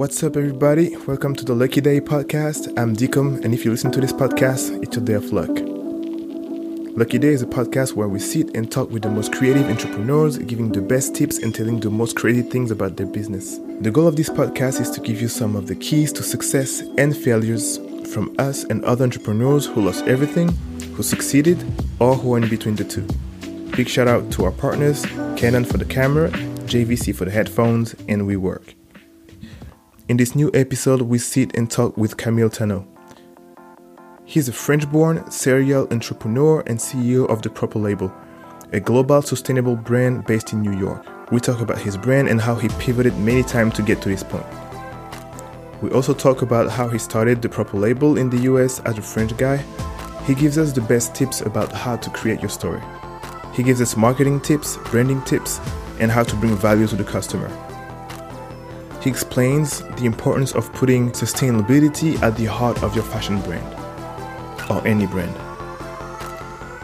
What's 0.00 0.22
up, 0.22 0.34
everybody? 0.34 0.96
Welcome 0.96 1.34
to 1.36 1.44
the 1.44 1.54
Lucky 1.54 1.82
Day 1.82 2.00
podcast. 2.00 2.72
I'm 2.78 2.96
Deacom, 2.96 3.44
and 3.44 3.52
if 3.52 3.66
you 3.66 3.70
listen 3.70 3.90
to 3.90 4.00
this 4.00 4.14
podcast, 4.14 4.82
it's 4.82 4.96
your 4.96 5.04
day 5.04 5.12
of 5.12 5.30
luck. 5.30 5.50
Lucky 6.96 7.18
Day 7.18 7.28
is 7.28 7.42
a 7.42 7.46
podcast 7.46 7.92
where 7.92 8.08
we 8.08 8.18
sit 8.18 8.56
and 8.56 8.72
talk 8.72 8.90
with 8.90 9.02
the 9.02 9.10
most 9.10 9.30
creative 9.30 9.68
entrepreneurs, 9.68 10.38
giving 10.38 10.72
the 10.72 10.80
best 10.80 11.14
tips 11.14 11.36
and 11.36 11.54
telling 11.54 11.80
the 11.80 11.90
most 11.90 12.16
crazy 12.16 12.40
things 12.40 12.70
about 12.70 12.96
their 12.96 13.08
business. 13.08 13.58
The 13.82 13.90
goal 13.90 14.06
of 14.06 14.16
this 14.16 14.30
podcast 14.30 14.80
is 14.80 14.88
to 14.92 15.02
give 15.02 15.20
you 15.20 15.28
some 15.28 15.54
of 15.54 15.66
the 15.66 15.74
keys 15.74 16.14
to 16.14 16.22
success 16.22 16.80
and 16.96 17.14
failures 17.14 17.76
from 18.10 18.34
us 18.38 18.64
and 18.64 18.82
other 18.86 19.04
entrepreneurs 19.04 19.66
who 19.66 19.82
lost 19.82 20.06
everything, 20.06 20.48
who 20.94 21.02
succeeded, 21.02 21.62
or 21.98 22.14
who 22.14 22.32
are 22.32 22.38
in 22.38 22.48
between 22.48 22.76
the 22.76 22.84
two. 22.84 23.06
Big 23.76 23.86
shout 23.86 24.08
out 24.08 24.32
to 24.32 24.46
our 24.46 24.52
partners 24.52 25.04
Canon 25.36 25.66
for 25.66 25.76
the 25.76 25.84
camera, 25.84 26.30
JVC 26.30 27.14
for 27.14 27.26
the 27.26 27.30
headphones, 27.30 27.92
and 28.08 28.22
WeWork. 28.22 28.79
In 30.10 30.16
this 30.16 30.34
new 30.34 30.50
episode, 30.54 31.02
we 31.02 31.18
sit 31.18 31.56
and 31.56 31.70
talk 31.70 31.96
with 31.96 32.16
Camille 32.16 32.50
Tano. 32.50 32.84
He's 34.24 34.48
a 34.48 34.52
French 34.52 34.90
born 34.90 35.30
serial 35.30 35.86
entrepreneur 35.92 36.64
and 36.66 36.80
CEO 36.80 37.30
of 37.30 37.42
The 37.42 37.48
Proper 37.48 37.78
Label, 37.78 38.12
a 38.72 38.80
global 38.80 39.22
sustainable 39.22 39.76
brand 39.76 40.26
based 40.26 40.52
in 40.52 40.62
New 40.62 40.76
York. 40.76 41.06
We 41.30 41.38
talk 41.38 41.60
about 41.60 41.78
his 41.78 41.96
brand 41.96 42.26
and 42.26 42.40
how 42.40 42.56
he 42.56 42.66
pivoted 42.80 43.16
many 43.18 43.44
times 43.44 43.74
to 43.74 43.82
get 43.82 44.02
to 44.02 44.08
this 44.08 44.24
point. 44.24 44.46
We 45.80 45.90
also 45.92 46.12
talk 46.12 46.42
about 46.42 46.72
how 46.72 46.88
he 46.88 46.98
started 46.98 47.40
The 47.40 47.48
Proper 47.48 47.76
Label 47.76 48.18
in 48.18 48.30
the 48.30 48.50
US 48.52 48.80
as 48.80 48.98
a 48.98 49.02
French 49.02 49.36
guy. 49.36 49.58
He 50.26 50.34
gives 50.34 50.58
us 50.58 50.72
the 50.72 50.80
best 50.80 51.14
tips 51.14 51.40
about 51.40 51.70
how 51.70 51.94
to 51.94 52.10
create 52.10 52.40
your 52.40 52.50
story. 52.50 52.82
He 53.54 53.62
gives 53.62 53.80
us 53.80 53.96
marketing 53.96 54.40
tips, 54.40 54.76
branding 54.90 55.22
tips, 55.22 55.60
and 56.00 56.10
how 56.10 56.24
to 56.24 56.34
bring 56.34 56.56
value 56.56 56.88
to 56.88 56.96
the 56.96 57.04
customer. 57.04 57.69
He 59.00 59.08
explains 59.08 59.80
the 59.96 60.04
importance 60.04 60.54
of 60.54 60.70
putting 60.74 61.10
sustainability 61.12 62.20
at 62.22 62.36
the 62.36 62.44
heart 62.44 62.82
of 62.82 62.94
your 62.94 63.04
fashion 63.04 63.40
brand 63.40 63.66
or 64.70 64.86
any 64.86 65.06
brand. 65.06 65.34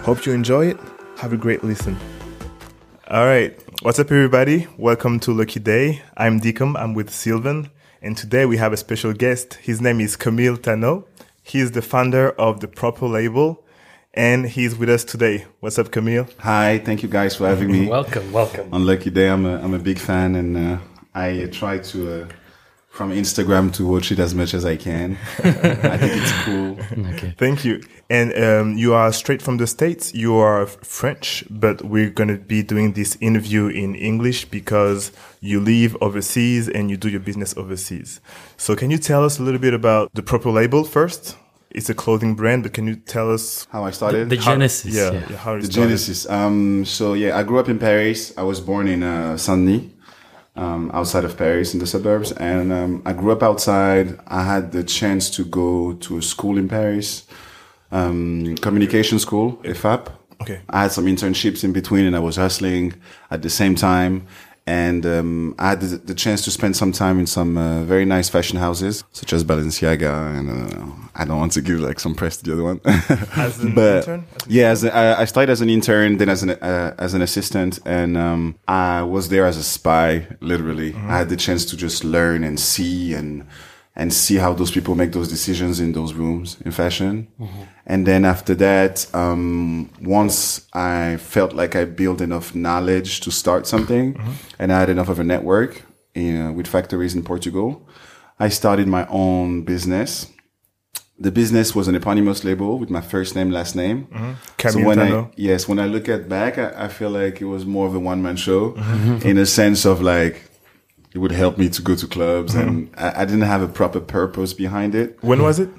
Hope 0.02 0.24
you 0.24 0.32
enjoy 0.32 0.68
it. 0.68 0.78
Have 1.18 1.34
a 1.34 1.36
great 1.36 1.62
listen. 1.62 1.94
All 3.10 3.26
right. 3.26 3.54
What's 3.82 3.98
up, 3.98 4.10
everybody? 4.10 4.66
Welcome 4.78 5.20
to 5.20 5.32
Lucky 5.32 5.60
Day. 5.60 6.00
I'm 6.16 6.40
Deacom. 6.40 6.74
I'm 6.80 6.94
with 6.94 7.10
Sylvan. 7.10 7.70
And 8.00 8.16
today 8.16 8.46
we 8.46 8.56
have 8.56 8.72
a 8.72 8.78
special 8.78 9.12
guest. 9.12 9.54
His 9.54 9.82
name 9.82 10.00
is 10.00 10.16
Camille 10.16 10.56
Tano. 10.56 11.04
He 11.42 11.60
is 11.60 11.72
the 11.72 11.82
founder 11.82 12.30
of 12.30 12.60
the 12.60 12.68
Proper 12.68 13.06
Label 13.06 13.62
and 14.14 14.46
he's 14.46 14.74
with 14.74 14.88
us 14.88 15.04
today. 15.04 15.44
What's 15.60 15.78
up, 15.78 15.90
Camille? 15.90 16.26
Hi, 16.38 16.78
thank 16.78 17.02
you 17.02 17.10
guys 17.10 17.36
for 17.36 17.46
having 17.46 17.70
me. 17.70 17.86
welcome, 17.90 18.32
welcome. 18.32 18.72
On 18.72 18.86
Lucky 18.86 19.10
Day, 19.10 19.28
I'm 19.28 19.44
a, 19.44 19.62
I'm 19.62 19.74
a 19.74 19.78
big 19.78 19.98
fan 19.98 20.34
and 20.34 20.56
uh, 20.56 20.78
I 21.16 21.48
try 21.50 21.78
to, 21.78 22.22
uh, 22.22 22.28
from 22.88 23.10
Instagram 23.10 23.72
to 23.74 23.86
watch 23.86 24.12
it 24.12 24.18
as 24.18 24.34
much 24.34 24.52
as 24.52 24.66
I 24.66 24.76
can. 24.76 25.16
I 25.38 25.96
think 25.96 26.12
it's 26.14 26.32
cool. 26.44 27.06
Okay. 27.14 27.34
Thank 27.38 27.64
you. 27.64 27.82
And 28.10 28.36
um, 28.38 28.76
you 28.76 28.92
are 28.92 29.10
straight 29.12 29.40
from 29.40 29.56
the 29.56 29.66
States. 29.66 30.14
You 30.14 30.36
are 30.36 30.66
French, 30.66 31.42
but 31.48 31.82
we're 31.82 32.10
going 32.10 32.28
to 32.28 32.36
be 32.36 32.62
doing 32.62 32.92
this 32.92 33.16
interview 33.22 33.66
in 33.68 33.94
English 33.94 34.44
because 34.46 35.10
you 35.40 35.58
live 35.58 35.96
overseas 36.02 36.68
and 36.68 36.90
you 36.90 36.98
do 36.98 37.08
your 37.08 37.20
business 37.20 37.56
overseas. 37.56 38.20
So 38.58 38.76
can 38.76 38.90
you 38.90 38.98
tell 38.98 39.24
us 39.24 39.38
a 39.38 39.42
little 39.42 39.60
bit 39.60 39.72
about 39.72 40.12
the 40.12 40.22
proper 40.22 40.50
label 40.50 40.84
first? 40.84 41.38
It's 41.70 41.90
a 41.90 41.94
clothing 41.94 42.34
brand, 42.34 42.62
but 42.62 42.74
can 42.74 42.86
you 42.86 42.96
tell 42.96 43.32
us 43.32 43.66
how 43.70 43.84
I 43.84 43.90
started? 43.90 44.28
The, 44.28 44.36
the 44.36 44.42
how, 44.42 44.52
genesis. 44.52 44.94
Yeah, 44.94 45.12
yeah. 45.12 45.20
how 45.36 45.56
the 45.56 45.62
started. 45.62 45.72
genesis. 45.72 46.28
Um, 46.28 46.84
so 46.84 47.14
yeah, 47.14 47.36
I 47.36 47.42
grew 47.42 47.58
up 47.58 47.68
in 47.68 47.78
Paris. 47.78 48.32
I 48.36 48.42
was 48.44 48.60
born 48.60 48.86
in 48.86 49.02
uh, 49.02 49.36
Saint-Denis 49.36 49.95
um, 50.56 50.90
outside 50.92 51.24
of 51.24 51.36
Paris 51.36 51.74
in 51.74 51.80
the 51.80 51.86
suburbs. 51.86 52.32
And 52.32 52.72
um, 52.72 53.02
I 53.04 53.12
grew 53.12 53.32
up 53.32 53.42
outside. 53.42 54.18
I 54.26 54.42
had 54.44 54.72
the 54.72 54.84
chance 54.84 55.30
to 55.30 55.44
go 55.44 55.94
to 55.94 56.18
a 56.18 56.22
school 56.22 56.58
in 56.58 56.68
Paris, 56.68 57.26
um, 57.92 58.56
communication 58.56 59.18
school, 59.18 59.56
EFAP. 59.62 60.12
Okay. 60.42 60.60
I 60.68 60.82
had 60.82 60.92
some 60.92 61.06
internships 61.06 61.64
in 61.64 61.72
between 61.72 62.04
and 62.04 62.14
I 62.14 62.20
was 62.20 62.36
hustling 62.36 62.94
at 63.30 63.42
the 63.42 63.50
same 63.50 63.74
time 63.74 64.26
and 64.66 65.06
um, 65.06 65.54
I 65.58 65.70
had 65.70 65.80
the, 65.80 65.96
the, 65.96 66.14
chance 66.14 66.42
to 66.42 66.50
spend 66.50 66.76
some 66.76 66.90
time 66.90 67.20
in 67.20 67.26
some 67.26 67.56
uh, 67.56 67.84
very 67.84 68.04
nice 68.04 68.28
fashion 68.28 68.58
houses, 68.58 69.04
such 69.12 69.32
as 69.32 69.44
Balenciaga, 69.44 70.36
and 70.36 70.50
uh, 70.50 71.06
I 71.14 71.24
don't 71.24 71.38
want 71.38 71.52
to 71.52 71.62
give 71.62 71.78
like 71.78 72.00
some 72.00 72.16
press 72.16 72.36
to 72.38 72.44
the 72.44 72.52
other 72.52 72.64
one. 72.64 72.80
as 73.36 73.60
an 73.60 73.74
but, 73.76 73.98
intern? 73.98 74.26
yeah, 74.48 74.70
as 74.70 74.82
a, 74.82 75.16
I 75.18 75.24
started 75.24 75.52
as 75.52 75.60
an 75.60 75.70
intern, 75.70 76.16
then 76.16 76.28
as 76.28 76.42
an 76.42 76.50
uh, 76.50 76.94
as 76.98 77.14
an 77.14 77.22
assistant, 77.22 77.78
and 77.86 78.16
um, 78.16 78.56
I 78.66 79.02
was 79.02 79.28
there 79.28 79.46
as 79.46 79.56
a 79.56 79.62
spy. 79.62 80.26
Literally, 80.40 80.92
mm-hmm. 80.92 81.10
I 81.10 81.18
had 81.18 81.28
the 81.28 81.36
chance 81.36 81.64
to 81.66 81.76
just 81.76 82.02
learn 82.02 82.42
and 82.42 82.58
see 82.58 83.14
and 83.14 83.46
and 83.96 84.12
see 84.12 84.36
how 84.36 84.52
those 84.52 84.70
people 84.70 84.94
make 84.94 85.12
those 85.12 85.28
decisions 85.28 85.80
in 85.80 85.92
those 85.92 86.12
rooms 86.12 86.58
in 86.64 86.70
fashion. 86.70 87.26
Mm-hmm. 87.40 87.62
And 87.86 88.06
then 88.06 88.24
after 88.26 88.54
that, 88.56 89.06
um, 89.14 89.90
once 90.02 90.66
I 90.74 91.16
felt 91.16 91.54
like 91.54 91.74
I 91.74 91.86
built 91.86 92.20
enough 92.20 92.54
knowledge 92.54 93.20
to 93.20 93.30
start 93.30 93.66
something 93.66 94.14
mm-hmm. 94.14 94.32
and 94.58 94.72
I 94.72 94.80
had 94.80 94.90
enough 94.90 95.08
of 95.08 95.18
a 95.18 95.24
network 95.24 95.82
in, 96.14 96.54
with 96.54 96.66
factories 96.66 97.14
in 97.14 97.22
Portugal, 97.22 97.88
I 98.38 98.50
started 98.50 98.86
my 98.86 99.06
own 99.08 99.62
business. 99.62 100.30
The 101.18 101.32
business 101.32 101.74
was 101.74 101.88
an 101.88 101.94
eponymous 101.94 102.44
label 102.44 102.78
with 102.78 102.90
my 102.90 103.00
first 103.00 103.34
name, 103.34 103.50
last 103.50 103.74
name. 103.74 104.08
Mm-hmm. 104.08 104.68
So 104.68 104.84
when 104.84 104.98
I, 104.98 105.30
yes, 105.36 105.66
when 105.66 105.78
I 105.78 105.86
look 105.86 106.10
at 106.10 106.28
back, 106.28 106.58
I, 106.58 106.84
I, 106.84 106.88
feel 106.88 107.08
like 107.08 107.40
it 107.40 107.46
was 107.46 107.64
more 107.64 107.86
of 107.86 107.94
a 107.94 107.98
one 107.98 108.20
man 108.22 108.36
show 108.36 108.72
mm-hmm. 108.72 109.26
in 109.26 109.38
a 109.38 109.46
sense 109.46 109.86
of 109.86 110.02
like, 110.02 110.45
it 111.16 111.20
would 111.20 111.32
help 111.32 111.56
me 111.56 111.70
to 111.70 111.80
go 111.80 111.96
to 111.96 112.06
clubs 112.06 112.54
mm-hmm. 112.54 112.68
and 112.68 112.90
I, 112.94 113.22
I, 113.22 113.24
didn't 113.24 113.48
have 113.54 113.62
a 113.62 113.68
proper 113.68 114.00
purpose 114.00 114.52
behind 114.52 114.94
it. 114.94 115.16
When 115.22 115.42
was 115.42 115.58
it? 115.58 115.70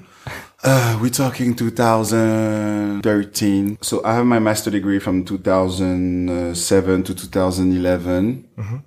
Uh, 0.63 0.97
we're 0.99 1.11
talking 1.11 1.55
2013. 1.55 3.77
So 3.83 4.03
I 4.03 4.15
have 4.15 4.25
my 4.25 4.39
master 4.39 4.71
degree 4.71 4.97
from 4.97 5.23
2007 5.23 7.03
to 7.03 7.13
2011. 7.13 8.49
Mm-hmm. 8.57 8.77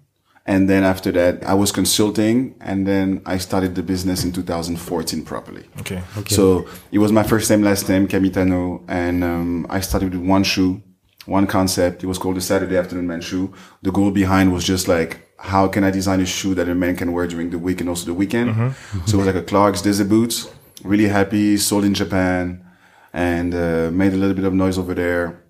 And 0.44 0.68
then 0.68 0.82
after 0.82 1.12
that, 1.12 1.44
I 1.44 1.54
was 1.54 1.70
consulting 1.70 2.56
and 2.60 2.84
then 2.84 3.22
I 3.24 3.38
started 3.38 3.76
the 3.76 3.84
business 3.84 4.24
in 4.24 4.32
2014 4.32 5.24
properly. 5.24 5.68
Okay. 5.78 6.02
okay. 6.18 6.34
So 6.34 6.66
it 6.90 6.98
was 6.98 7.12
my 7.12 7.22
first 7.22 7.48
name, 7.48 7.62
last 7.62 7.88
name, 7.88 8.08
Camille 8.08 8.32
Tano. 8.32 8.82
And, 8.88 9.22
um, 9.22 9.68
I 9.70 9.78
started 9.78 10.14
with 10.14 10.22
one 10.28 10.42
shoe, 10.42 10.82
one 11.26 11.46
concept. 11.46 12.02
It 12.02 12.08
was 12.08 12.18
called 12.18 12.34
the 12.34 12.40
Saturday 12.40 12.76
afternoon 12.76 13.06
man 13.06 13.20
shoe. 13.20 13.54
The 13.82 13.92
goal 13.92 14.10
behind 14.10 14.52
was 14.52 14.64
just 14.64 14.88
like, 14.88 15.29
how 15.40 15.66
can 15.68 15.84
I 15.84 15.90
design 15.90 16.20
a 16.20 16.26
shoe 16.26 16.54
that 16.54 16.68
a 16.68 16.74
man 16.74 16.96
can 16.96 17.12
wear 17.12 17.26
during 17.26 17.50
the 17.50 17.58
week 17.58 17.80
and 17.80 17.88
also 17.88 18.04
the 18.04 18.14
weekend? 18.14 18.54
Mm-hmm. 18.54 19.06
So 19.06 19.16
it 19.16 19.18
was 19.18 19.26
like 19.26 19.36
a 19.36 19.42
Clark's 19.42 19.80
Desert 19.80 20.08
boots. 20.08 20.48
Really 20.84 21.08
happy, 21.08 21.56
sold 21.56 21.84
in 21.84 21.94
Japan, 21.94 22.64
and 23.12 23.54
uh, 23.54 23.90
made 23.90 24.12
a 24.12 24.16
little 24.16 24.34
bit 24.34 24.44
of 24.44 24.52
noise 24.52 24.78
over 24.78 24.94
there. 24.94 25.42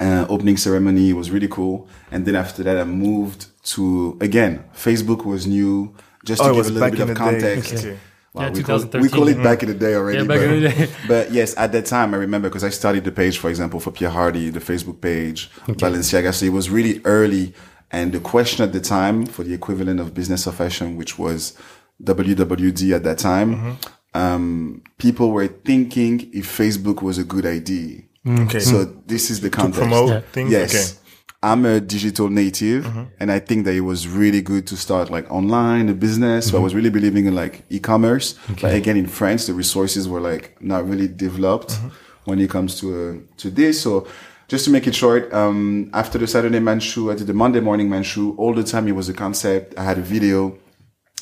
Uh, 0.00 0.24
opening 0.28 0.56
ceremony 0.56 1.12
was 1.12 1.32
really 1.32 1.48
cool. 1.48 1.88
And 2.12 2.24
then 2.26 2.36
after 2.36 2.62
that, 2.62 2.78
I 2.78 2.84
moved 2.84 3.46
to 3.72 4.16
again. 4.20 4.64
Facebook 4.74 5.24
was 5.24 5.46
new. 5.46 5.94
Just 6.24 6.42
to 6.42 6.48
oh, 6.48 6.54
give 6.54 6.66
a 6.66 6.70
little 6.70 6.90
bit 6.90 7.10
of 7.10 7.16
context. 7.16 7.84
Okay. 7.84 7.98
Wow, 8.34 8.42
yeah, 8.42 8.50
we, 8.50 8.62
call 8.62 8.82
it, 8.82 8.94
we 8.94 9.08
call 9.08 9.26
it 9.28 9.42
back 9.42 9.62
in 9.62 9.70
the 9.70 9.74
day 9.74 9.94
already. 9.94 10.18
Yeah, 10.18 10.24
back 10.24 10.40
but, 10.40 10.50
in 10.50 10.62
the 10.62 10.68
day. 10.68 10.92
but 11.08 11.32
yes, 11.32 11.56
at 11.56 11.72
that 11.72 11.86
time, 11.86 12.12
I 12.12 12.18
remember 12.18 12.50
because 12.50 12.62
I 12.62 12.68
started 12.68 13.02
the 13.02 13.10
page, 13.10 13.38
for 13.38 13.48
example, 13.48 13.80
for 13.80 13.90
Pierre 13.90 14.10
Hardy, 14.10 14.50
the 14.50 14.60
Facebook 14.60 15.00
page, 15.00 15.50
okay. 15.62 15.72
Balenciaga. 15.72 16.34
So 16.34 16.44
it 16.44 16.52
was 16.52 16.68
really 16.68 17.00
early 17.04 17.54
and 17.90 18.12
the 18.12 18.20
question 18.20 18.64
at 18.64 18.72
the 18.72 18.80
time 18.80 19.26
for 19.26 19.42
the 19.42 19.54
equivalent 19.54 20.00
of 20.00 20.14
business 20.14 20.46
of 20.46 20.54
fashion, 20.54 20.96
which 20.96 21.18
was 21.18 21.56
WWD 22.02 22.94
at 22.94 23.04
that 23.04 23.18
time, 23.18 23.56
mm-hmm. 23.56 24.18
um, 24.18 24.82
people 24.98 25.30
were 25.30 25.46
thinking 25.48 26.30
if 26.32 26.46
Facebook 26.46 27.02
was 27.02 27.18
a 27.18 27.24
good 27.24 27.46
idea. 27.46 28.02
Okay. 28.26 28.60
So 28.60 28.84
this 28.84 29.30
is 29.30 29.40
the 29.40 29.50
context. 29.50 29.80
To 29.80 29.86
promote 29.86 30.10
yeah. 30.10 30.20
things. 30.32 30.50
Yes. 30.50 30.74
Okay. 30.74 31.04
I'm 31.40 31.64
a 31.64 31.80
digital 31.80 32.28
native 32.28 32.84
mm-hmm. 32.84 33.04
and 33.20 33.30
I 33.30 33.38
think 33.38 33.64
that 33.64 33.74
it 33.74 33.82
was 33.82 34.08
really 34.08 34.42
good 34.42 34.66
to 34.66 34.76
start 34.76 35.08
like 35.08 35.30
online, 35.30 35.88
a 35.88 35.94
business. 35.94 36.46
Mm-hmm. 36.46 36.50
So 36.50 36.56
I 36.56 36.58
mm-hmm. 36.58 36.64
was 36.64 36.74
really 36.74 36.90
believing 36.90 37.26
in 37.26 37.34
like 37.34 37.62
e-commerce. 37.70 38.34
Okay. 38.50 38.62
But 38.62 38.74
again, 38.74 38.96
in 38.96 39.06
France, 39.06 39.46
the 39.46 39.54
resources 39.54 40.08
were 40.08 40.20
like 40.20 40.60
not 40.60 40.88
really 40.88 41.06
developed 41.06 41.70
mm-hmm. 41.70 41.88
when 42.24 42.40
it 42.40 42.50
comes 42.50 42.80
to, 42.80 43.22
uh, 43.24 43.36
to 43.36 43.50
this. 43.50 43.80
So 43.80 44.08
just 44.48 44.64
to 44.64 44.70
make 44.70 44.86
it 44.86 44.94
short, 44.94 45.32
um, 45.32 45.90
after 45.92 46.18
the 46.18 46.26
Saturday 46.26 46.58
man 46.58 46.80
shoe, 46.80 47.10
I 47.10 47.14
did 47.14 47.26
the 47.26 47.34
Monday 47.34 47.60
morning 47.60 47.88
man 47.90 48.02
shoe. 48.02 48.34
All 48.38 48.54
the 48.54 48.64
time 48.64 48.88
it 48.88 48.92
was 48.92 49.08
a 49.08 49.14
concept. 49.14 49.78
I 49.78 49.84
had 49.84 49.98
a 49.98 50.02
video 50.02 50.58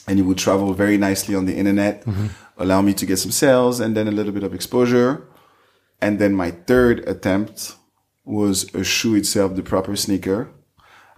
and 0.07 0.19
it 0.21 0.23
would 0.23 0.39
travel 0.39 0.73
very 0.73 0.97
nicely 0.97 1.35
on 1.35 1.47
the 1.47 1.57
internet, 1.57 2.05
mm-hmm. 2.05 2.29
allow 2.57 2.81
me 2.81 2.95
to 2.95 3.05
get 3.05 3.17
some 3.17 3.33
sales 3.33 3.81
and 3.81 3.97
then 3.97 4.07
a 4.07 4.13
little 4.13 4.33
bit 4.33 4.45
of 4.45 4.55
exposure. 4.55 5.27
And 6.01 6.21
then 6.21 6.35
my 6.35 6.53
third 6.53 7.01
attempt 7.09 7.75
was 8.25 8.73
a 8.75 8.85
shoe 8.85 9.17
itself, 9.17 9.57
the 9.57 9.63
proper 9.63 9.97
sneaker. 9.97 10.53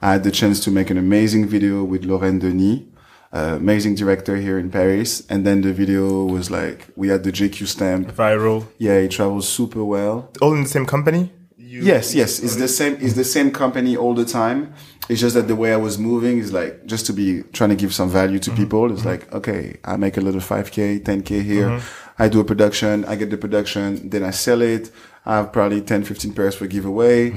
I 0.01 0.13
had 0.13 0.25
the 0.25 0.31
chance 0.31 0.61
to 0.65 0.71
make 0.71 0.89
an 0.91 0.97
amazing 0.97 1.47
video 1.47 1.85
with 1.85 2.05
Lorraine 2.05 2.39
Denis, 2.39 2.85
uh, 3.33 3.57
amazing 3.57 3.97
director 3.97 4.37
here 4.37 4.59
in 4.59 4.71
Paris. 4.71 5.27
And 5.29 5.45
then 5.45 5.61
the 5.61 5.75
video 5.75 6.25
was 6.25 6.51
like, 6.51 6.89
we 6.97 7.09
had 7.09 7.25
the 7.25 7.33
GQ 7.33 7.67
stamp. 7.67 8.09
Viral. 8.13 8.67
Yeah, 8.79 8.93
it 8.93 9.11
travels 9.11 9.49
super 9.49 9.85
well. 9.85 10.31
All 10.41 10.55
in 10.55 10.63
the 10.63 10.69
same 10.69 10.87
company? 10.87 11.33
You. 11.69 11.83
Yes, 11.83 12.15
yes, 12.15 12.41
it's 12.41 12.57
the 12.57 12.69
same. 12.69 12.97
It's 13.01 13.15
the 13.15 13.25
same 13.25 13.51
company 13.51 13.97
all 13.97 14.15
the 14.15 14.25
time. 14.25 14.73
It's 15.09 15.21
just 15.21 15.35
that 15.37 15.49
the 15.49 15.57
way 15.57 15.73
I 15.73 15.77
was 15.77 15.99
moving 15.99 16.39
is 16.39 16.53
like 16.53 16.85
just 16.87 17.07
to 17.07 17.13
be 17.13 17.43
trying 17.53 17.71
to 17.71 17.77
give 17.77 17.95
some 17.95 18.11
value 18.11 18.39
to 18.41 18.51
people. 18.53 18.93
It's 18.93 19.05
like 19.05 19.33
okay, 19.33 19.79
I 19.85 19.97
make 19.97 20.17
a 20.17 20.21
little 20.21 20.41
five 20.41 20.71
k, 20.71 20.99
ten 20.99 21.23
k 21.23 21.41
here. 21.43 21.81
I 22.19 22.29
do 22.29 22.41
a 22.41 22.45
production. 22.45 23.05
I 23.05 23.15
get 23.17 23.31
the 23.31 23.39
production, 23.39 24.09
then 24.11 24.25
I 24.25 24.31
sell 24.33 24.61
it. 24.61 24.91
I 25.25 25.37
have 25.37 25.53
probably 25.53 25.81
10, 25.83 26.05
15 26.05 26.33
pairs 26.33 26.55
for 26.55 26.67
giveaway. 26.67 27.31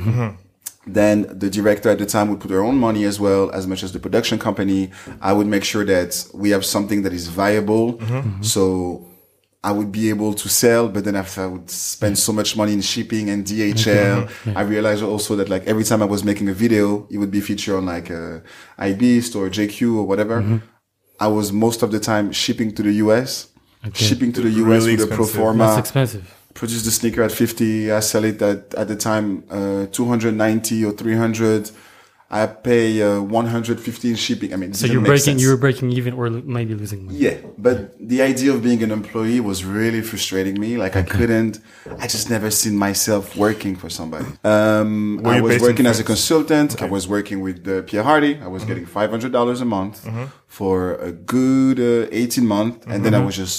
Then 0.88 1.28
the 1.38 1.50
director 1.50 1.90
at 1.90 2.00
the 2.00 2.08
time 2.08 2.30
would 2.30 2.40
put 2.40 2.48
their 2.48 2.64
own 2.64 2.78
money 2.78 3.04
as 3.04 3.20
well, 3.20 3.52
as 3.52 3.68
much 3.68 3.84
as 3.84 3.92
the 3.92 4.00
production 4.00 4.40
company. 4.40 4.90
I 5.22 5.34
would 5.34 5.46
make 5.46 5.64
sure 5.64 5.86
that 5.86 6.26
we 6.34 6.50
have 6.50 6.66
something 6.66 7.04
that 7.04 7.14
is 7.14 7.28
viable. 7.28 8.00
So 8.42 9.06
I 9.64 9.72
would 9.72 9.92
be 9.92 10.10
able 10.10 10.34
to 10.34 10.50
sell, 10.50 10.90
but 10.90 11.06
then 11.06 11.16
after 11.16 11.42
I 11.44 11.46
would 11.46 11.70
spend 11.70 12.18
so 12.18 12.34
much 12.34 12.58
money 12.58 12.74
in 12.74 12.82
shipping 12.82 13.30
and 13.30 13.46
DHL, 13.46 14.30
I 14.56 14.62
realized 14.62 15.04
also 15.04 15.36
that 15.36 15.50
like 15.50 15.64
every 15.68 15.84
time 15.84 16.02
I 16.02 16.06
was 16.06 16.24
making 16.24 16.50
a 16.50 16.54
video, 16.54 17.08
it 17.12 17.20
would 17.20 17.30
be 17.30 17.42
featured 17.42 17.76
on 17.76 17.86
like 17.86 18.10
a 18.10 18.42
Hypebeast 18.80 19.36
or 19.36 19.50
GQ 19.50 19.98
or 19.98 20.04
whatever. 20.08 20.62
I 21.20 21.28
was 21.28 21.52
most 21.52 21.84
of 21.84 21.92
the 21.92 22.00
time 22.00 22.32
shipping 22.32 22.74
to 22.74 22.82
the 22.82 22.94
US, 23.06 23.50
shipping 23.94 24.32
to 24.34 24.42
the 24.42 24.50
US 24.50 24.84
Really 24.84 24.96
with 24.98 25.12
a 25.12 25.16
pro 25.16 25.26
forma. 25.26 25.66
That's 25.66 25.80
expensive. 25.90 26.38
produce 26.54 26.84
the 26.84 26.92
sneaker 26.92 27.24
at 27.24 27.32
50 27.32 27.92
i 27.94 28.00
sell 28.02 28.26
it 28.26 28.42
at, 28.42 28.74
at 28.74 28.88
the 28.90 28.96
time 28.96 29.44
uh, 29.50 29.86
290 29.88 30.84
or 30.84 30.92
300 30.92 31.72
i 32.40 32.46
pay 32.48 33.02
uh, 33.02 33.22
150 33.22 34.10
in 34.10 34.16
shipping. 34.16 34.54
I 34.54 34.58
mean 34.62 34.74
So 34.74 34.86
you're 34.88 35.02
breaking, 35.12 35.34
sense. 35.34 35.42
you 35.44 35.50
were 35.54 35.58
breaking 35.66 35.92
even 36.00 36.14
or 36.20 36.30
maybe 36.58 36.74
losing 36.82 37.00
money. 37.06 37.18
yeah 37.26 37.38
but 37.68 37.78
the 38.14 38.20
idea 38.32 38.50
of 38.56 38.60
being 38.68 38.82
an 38.88 38.92
employee 39.00 39.42
was 39.52 39.60
really 39.78 40.02
frustrating 40.12 40.56
me. 40.64 40.70
Like 40.84 40.96
i 41.02 41.04
couldn't 41.16 41.54
i 42.04 42.06
just 42.16 42.30
never 42.36 42.50
seen 42.62 42.76
myself 42.88 43.24
working 43.46 43.74
for 43.82 43.90
somebody. 44.00 44.28
Um 44.54 44.92
i 45.36 45.40
was 45.48 45.62
working 45.68 45.86
as 45.94 46.00
a 46.00 46.06
consultant. 46.14 46.70
I 46.86 46.88
was 46.98 47.04
working 47.16 47.38
with 47.48 47.58
uh, 47.68 47.74
pierre 47.88 48.04
hardy. 48.10 48.34
I 48.48 48.50
was 48.56 48.64
getting 48.70 48.86
$500 48.86 49.62
a 49.62 49.66
month 49.78 49.96
for 50.58 50.78
a 51.10 51.12
good 51.36 51.78
uh, 51.80 52.08
18 52.12 52.46
month. 52.56 52.76
and 52.92 53.00
then 53.06 53.14
i 53.20 53.22
was 53.28 53.36
just 53.44 53.58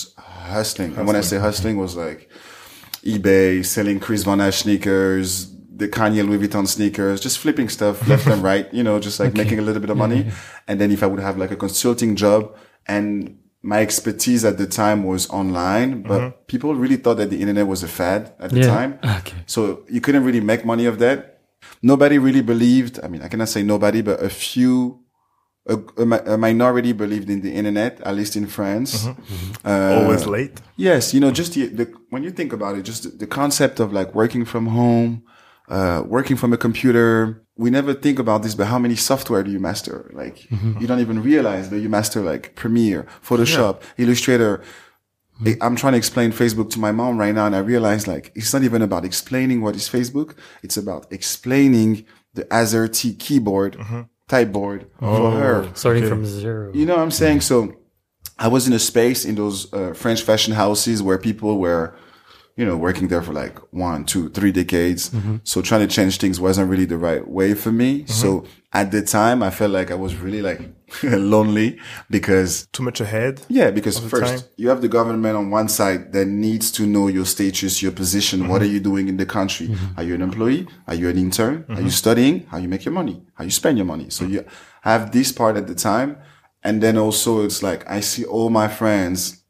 hustling. 0.55 0.91
And 0.97 1.05
when 1.09 1.17
i 1.23 1.25
say 1.31 1.37
hustling 1.49 1.77
was 1.85 1.93
like 2.07 2.21
eBay, 3.05 3.65
selling 3.65 3.99
Kris 3.99 4.23
Van 4.23 4.39
Assche 4.39 4.63
sneakers, 4.63 5.52
the 5.83 5.89
Kanye 5.89 6.23
Louis 6.27 6.41
Vuitton 6.43 6.67
sneakers, 6.77 7.21
just 7.27 7.37
flipping 7.45 7.69
stuff 7.77 7.97
left 8.11 8.27
and 8.27 8.43
right, 8.51 8.67
you 8.79 8.85
know, 8.87 8.97
just 9.07 9.19
like 9.23 9.33
making 9.43 9.59
a 9.59 9.63
little 9.67 9.83
bit 9.85 9.91
of 9.91 9.99
money. 10.07 10.23
And 10.69 10.81
then 10.81 10.91
if 10.97 11.01
I 11.05 11.09
would 11.11 11.23
have 11.29 11.37
like 11.43 11.51
a 11.57 11.57
consulting 11.67 12.13
job 12.25 12.41
and 12.87 13.09
my 13.63 13.81
expertise 13.89 14.43
at 14.51 14.57
the 14.63 14.67
time 14.83 14.99
was 15.13 15.23
online, 15.31 15.91
but 16.11 16.21
mm-hmm. 16.21 16.37
people 16.53 16.71
really 16.85 16.97
thought 17.03 17.17
that 17.21 17.31
the 17.31 17.41
internet 17.43 17.67
was 17.75 17.83
a 17.83 17.89
fad 18.01 18.21
at 18.45 18.51
the 18.51 18.61
Yeah. 18.61 18.75
time. 18.77 18.91
Okay. 19.21 19.39
So 19.55 19.61
you 19.95 20.01
couldn't 20.05 20.25
really 20.29 20.45
make 20.53 20.63
money 20.73 20.87
of 20.93 20.97
that. 21.05 21.19
Nobody 21.93 22.17
really 22.27 22.45
believed. 22.53 22.95
I 23.05 23.07
mean, 23.13 23.23
I 23.27 23.29
cannot 23.33 23.49
say 23.57 23.63
nobody, 23.75 24.01
but 24.09 24.17
a 24.31 24.33
few, 24.49 24.73
a, 25.75 25.77
a, 26.03 26.35
a 26.35 26.37
minority 26.49 26.93
believed 27.05 27.29
in 27.35 27.41
the 27.47 27.53
internet, 27.61 27.93
at 28.09 28.15
least 28.21 28.35
in 28.41 28.47
France. 28.57 28.91
Mm-hmm. 28.93 29.35
Mm-hmm. 29.35 29.69
Uh, 29.71 30.03
Always 30.03 30.27
late. 30.37 30.55
Yes, 30.89 31.03
you 31.15 31.21
know, 31.23 31.31
just 31.41 31.51
the, 31.55 31.63
the 31.79 31.87
when 32.13 32.23
you 32.27 32.33
think 32.39 32.51
about 32.59 32.73
it, 32.79 32.83
just 32.91 33.01
the, 33.05 33.11
the 33.23 33.29
concept 33.41 33.77
of 33.85 33.89
like 33.99 34.11
working 34.23 34.45
from 34.53 34.65
home, 34.81 35.11
uh, 35.69 36.03
working 36.07 36.37
from 36.37 36.53
a 36.53 36.57
computer. 36.57 37.43
We 37.57 37.71
never 37.71 37.93
think 37.95 38.19
about 38.19 38.43
this, 38.43 38.55
but 38.55 38.67
how 38.67 38.79
many 38.79 38.97
software 38.97 39.43
do 39.43 39.51
you 39.51 39.61
master? 39.61 40.11
Like, 40.15 40.51
you 40.81 40.87
don't 40.87 41.01
even 41.01 41.23
realize 41.23 41.69
that 41.71 41.81
you 41.81 41.89
master 41.89 42.21
like 42.23 42.55
Premiere, 42.57 43.07
Photoshop, 43.25 43.83
Illustrator. 43.99 44.63
I- 45.45 45.57
I'm 45.61 45.77
trying 45.77 45.93
to 45.93 45.99
explain 45.99 46.33
Facebook 46.33 46.71
to 46.71 46.79
my 46.81 46.93
mom 46.93 47.19
right 47.19 47.35
now, 47.35 47.47
and 47.47 47.55
I 47.55 47.59
realize 47.61 48.07
like 48.07 48.33
it's 48.35 48.53
not 48.53 48.63
even 48.63 48.81
about 48.83 49.05
explaining 49.05 49.61
what 49.61 49.77
is 49.77 49.89
Facebook. 49.89 50.35
It's 50.63 50.77
about 50.77 51.07
explaining 51.13 52.05
the 52.35 52.45
AZERTY 52.51 53.15
keyboard, 53.19 53.77
type 54.29 54.51
board 54.53 54.87
for 54.99 55.31
her. 55.33 55.69
Starting 55.75 56.05
Okay. 56.05 56.11
from 56.11 56.25
zero. 56.25 56.71
You 56.73 56.87
know 56.87 56.97
what 56.97 57.03
I'm 57.03 57.11
saying? 57.11 57.43
So 57.43 57.75
I 58.39 58.49
was 58.49 58.67
in 58.67 58.73
a 58.73 58.79
space 58.79 59.25
in 59.25 59.35
those 59.35 59.73
uh, 59.75 59.93
French 59.95 60.23
fashion 60.23 60.55
houses 60.55 61.03
where 61.03 61.19
people 61.19 61.59
were, 61.59 61.95
you 62.57 62.67
know, 62.67 62.77
working 62.77 63.09
there 63.09 63.23
for 63.23 63.33
like 63.33 63.59
one, 63.73 64.05
two, 64.05 64.29
three 64.29 64.53
decades. 64.53 65.11
Mm-hmm. 65.11 65.37
So 65.45 65.63
trying 65.63 65.87
to 65.89 65.95
change 65.95 66.19
things 66.19 66.39
wasn't 66.39 66.71
really 66.71 66.85
the 66.85 66.99
right 66.99 67.27
way 67.27 67.55
for 67.55 67.73
me. 67.73 68.01
Mm-hmm. 68.01 68.13
So 68.13 68.45
at 68.75 68.91
the 68.91 69.03
time, 69.03 69.43
I 69.43 69.51
felt 69.51 69.71
like 69.71 69.91
I 69.91 69.95
was 69.95 70.17
really 70.17 70.43
like 70.43 70.61
lonely 71.03 71.79
because 72.11 72.67
Too 72.73 72.83
much 72.83 73.01
ahead. 73.01 73.41
yeah, 73.49 73.71
because 73.71 73.99
first 73.99 74.51
you 74.57 74.69
have 74.69 74.83
the 74.83 74.89
government 74.89 75.35
on 75.37 75.51
one 75.51 75.69
side 75.69 76.13
that 76.13 76.27
needs 76.27 76.71
to 76.73 76.87
know 76.87 77.09
your 77.09 77.25
status, 77.25 77.81
your 77.81 77.93
position. 77.93 78.49
What 78.49 78.61
mm-hmm. 78.61 78.71
are 78.71 78.73
you 78.75 78.81
doing 78.81 79.09
in 79.09 79.17
the 79.17 79.27
country? 79.27 79.75
Are 79.97 80.03
you 80.03 80.15
an 80.15 80.23
employee? 80.23 80.69
Are 80.87 80.95
you 80.95 81.09
an 81.09 81.17
intern? 81.17 81.65
Are 81.71 81.81
you 81.81 81.91
studying? 81.91 82.47
How 82.47 82.59
you 82.59 82.69
make 82.69 82.85
your 82.85 82.93
money? 82.93 83.23
How 83.35 83.45
you 83.45 83.51
spend 83.51 83.79
your 83.79 83.87
money? 83.87 84.11
So 84.11 84.27
you 84.27 84.45
have 84.83 85.13
this 85.13 85.33
part 85.33 85.57
at 85.57 85.67
the 85.67 85.75
time. 85.75 86.19
And 86.63 86.83
then 86.83 86.97
also 86.97 87.45
it's 87.45 87.63
like, 87.63 87.89
I 87.91 88.01
see 88.01 88.25
all 88.25 88.51
my 88.51 88.69
friends, 88.69 89.43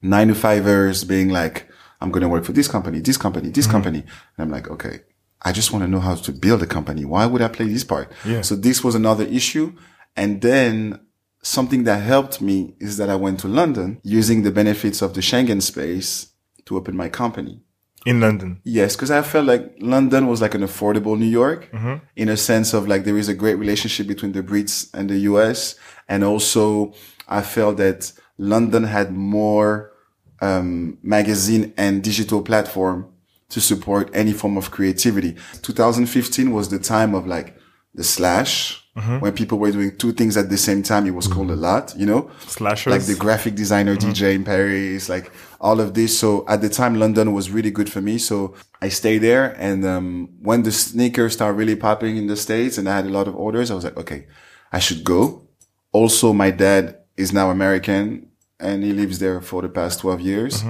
nine 0.00 0.28
to 0.28 0.34
fivers 0.34 1.04
being 1.04 1.28
like, 1.28 1.67
I'm 2.00 2.10
going 2.10 2.22
to 2.22 2.28
work 2.28 2.44
for 2.44 2.52
this 2.52 2.68
company, 2.68 3.00
this 3.00 3.16
company, 3.16 3.50
this 3.50 3.66
mm-hmm. 3.66 3.72
company. 3.72 3.98
And 3.98 4.38
I'm 4.38 4.50
like, 4.50 4.68
okay, 4.68 5.00
I 5.42 5.52
just 5.52 5.72
want 5.72 5.84
to 5.84 5.88
know 5.88 6.00
how 6.00 6.14
to 6.14 6.32
build 6.32 6.62
a 6.62 6.66
company. 6.66 7.04
Why 7.04 7.26
would 7.26 7.42
I 7.42 7.48
play 7.48 7.66
this 7.66 7.84
part? 7.84 8.12
Yeah. 8.24 8.42
So 8.42 8.54
this 8.54 8.82
was 8.82 8.94
another 8.94 9.24
issue. 9.24 9.72
And 10.16 10.40
then 10.40 11.00
something 11.42 11.84
that 11.84 12.02
helped 12.02 12.40
me 12.40 12.74
is 12.80 12.96
that 12.96 13.08
I 13.08 13.16
went 13.16 13.40
to 13.40 13.48
London 13.48 14.00
using 14.02 14.42
the 14.42 14.50
benefits 14.50 15.02
of 15.02 15.14
the 15.14 15.20
Schengen 15.20 15.62
space 15.62 16.32
to 16.66 16.76
open 16.76 16.96
my 16.96 17.08
company. 17.08 17.62
In 18.06 18.20
London. 18.20 18.60
Yes, 18.64 18.94
because 18.94 19.10
I 19.10 19.22
felt 19.22 19.46
like 19.46 19.74
London 19.80 20.28
was 20.28 20.40
like 20.40 20.54
an 20.54 20.62
affordable 20.62 21.18
New 21.18 21.26
York 21.26 21.70
mm-hmm. 21.72 21.96
in 22.16 22.28
a 22.28 22.36
sense 22.36 22.72
of 22.72 22.86
like 22.86 23.04
there 23.04 23.18
is 23.18 23.28
a 23.28 23.34
great 23.34 23.56
relationship 23.56 24.06
between 24.06 24.32
the 24.32 24.42
Brits 24.42 24.88
and 24.94 25.10
the 25.10 25.18
US. 25.30 25.74
And 26.08 26.22
also 26.24 26.94
I 27.28 27.42
felt 27.42 27.76
that 27.78 28.12
London 28.38 28.84
had 28.84 29.12
more 29.12 29.92
um, 30.40 30.98
magazine 31.02 31.72
and 31.76 32.02
digital 32.02 32.42
platform 32.42 33.06
to 33.50 33.60
support 33.60 34.10
any 34.12 34.32
form 34.32 34.56
of 34.56 34.70
creativity. 34.70 35.36
2015 35.62 36.52
was 36.52 36.68
the 36.68 36.78
time 36.78 37.14
of 37.14 37.26
like 37.26 37.56
the 37.94 38.04
slash 38.04 38.84
when 39.20 39.32
people 39.32 39.58
were 39.60 39.70
doing 39.70 39.96
two 39.96 40.12
things 40.12 40.36
at 40.36 40.50
the 40.50 40.56
same 40.58 40.82
time. 40.82 41.06
It 41.06 41.12
was 41.12 41.28
called 41.28 41.52
a 41.52 41.56
lot, 41.56 41.94
you 41.96 42.04
know, 42.04 42.30
Slashers. 42.48 42.90
like 42.90 43.02
the 43.06 43.14
graphic 43.14 43.54
designer 43.54 43.94
DJ 43.94 44.34
in 44.34 44.42
Paris, 44.42 45.08
like 45.08 45.30
all 45.60 45.78
of 45.80 45.94
this. 45.94 46.18
So 46.18 46.44
at 46.48 46.62
the 46.62 46.68
time, 46.68 46.96
London 46.96 47.32
was 47.32 47.48
really 47.48 47.70
good 47.70 47.88
for 47.90 48.00
me. 48.00 48.18
So 48.18 48.54
I 48.82 48.88
stayed 48.88 49.18
there. 49.18 49.54
And, 49.56 49.84
um, 49.86 50.30
when 50.42 50.64
the 50.64 50.72
sneakers 50.72 51.34
started 51.34 51.56
really 51.56 51.76
popping 51.76 52.16
in 52.16 52.26
the 52.26 52.36
States 52.36 52.76
and 52.76 52.88
I 52.88 52.96
had 52.96 53.06
a 53.06 53.10
lot 53.10 53.28
of 53.28 53.36
orders, 53.36 53.70
I 53.70 53.74
was 53.74 53.84
like, 53.84 53.96
okay, 53.96 54.26
I 54.72 54.80
should 54.80 55.04
go. 55.04 55.46
Also, 55.92 56.32
my 56.32 56.50
dad 56.50 56.98
is 57.16 57.32
now 57.32 57.50
American 57.50 58.27
and 58.60 58.82
he 58.82 58.92
lives 58.92 59.18
there 59.18 59.40
for 59.40 59.62
the 59.62 59.68
past 59.68 60.00
12 60.00 60.20
years. 60.20 60.64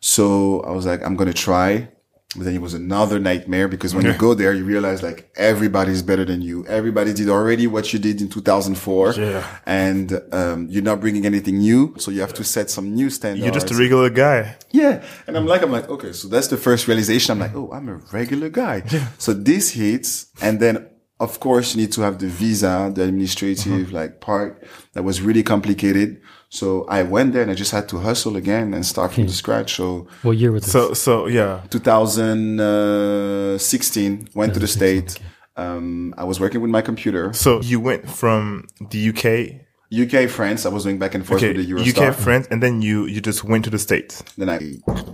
So 0.00 0.60
I 0.62 0.70
was 0.72 0.86
like, 0.86 1.04
I'm 1.04 1.16
going 1.16 1.28
to 1.28 1.34
try. 1.34 1.88
But 2.36 2.44
then 2.44 2.54
it 2.54 2.60
was 2.60 2.74
another 2.74 3.18
nightmare 3.18 3.68
because 3.68 3.94
when 3.94 4.04
you 4.04 4.12
go 4.12 4.34
there, 4.34 4.52
you 4.52 4.62
realize 4.62 5.02
like 5.02 5.32
everybody's 5.36 6.02
better 6.02 6.26
than 6.26 6.42
you. 6.42 6.66
Everybody 6.66 7.14
did 7.14 7.30
already 7.30 7.66
what 7.66 7.90
you 7.94 7.98
did 7.98 8.20
in 8.20 8.28
2004. 8.28 9.14
Yeah. 9.14 9.46
And, 9.64 10.20
um, 10.30 10.68
you're 10.68 10.82
not 10.82 11.00
bringing 11.00 11.24
anything 11.24 11.58
new. 11.58 11.94
So 11.96 12.10
you 12.10 12.20
have 12.20 12.34
to 12.34 12.44
set 12.44 12.68
some 12.68 12.94
new 12.94 13.08
standards. 13.08 13.44
You're 13.44 13.54
just 13.54 13.70
a 13.70 13.74
regular 13.74 14.10
guy. 14.10 14.56
Yeah. 14.70 15.02
And 15.26 15.38
I'm 15.38 15.46
like, 15.46 15.62
I'm 15.62 15.72
like, 15.72 15.88
okay, 15.88 16.12
so 16.12 16.28
that's 16.28 16.48
the 16.48 16.58
first 16.58 16.86
realization. 16.86 17.32
I'm 17.32 17.38
like, 17.38 17.54
oh, 17.54 17.70
I'm 17.72 17.88
a 17.88 17.96
regular 18.12 18.50
guy. 18.50 18.82
So 19.16 19.32
this 19.32 19.70
hits. 19.70 20.26
And 20.42 20.60
then 20.60 20.86
of 21.20 21.40
course 21.40 21.74
you 21.74 21.80
need 21.80 21.92
to 21.92 22.02
have 22.02 22.18
the 22.18 22.28
visa, 22.28 22.92
the 22.94 23.04
administrative 23.04 23.90
like 23.92 24.20
part 24.20 24.64
that 24.92 25.02
was 25.02 25.20
really 25.20 25.42
complicated. 25.42 26.20
So 26.50 26.86
I 26.88 27.02
went 27.02 27.34
there 27.34 27.42
and 27.42 27.50
I 27.50 27.54
just 27.54 27.72
had 27.72 27.88
to 27.90 27.98
hustle 27.98 28.34
again 28.36 28.72
and 28.72 28.86
start 28.86 29.12
from 29.12 29.26
the 29.26 29.32
scratch. 29.32 29.76
So 29.76 30.06
What 30.22 30.38
year 30.38 30.50
was 30.50 30.62
this? 30.62 30.72
So, 30.72 30.94
so 30.94 31.26
yeah. 31.26 31.60
2016 31.68 34.28
went 34.34 34.54
to 34.54 34.60
the 34.60 34.66
state. 34.66 35.18
Um, 35.56 36.14
I 36.16 36.24
was 36.24 36.40
working 36.40 36.62
with 36.62 36.70
my 36.70 36.80
computer. 36.82 37.32
So 37.34 37.60
you 37.60 37.80
went 37.80 38.08
from 38.08 38.66
the 38.90 39.08
UK, 39.10 39.66
UK, 39.92 40.28
France. 40.30 40.64
I 40.64 40.68
was 40.68 40.84
going 40.84 40.98
back 40.98 41.14
and 41.14 41.26
forth 41.26 41.42
okay, 41.42 41.52
with 41.56 41.66
the 41.66 41.72
Eurostar. 41.72 42.10
UK, 42.10 42.14
France, 42.14 42.46
and 42.50 42.62
then 42.62 42.80
you, 42.80 43.06
you 43.06 43.20
just 43.20 43.44
went 43.44 43.64
to 43.64 43.70
the 43.70 43.78
States. 43.78 44.22
Then 44.36 44.48
I 44.48 44.60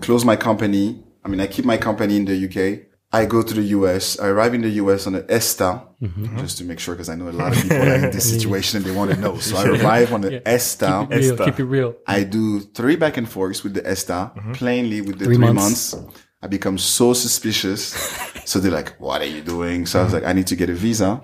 close 0.01 0.25
my 0.25 0.37
company. 0.37 1.03
I 1.25 1.29
mean, 1.29 1.41
I 1.41 1.47
keep 1.47 1.65
my 1.65 1.79
company 1.79 2.17
in 2.17 2.27
the 2.27 2.37
UK. 2.45 2.83
I 3.15 3.27
go 3.27 3.43
to 3.43 3.55
the 3.55 3.63
US. 3.79 4.19
I 4.19 4.27
arrive 4.27 4.55
in 4.55 4.63
the 4.63 4.75
US 4.83 5.07
on 5.07 5.15
an 5.15 5.25
ESTA, 5.29 5.83
mm-hmm. 6.03 6.39
just 6.39 6.59
to 6.59 6.65
make 6.65 6.81
sure, 6.81 6.95
because 6.97 7.09
I 7.09 7.15
know 7.15 7.29
a 7.29 7.39
lot 7.43 7.53
of 7.53 7.63
people 7.63 7.77
are 7.77 7.95
in 7.95 8.11
this 8.11 8.29
situation 8.35 8.79
and 8.79 8.85
they 8.87 8.91
want 8.91 9.13
to 9.13 9.17
know. 9.17 9.39
So 9.39 9.57
I 9.57 9.67
arrive 9.69 10.13
on 10.13 10.21
the 10.23 10.43
ESTA. 10.47 11.07
keep 11.09 11.13
it 11.13 11.21
real. 11.21 11.37
Keep 11.47 11.61
it 11.61 11.65
real. 11.65 11.95
I 12.09 12.25
do 12.25 12.59
three 12.59 12.97
back 12.97 13.17
and 13.17 13.29
forths 13.29 13.63
with 13.63 13.75
the 13.75 13.87
ESTA, 13.89 14.33
mm-hmm. 14.35 14.53
plainly 14.53 15.01
with 15.01 15.21
the 15.21 15.27
Three 15.27 15.37
three, 15.37 15.53
months. 15.53 15.95
months. 15.95 16.23
I 16.43 16.49
become 16.49 16.77
so 16.77 17.13
suspicious. 17.13 17.83
so 18.45 18.59
they're 18.59 18.73
like, 18.73 18.97
what 18.99 19.23
are 19.23 19.33
you 19.37 19.43
doing? 19.43 19.87
So 19.87 20.01
I 20.01 20.03
was 20.03 20.13
mm-hmm. 20.13 20.25
like, 20.25 20.31
I 20.31 20.33
need 20.33 20.49
to 20.49 20.57
get 20.57 20.69
a 20.69 20.75
visa. 20.75 21.21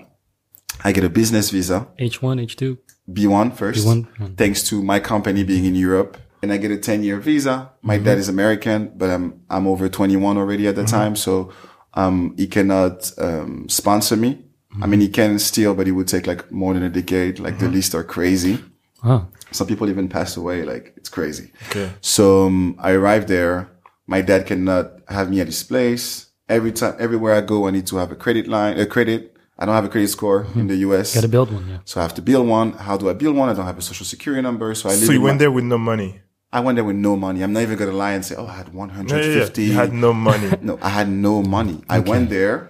I 0.83 0.93
get 0.93 1.03
a 1.03 1.09
business 1.09 1.49
visa. 1.49 1.89
H1, 1.99 2.35
H2. 2.45 2.77
B1 3.09 3.53
first, 3.57 3.85
B1, 3.85 4.37
thanks 4.37 4.63
to 4.69 4.81
my 4.81 4.99
company 5.01 5.43
being 5.43 5.65
in 5.65 5.75
Europe. 5.75 6.17
And 6.41 6.53
I 6.53 6.57
get 6.57 6.71
a 6.71 6.77
10 6.77 7.03
year 7.03 7.19
visa. 7.19 7.71
My 7.81 7.97
dad 7.97 8.17
is 8.17 8.29
American, 8.29 8.93
but 8.95 9.09
I'm, 9.09 9.41
I'm 9.49 9.67
over 9.67 9.89
21 9.89 10.37
already 10.37 10.67
at 10.67 10.75
the 10.75 10.85
time. 10.85 11.15
So 11.15 11.51
Um, 11.93 12.33
he 12.37 12.47
cannot 12.47 13.11
um, 13.17 13.67
sponsor 13.69 14.15
me. 14.15 14.45
I 14.81 14.87
mean, 14.87 15.01
he 15.01 15.09
can 15.09 15.37
still, 15.37 15.73
but 15.75 15.85
it 15.87 15.91
would 15.91 16.07
take 16.07 16.27
like 16.27 16.49
more 16.49 16.73
than 16.73 16.83
a 16.83 16.89
decade. 16.89 17.39
Like 17.39 17.59
the 17.59 17.67
lists 17.67 17.93
are 17.93 18.05
crazy. 18.05 18.63
Wow. 19.03 19.27
Some 19.51 19.67
people 19.67 19.89
even 19.89 20.07
pass 20.07 20.37
away. 20.37 20.63
Like 20.63 20.93
it's 20.95 21.09
crazy. 21.09 21.51
Okay. 21.69 21.91
So 21.99 22.45
um, 22.47 22.75
I 22.79 22.91
arrived 22.91 23.27
there. 23.27 23.69
My 24.07 24.21
dad 24.21 24.45
cannot 24.45 24.91
have 25.09 25.29
me 25.29 25.41
at 25.41 25.47
his 25.47 25.61
place. 25.63 26.27
Every 26.47 26.71
time, 26.71 26.95
everywhere 26.99 27.35
I 27.35 27.41
go, 27.41 27.67
I 27.67 27.71
need 27.71 27.87
to 27.87 27.97
have 27.97 28.11
a 28.11 28.15
credit 28.15 28.47
line, 28.47 28.79
a 28.79 28.85
credit. 28.85 29.35
I 29.59 29.65
don't 29.65 29.75
have 29.75 29.85
a 29.85 29.89
credit 29.89 30.07
score 30.09 30.47
in 30.55 30.67
the 30.67 30.75
US. 30.87 31.13
Got 31.15 31.21
to 31.21 31.27
build 31.27 31.51
one. 31.51 31.67
Yeah. 31.67 31.79
So 31.85 31.99
I 31.99 32.03
have 32.03 32.13
to 32.15 32.21
build 32.21 32.47
one. 32.47 32.71
How 32.73 32.95
do 32.97 33.09
I 33.09 33.13
build 33.13 33.35
one? 33.35 33.49
I 33.49 33.53
don't 33.53 33.65
have 33.65 33.77
a 33.77 33.81
social 33.81 34.05
security 34.05 34.41
number. 34.41 34.73
So 34.73 34.87
I 34.89 34.93
live 34.93 35.03
So 35.03 35.11
you 35.11 35.21
went 35.21 35.35
my- 35.35 35.39
there 35.39 35.51
with 35.51 35.65
no 35.65 35.77
money. 35.77 36.21
I 36.53 36.59
went 36.59 36.75
there 36.75 36.83
with 36.83 36.97
no 36.97 37.15
money. 37.15 37.41
I'm 37.43 37.53
not 37.53 37.61
even 37.63 37.77
gonna 37.77 37.91
lie 37.93 38.11
and 38.13 38.25
say, 38.25 38.35
oh, 38.37 38.45
I 38.45 38.55
had 38.57 38.67
Yeah, 38.67 38.73
yeah, 38.73 38.77
150. 38.77 39.61
yeah. 39.63 39.67
You 39.69 39.73
had 39.73 39.93
no 39.93 40.13
money. 40.13 40.51
no, 40.61 40.77
I 40.81 40.89
had 40.89 41.09
no 41.09 41.41
money. 41.41 41.81
I 41.89 41.99
went 41.99 42.29
there. 42.29 42.67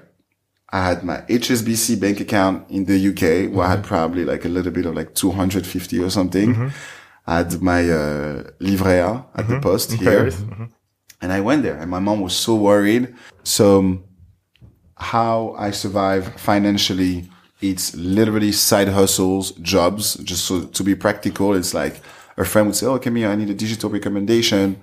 I 0.69 0.85
had 0.87 1.03
my 1.03 1.17
HSBC 1.27 1.99
bank 1.99 2.19
account 2.21 2.69
in 2.69 2.85
the 2.85 2.95
UK 3.09 3.53
where 3.53 3.65
I 3.67 3.71
had 3.71 3.83
probably 3.83 4.23
like 4.23 4.45
a 4.45 4.49
little 4.49 4.71
bit 4.71 4.85
of 4.85 4.95
like 4.95 5.13
250 5.15 5.99
or 5.99 6.09
something. 6.09 6.71
I 7.27 7.37
had 7.37 7.61
my, 7.61 7.81
uh, 7.89 8.43
livret 8.61 8.99
A 9.01 9.25
at 9.35 9.47
the 9.49 9.59
post 9.59 9.91
here. 9.93 10.09
Paris. 10.11 10.35
Mhm. 10.37 10.69
And 11.21 11.31
I 11.33 11.41
went 11.41 11.63
there 11.63 11.77
and 11.77 11.89
my 11.91 11.99
mom 11.99 12.21
was 12.21 12.33
so 12.33 12.55
worried. 12.55 13.13
So 13.43 13.79
um, 13.79 14.03
how 14.95 15.55
I 15.57 15.71
survive 15.71 16.33
financially, 16.39 17.29
it's 17.61 17.95
literally 17.95 18.51
side 18.51 18.87
hustles, 18.89 19.51
jobs, 19.61 20.15
just 20.23 20.45
so 20.45 20.65
to 20.65 20.83
be 20.83 20.95
practical. 20.95 21.53
It's 21.53 21.73
like 21.73 22.01
a 22.41 22.45
friend 22.45 22.67
would 22.67 22.75
say, 22.75 22.85
Oh, 22.85 22.99
Camille, 22.99 23.29
I 23.29 23.35
need 23.35 23.49
a 23.49 23.53
digital 23.53 23.89
recommendation 23.89 24.81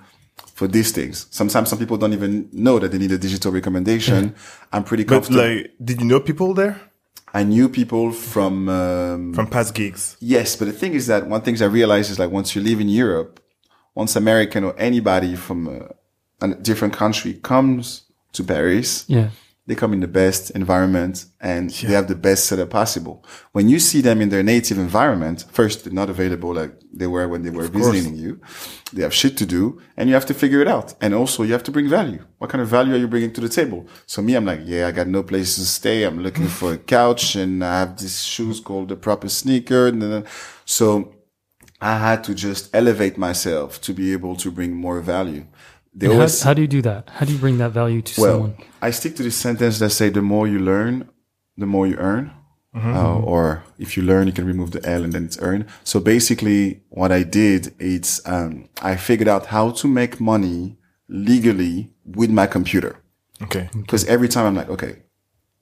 for 0.55 0.67
these 0.69 0.93
things. 0.93 1.27
Sometimes 1.31 1.69
some 1.69 1.79
people 1.79 1.97
don't 1.97 2.13
even 2.13 2.49
know 2.53 2.79
that 2.79 2.91
they 2.93 2.99
need 2.99 3.13
a 3.13 3.19
digital 3.19 3.53
recommendation. 3.53 4.35
I'm 4.73 4.85
pretty 4.85 5.05
But 5.05 5.31
like, 5.31 5.73
did 5.83 6.01
you 6.01 6.07
know 6.07 6.21
people 6.21 6.55
there 6.55 6.81
I 7.35 7.43
knew 7.45 7.69
people 7.69 8.13
from, 8.13 8.69
um, 8.69 9.35
from 9.35 9.47
past 9.49 9.75
gigs? 9.75 10.17
Yes, 10.21 10.57
but 10.57 10.67
the 10.67 10.73
thing 10.73 10.95
is 10.95 11.07
that 11.07 11.27
one 11.27 11.43
thing 11.43 11.61
I 11.61 11.67
realized 11.67 12.11
is 12.11 12.19
like 12.19 12.31
once 12.31 12.55
you 12.57 12.63
live 12.63 12.81
in 12.81 12.89
Europe, 12.89 13.41
once 13.95 14.17
American 14.17 14.65
or 14.65 14.75
anybody 14.79 15.37
from 15.37 15.69
a, 15.69 15.95
a 16.45 16.55
different 16.55 16.95
country 16.95 17.35
comes 17.35 18.05
to 18.33 18.45
Paris, 18.45 19.05
Yeah. 19.09 19.31
They 19.69 19.75
come 19.75 19.93
in 19.93 20.01
the 20.01 20.09
best 20.09 20.51
environment 20.53 21.27
and 21.43 21.69
they 21.69 21.93
have 21.93 22.09
the 22.09 22.15
best 22.15 22.47
setup 22.47 22.71
possible. 22.71 23.23
When 23.53 23.69
you 23.69 23.79
see 23.79 24.01
them 24.01 24.23
in 24.23 24.31
their 24.31 24.43
native 24.43 24.79
environment, 24.79 25.45
first 25.53 25.85
they're 25.85 25.93
not 25.93 26.09
available 26.09 26.55
like 26.55 26.73
they 26.91 27.07
were 27.07 27.29
when 27.29 27.43
they 27.43 27.51
were 27.51 27.69
visiting 27.69 28.17
you. 28.17 28.41
They 28.95 29.03
have 29.03 29.13
shit 29.13 29.37
to 29.37 29.45
do 29.45 29.79
and 29.95 30.09
you 30.09 30.15
have 30.15 30.25
to 30.25 30.33
figure 30.33 30.63
it 30.63 30.69
out. 30.69 30.95
And 31.03 31.15
also 31.15 31.43
you 31.43 31.53
have 31.53 31.65
to 31.65 31.71
bring 31.71 31.87
value. 31.87 32.25
What 32.39 32.49
kind 32.49 32.63
of 32.63 32.69
value 32.69 32.95
are 32.95 32.99
you 32.99 33.09
bringing 33.09 33.35
to 33.35 33.43
the 33.43 33.49
table? 33.51 33.87
So 34.07 34.23
me, 34.23 34.35
I'm 34.37 34.47
like, 34.47 34.63
yeah, 34.65 34.89
I 34.89 34.91
got 34.91 35.07
no 35.07 35.23
place 35.23 35.57
to 35.57 35.67
stay. 35.67 36.05
I'm 36.05 36.23
looking 36.23 36.49
for 36.49 36.73
a 36.73 36.79
couch 36.97 37.37
and 37.37 37.63
I 37.63 37.81
have 37.81 37.99
these 37.99 38.25
shoes 38.25 38.61
called 38.61 38.89
the 38.89 38.97
proper 38.97 39.29
sneaker. 39.29 39.89
And 39.89 40.01
then, 40.01 40.25
so 40.65 41.13
I 41.79 41.99
had 41.99 42.25
to 42.25 42.35
just 42.35 42.75
elevate 42.75 43.19
myself 43.19 43.83
to 43.83 43.93
be 43.93 44.15
able 44.15 44.35
to 44.37 44.51
bring 44.51 44.75
more 44.75 45.03
value. 45.03 45.45
And 46.01 46.13
How, 46.13 46.19
always, 46.19 46.43
how 46.43 46.55
do 46.55 46.63
you 46.63 46.69
do 46.69 46.83
that? 46.83 47.11
How 47.11 47.27
do 47.27 47.33
you 47.33 47.39
bring 47.39 47.59
that 47.59 47.73
value 47.73 48.03
to 48.03 48.21
well, 48.21 48.33
someone? 48.33 48.57
I 48.81 48.91
stick 48.91 49.17
to 49.17 49.23
this 49.23 49.37
sentence 49.37 49.79
that 49.81 49.91
say 49.91 50.09
the 50.11 50.23
more 50.23 50.47
you 50.47 50.59
learn, 50.59 51.09
the 51.57 51.67
more 51.67 51.87
you 51.87 51.97
earn. 51.97 52.33
Uh, 52.75 53.19
or 53.19 53.65
if 53.79 53.97
you 53.97 54.05
learn, 54.05 54.29
you 54.29 54.33
can 54.33 54.47
remove 54.47 54.71
the 54.71 54.89
L 54.89 55.03
and 55.03 55.13
then 55.13 55.25
it's 55.25 55.39
earn. 55.41 55.67
So 55.83 55.99
basically 55.99 56.83
what 56.91 57.11
I 57.11 57.25
did, 57.25 57.75
it's, 57.81 58.25
um, 58.25 58.69
I 58.81 58.95
figured 58.95 59.27
out 59.27 59.47
how 59.47 59.71
to 59.71 59.89
make 59.89 60.21
money 60.21 60.79
legally 61.09 61.91
with 62.05 62.31
my 62.31 62.47
computer. 62.47 63.03
Okay. 63.43 63.69
Because 63.75 64.05
every 64.05 64.29
time 64.29 64.47
I'm 64.47 64.55
like, 64.55 64.69
okay, 64.69 65.03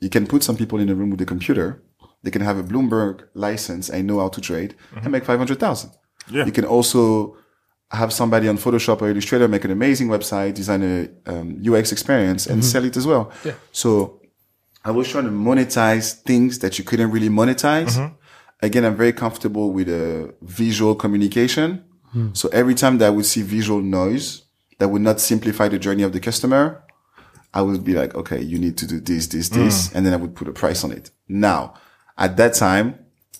you 0.00 0.10
can 0.10 0.26
put 0.26 0.42
some 0.42 0.56
people 0.56 0.78
in 0.78 0.90
a 0.90 0.94
room 0.94 1.10
with 1.10 1.20
a 1.22 1.24
computer. 1.24 1.82
They 2.22 2.30
can 2.30 2.42
have 2.42 2.58
a 2.58 2.62
Bloomberg 2.62 3.28
license. 3.34 3.90
I 3.90 4.02
know 4.02 4.20
how 4.20 4.28
to 4.28 4.40
trade 4.40 4.74
and 4.96 5.10
make 5.10 5.24
500,000. 5.24 5.90
Yeah. 6.28 6.44
You 6.44 6.52
can 6.52 6.64
also 6.64 7.36
have 7.90 8.12
somebody 8.12 8.48
on 8.48 8.58
Photoshop 8.58 9.00
or 9.00 9.08
Illustrator 9.08 9.46
make 9.48 9.64
an 9.64 9.70
amazing 9.70 10.08
website, 10.08 10.54
design 10.54 10.82
a 10.82 11.30
um, 11.30 11.62
UX 11.66 11.92
experience 11.92 12.46
and 12.46 12.64
sell 12.64 12.84
it 12.84 12.96
as 12.96 13.06
well. 13.06 13.30
Yeah. 13.44 13.52
So 13.72 14.20
I 14.84 14.90
was 14.90 15.08
trying 15.08 15.24
to 15.24 15.30
monetize 15.30 16.20
things 16.22 16.58
that 16.60 16.78
you 16.78 16.84
couldn't 16.84 17.10
really 17.10 17.28
monetize. 17.28 17.96
Again, 18.62 18.84
I'm 18.84 18.96
very 18.96 19.12
comfortable 19.12 19.72
with 19.72 19.88
uh, 19.88 20.32
visual 20.42 20.94
communication. 20.94 21.84
So 22.32 22.48
every 22.48 22.74
time 22.74 22.96
that 22.98 23.06
I 23.06 23.10
would 23.10 23.26
see 23.26 23.42
visual 23.42 23.82
noise 23.82 24.42
that 24.78 24.88
would 24.88 25.02
not 25.02 25.20
simplify 25.20 25.68
the 25.68 25.78
journey 25.78 26.02
of 26.02 26.12
the 26.12 26.20
customer, 26.20 26.82
I 27.52 27.60
would 27.62 27.84
be 27.84 27.92
like, 27.92 28.14
okay, 28.14 28.40
you 28.40 28.58
need 28.58 28.76
to 28.78 28.86
do 28.86 29.00
this, 29.00 29.26
this, 29.26 29.48
this. 29.50 29.92
And 29.94 30.06
then 30.06 30.12
I 30.12 30.16
would 30.16 30.34
put 30.34 30.48
a 30.48 30.52
price 30.52 30.82
on 30.82 30.92
it. 30.92 31.10
Now, 31.28 31.74
at 32.16 32.36
that 32.38 32.54
time, 32.54 32.98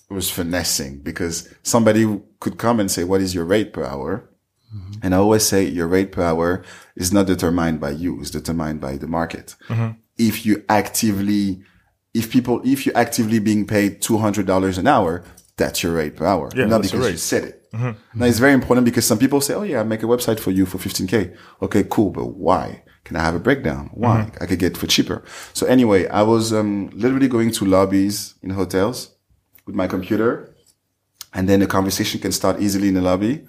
it 0.09 0.13
was 0.13 0.29
finessing 0.29 0.99
because 0.99 1.53
somebody 1.63 2.21
could 2.39 2.57
come 2.57 2.79
and 2.79 2.89
say, 2.89 3.03
what 3.03 3.19
is 3.19 3.33
your 3.35 3.45
rate 3.45 3.73
per 3.73 3.83
hour? 3.83 4.29
Mm-hmm. 4.75 4.99
And 5.03 5.15
I 5.15 5.17
always 5.17 5.47
say 5.47 5.63
your 5.63 5.87
rate 5.87 6.11
per 6.11 6.23
hour 6.23 6.63
is 6.95 7.13
not 7.13 7.27
determined 7.27 7.79
by 7.79 7.91
you, 7.91 8.19
it's 8.19 8.31
determined 8.31 8.81
by 8.81 8.97
the 8.97 9.07
market. 9.07 9.55
If 10.17 10.45
you 10.45 10.63
actively, 10.67 11.61
if 12.13 12.31
people, 12.31 12.61
if 12.63 12.85
you're 12.85 12.97
actively 12.97 13.39
being 13.39 13.65
paid 13.65 14.01
$200 14.01 14.77
an 14.77 14.87
hour, 14.87 15.23
that's 15.57 15.83
your 15.83 15.93
rate 15.93 16.15
per 16.15 16.25
hour. 16.25 16.49
Yeah, 16.55 16.65
not 16.65 16.81
because 16.81 17.11
you 17.11 17.17
said 17.17 17.43
it. 17.43 17.67
Now 17.73 18.25
it's 18.25 18.39
very 18.39 18.53
important 18.53 18.85
because 18.85 19.05
some 19.05 19.19
people 19.19 19.41
say, 19.41 19.53
Oh 19.53 19.63
yeah, 19.63 19.81
I 19.81 19.83
make 19.83 20.01
a 20.01 20.07
website 20.07 20.39
for 20.39 20.51
you 20.51 20.65
for 20.65 20.77
15k. 20.77 21.35
Okay, 21.61 21.83
cool. 21.89 22.09
But 22.09 22.25
why? 22.25 22.83
Can 23.03 23.15
I 23.15 23.21
have 23.21 23.35
a 23.35 23.39
breakdown? 23.39 23.89
Why? 23.93 24.31
I 24.41 24.45
could 24.45 24.59
get 24.59 24.75
for 24.75 24.87
cheaper. 24.87 25.23
So 25.53 25.65
anyway, 25.67 26.07
I 26.07 26.23
was, 26.23 26.51
um, 26.51 26.89
literally 26.93 27.27
going 27.27 27.51
to 27.51 27.65
lobbies 27.65 28.33
in 28.41 28.49
hotels 28.49 29.15
with 29.65 29.75
my 29.75 29.87
computer 29.87 30.53
and 31.33 31.47
then 31.47 31.59
the 31.59 31.67
conversation 31.67 32.19
can 32.19 32.31
start 32.31 32.59
easily 32.59 32.87
in 32.87 32.95
the 32.95 33.01
lobby. 33.01 33.47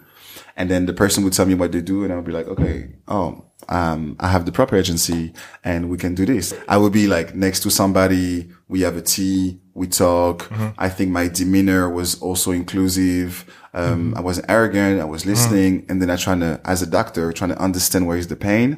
And 0.58 0.68
then 0.68 0.86
the 0.86 0.92
person 0.92 1.22
would 1.24 1.32
tell 1.32 1.46
me 1.46 1.54
what 1.54 1.70
they 1.72 1.80
do, 1.80 2.02
and 2.02 2.12
I 2.12 2.16
would 2.16 2.24
be 2.24 2.32
like, 2.32 2.48
okay, 2.48 2.76
oh, 3.06 3.44
um, 3.68 4.16
I 4.18 4.28
have 4.28 4.44
the 4.44 4.52
proper 4.52 4.76
agency, 4.76 5.32
and 5.62 5.88
we 5.88 5.96
can 5.96 6.14
do 6.14 6.26
this. 6.26 6.52
I 6.68 6.76
would 6.78 6.92
be 6.92 7.06
like 7.06 7.34
next 7.34 7.60
to 7.60 7.70
somebody. 7.70 8.50
We 8.68 8.80
have 8.82 8.96
a 8.96 9.02
tea. 9.02 9.60
We 9.74 9.86
talk. 9.86 10.50
I 10.76 10.88
think 10.88 11.10
my 11.12 11.28
demeanor 11.28 11.88
was 11.88 12.20
also 12.20 12.50
inclusive. 12.50 13.44
Um, 13.72 14.14
I 14.16 14.20
wasn't 14.20 14.46
arrogant. 14.50 15.00
I 15.00 15.04
was 15.04 15.24
listening, 15.24 15.86
and 15.88 16.02
then 16.02 16.10
I 16.10 16.16
trying 16.16 16.40
to, 16.40 16.60
as 16.64 16.82
a 16.82 16.86
doctor, 16.86 17.32
trying 17.32 17.50
to 17.50 17.58
understand 17.62 18.06
where 18.08 18.16
is 18.18 18.26
the 18.26 18.36
pain. 18.36 18.76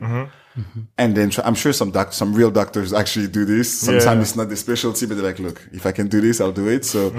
And 0.99 1.17
then 1.17 1.31
try, 1.31 1.45
I'm 1.47 1.55
sure 1.55 1.73
some 1.73 1.91
doc, 1.93 2.13
some 2.13 2.35
real 2.35 2.51
doctors 2.51 2.93
actually 2.93 3.29
do 3.29 3.45
this. 3.47 3.73
Sometimes 3.73 4.05
Yeah. 4.05 4.21
it's 4.21 4.37
not 4.37 4.49
their 4.49 4.57
specialty, 4.57 5.07
but 5.07 5.15
they're 5.17 5.25
like, 5.33 5.39
look, 5.39 5.67
if 5.73 5.87
I 5.87 5.93
can 5.93 6.09
do 6.09 6.21
this, 6.21 6.41
I'll 6.43 6.53
do 6.53 6.69
it. 6.69 6.85
So 6.85 7.11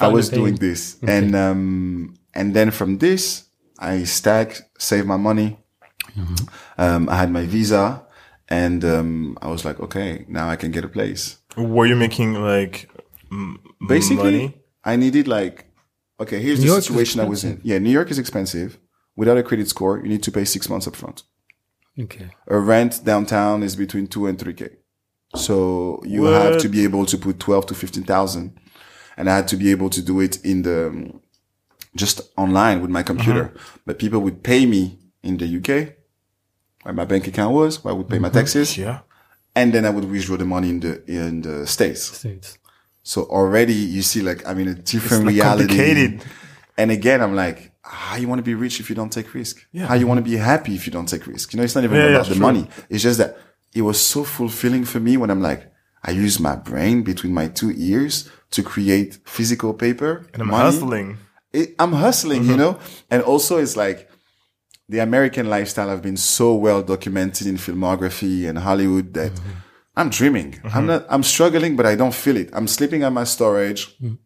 I 0.00 0.08
was 0.08 0.28
doing 0.40 0.54
this. 0.54 0.96
And, 1.06 1.34
um, 1.36 2.14
and 2.32 2.54
then 2.56 2.70
from 2.70 2.98
this, 2.98 3.44
I 3.78 4.04
stack, 4.04 4.60
save 4.78 5.06
my 5.06 5.16
money. 5.16 5.58
Um, 6.78 7.08
I 7.08 7.16
had 7.16 7.30
my 7.30 7.44
visa 7.46 8.04
and, 8.48 8.84
um, 8.84 9.38
I 9.42 9.48
was 9.48 9.64
like, 9.64 9.78
okay, 9.80 10.24
now 10.28 10.48
I 10.48 10.56
can 10.56 10.70
get 10.70 10.84
a 10.84 10.88
place. 10.88 11.38
Were 11.56 11.86
you 11.86 11.96
making 11.96 12.34
like 12.34 12.90
m- 13.30 13.60
Basically, 13.88 14.24
money? 14.24 14.54
I 14.84 14.96
needed 14.96 15.28
like, 15.28 15.66
okay, 16.18 16.40
here's 16.40 16.58
New 16.58 16.66
the 16.66 16.72
York 16.72 16.82
situation 16.82 17.20
I 17.20 17.24
was 17.24 17.44
in. 17.44 17.60
Yeah. 17.62 17.78
New 17.78 17.90
York 17.90 18.10
is 18.10 18.18
expensive. 18.18 18.78
Without 19.16 19.36
a 19.36 19.42
credit 19.42 19.68
score, 19.68 19.98
you 19.98 20.08
need 20.08 20.22
to 20.22 20.32
pay 20.32 20.44
six 20.44 20.68
months 20.68 20.86
up 20.86 20.96
front. 20.96 21.22
Okay. 22.00 22.30
a 22.46 22.58
rent 22.58 23.00
downtown 23.04 23.64
is 23.64 23.74
between 23.74 24.06
two 24.06 24.26
and 24.28 24.38
three 24.38 24.54
k. 24.54 24.68
So 25.34 26.00
you 26.06 26.24
have 26.26 26.58
to 26.60 26.68
be 26.68 26.84
able 26.84 27.04
to 27.06 27.18
put 27.18 27.40
twelve 27.40 27.66
to 27.66 27.74
fifteen 27.74 28.04
thousand, 28.04 28.56
and 29.16 29.28
I 29.28 29.34
had 29.34 29.48
to 29.48 29.56
be 29.56 29.70
able 29.72 29.90
to 29.90 30.00
do 30.00 30.20
it 30.20 30.42
in 30.44 30.62
the 30.62 30.86
um, 30.88 31.20
just 31.98 32.20
online 32.36 32.80
with 32.82 32.90
my 32.90 33.02
computer. 33.02 33.44
Uh-huh. 33.54 33.78
But 33.86 33.98
people 33.98 34.20
would 34.20 34.42
pay 34.42 34.66
me 34.66 34.82
in 35.22 35.36
the 35.36 35.46
UK, 35.58 35.70
where 36.82 36.94
my 36.94 37.04
bank 37.04 37.26
account 37.26 37.52
was, 37.54 37.82
where 37.82 37.92
I 37.92 37.96
would 37.98 38.08
pay 38.08 38.18
my 38.18 38.28
mm-hmm. 38.28 38.38
taxes, 38.38 38.76
Yeah. 38.78 38.98
and 39.54 39.72
then 39.74 39.84
I 39.84 39.90
would 39.90 40.06
withdraw 40.10 40.36
the 40.36 40.44
money 40.56 40.68
in 40.70 40.80
the 40.80 40.92
in 41.06 41.42
the 41.42 41.66
states. 41.66 42.02
States. 42.02 42.58
So 43.02 43.18
already 43.38 43.74
you 43.96 44.02
see 44.02 44.22
like 44.22 44.40
I'm 44.48 44.58
in 44.64 44.68
a 44.68 44.74
different 44.74 45.24
like 45.26 45.34
reality. 45.34 45.68
complicated. 45.68 46.12
And 46.80 46.90
again, 46.92 47.20
I'm 47.24 47.34
like, 47.34 47.72
how 47.82 48.16
you 48.16 48.28
want 48.28 48.38
to 48.38 48.48
be 48.52 48.54
rich 48.54 48.78
if 48.80 48.88
you 48.90 48.94
don't 49.00 49.12
take 49.18 49.34
risk? 49.34 49.54
Yeah. 49.72 49.86
How 49.90 49.94
you 50.00 50.06
want 50.06 50.18
to 50.24 50.30
be 50.30 50.36
happy 50.36 50.74
if 50.74 50.86
you 50.86 50.92
don't 50.92 51.08
take 51.14 51.26
risk? 51.26 51.52
You 51.52 51.56
know, 51.56 51.64
it's 51.64 51.74
not 51.74 51.84
even 51.84 51.96
Yeah, 51.96 52.04
yeah, 52.04 52.16
about 52.16 52.28
the 52.28 52.34
true. 52.34 52.46
money. 52.48 52.68
It's 52.88 53.02
just 53.02 53.18
that 53.18 53.36
it 53.74 53.82
was 53.82 53.98
so 54.00 54.22
fulfilling 54.24 54.84
for 54.84 55.00
me 55.00 55.16
when 55.16 55.30
I'm 55.30 55.42
like, 55.50 55.62
I 56.04 56.12
use 56.12 56.38
my 56.38 56.54
brain 56.54 57.02
between 57.02 57.32
my 57.34 57.48
two 57.48 57.72
ears 57.76 58.28
to 58.54 58.62
create 58.62 59.18
physical 59.24 59.74
paper. 59.74 60.12
And 60.32 60.42
I'm 60.42 60.48
money. 60.48 60.64
hustling. 60.64 61.18
It, 61.52 61.74
I'm 61.78 61.92
hustling, 61.92 62.44
you 62.44 62.50
mm-hmm. 62.50 62.58
know? 62.58 62.78
And 63.10 63.22
also 63.22 63.58
it's 63.58 63.76
like 63.76 64.10
the 64.88 64.98
American 64.98 65.48
lifestyle 65.48 65.88
have 65.88 66.02
been 66.02 66.16
so 66.16 66.54
well 66.54 66.82
documented 66.82 67.46
in 67.46 67.56
filmography 67.56 68.48
and 68.48 68.58
Hollywood 68.58 69.14
that 69.14 69.32
mm-hmm. 69.32 69.50
I'm 69.96 70.10
dreaming. 70.10 70.60
I'm 70.64 70.70
mm-hmm. 70.70 70.86
not, 70.86 71.06
I'm 71.08 71.22
struggling, 71.22 71.76
but 71.76 71.86
I 71.86 71.94
don't 71.94 72.14
feel 72.14 72.36
it. 72.36 72.50
I'm 72.52 72.68
sleeping 72.68 73.02
at 73.02 73.12
my 73.12 73.24
storage. 73.24 73.98
Mm. 74.00 74.18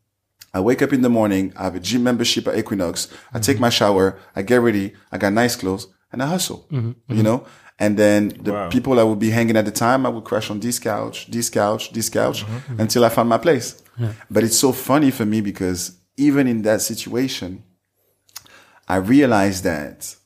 I 0.52 0.60
wake 0.60 0.82
up 0.82 0.92
in 0.92 1.00
the 1.00 1.08
morning. 1.08 1.52
I 1.56 1.62
have 1.64 1.76
a 1.76 1.80
gym 1.80 2.02
membership 2.02 2.46
at 2.46 2.58
Equinox. 2.58 3.08
I 3.32 3.38
take 3.38 3.58
my 3.58 3.70
shower. 3.70 4.18
I 4.36 4.42
get 4.42 4.60
ready. 4.60 4.92
I 5.10 5.16
got 5.16 5.32
nice 5.32 5.56
clothes 5.56 5.86
and 6.12 6.22
I 6.22 6.26
hustle, 6.26 6.66
you 6.70 7.22
know? 7.22 7.46
And 7.78 7.96
then 7.96 8.28
the 8.28 8.52
Wow. 8.52 8.68
people 8.68 9.00
I 9.00 9.02
would 9.02 9.18
be 9.18 9.30
hanging 9.30 9.56
at 9.56 9.64
the 9.64 9.70
time, 9.70 10.04
I 10.04 10.10
would 10.10 10.24
crash 10.24 10.50
on 10.50 10.60
this 10.60 10.78
couch, 10.78 11.30
this 11.30 11.48
couch, 11.48 11.92
this 11.92 12.10
couch 12.10 12.44
until 12.76 13.02
I 13.06 13.08
found 13.08 13.30
my 13.30 13.38
place. 13.38 13.82
But 14.30 14.44
it's 14.44 14.58
so 14.58 14.72
funny 14.72 15.10
for 15.10 15.24
me 15.24 15.40
because 15.40 15.92
even 16.28 16.46
in 16.46 16.62
that 16.62 16.80
situation, 16.82 17.62
I 18.88 18.96
realized 18.96 19.64
that 19.64 20.16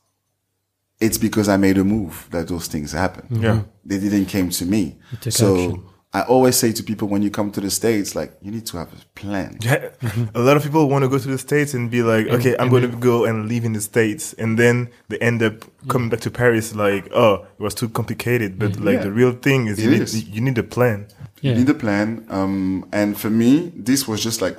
it's 1.01 1.19
because 1.19 1.49
I 1.49 1.57
made 1.57 1.79
a 1.79 1.85
move 1.85 2.15
that 2.31 2.49
those 2.49 2.67
things 2.69 2.93
happen. 2.93 3.25
Yeah. 3.43 3.63
They 3.85 3.99
didn't 3.99 4.27
came 4.27 4.49
to 4.51 4.65
me. 4.65 4.97
So 5.29 5.47
action. 5.57 5.83
I 6.15 6.23
always 6.23 6.57
say 6.57 6.73
to 6.73 6.83
people 6.83 7.09
when 7.09 7.23
you 7.23 7.31
come 7.31 7.51
to 7.53 7.61
the 7.61 7.71
States, 7.71 8.15
like, 8.15 8.31
you 8.41 8.51
need 8.51 8.65
to 8.71 8.79
have 8.79 8.91
a 8.93 8.97
plan. 9.21 9.59
Yeah. 9.61 9.91
A 10.35 10.41
lot 10.41 10.57
of 10.57 10.63
people 10.63 10.89
want 10.89 11.03
to 11.05 11.11
go 11.15 11.19
to 11.19 11.29
the 11.29 11.37
States 11.49 11.75
and 11.75 11.91
be 11.91 12.03
like, 12.03 12.27
okay, 12.37 12.57
I'm 12.59 12.71
going 12.71 12.91
to 12.91 12.97
go 13.13 13.27
and 13.29 13.47
live 13.53 13.65
in 13.69 13.73
the 13.75 13.83
States. 13.83 14.33
And 14.43 14.59
then 14.59 14.89
they 15.09 15.19
end 15.19 15.43
up 15.43 15.55
coming 15.89 16.09
back 16.09 16.21
to 16.21 16.31
Paris 16.31 16.75
like, 16.75 17.05
oh, 17.13 17.35
it 17.59 17.63
was 17.63 17.75
too 17.75 17.91
complicated. 17.91 18.59
But 18.59 18.73
like 18.81 18.95
Yeah. 18.99 19.05
the 19.09 19.13
real 19.21 19.33
thing 19.47 19.67
is 19.71 19.79
you 19.79 19.91
It 19.93 20.15
need, 20.15 20.35
you 20.35 20.41
need 20.41 20.59
a 20.59 20.63
plan. 20.77 20.99
Yeah. 21.43 21.53
You 21.53 21.59
need 21.59 21.69
a 21.69 21.75
plan. 21.75 22.25
Um, 22.31 22.89
and 22.93 23.19
for 23.23 23.29
me, 23.43 23.73
this 23.89 24.09
was 24.09 24.23
just 24.29 24.41
like 24.41 24.57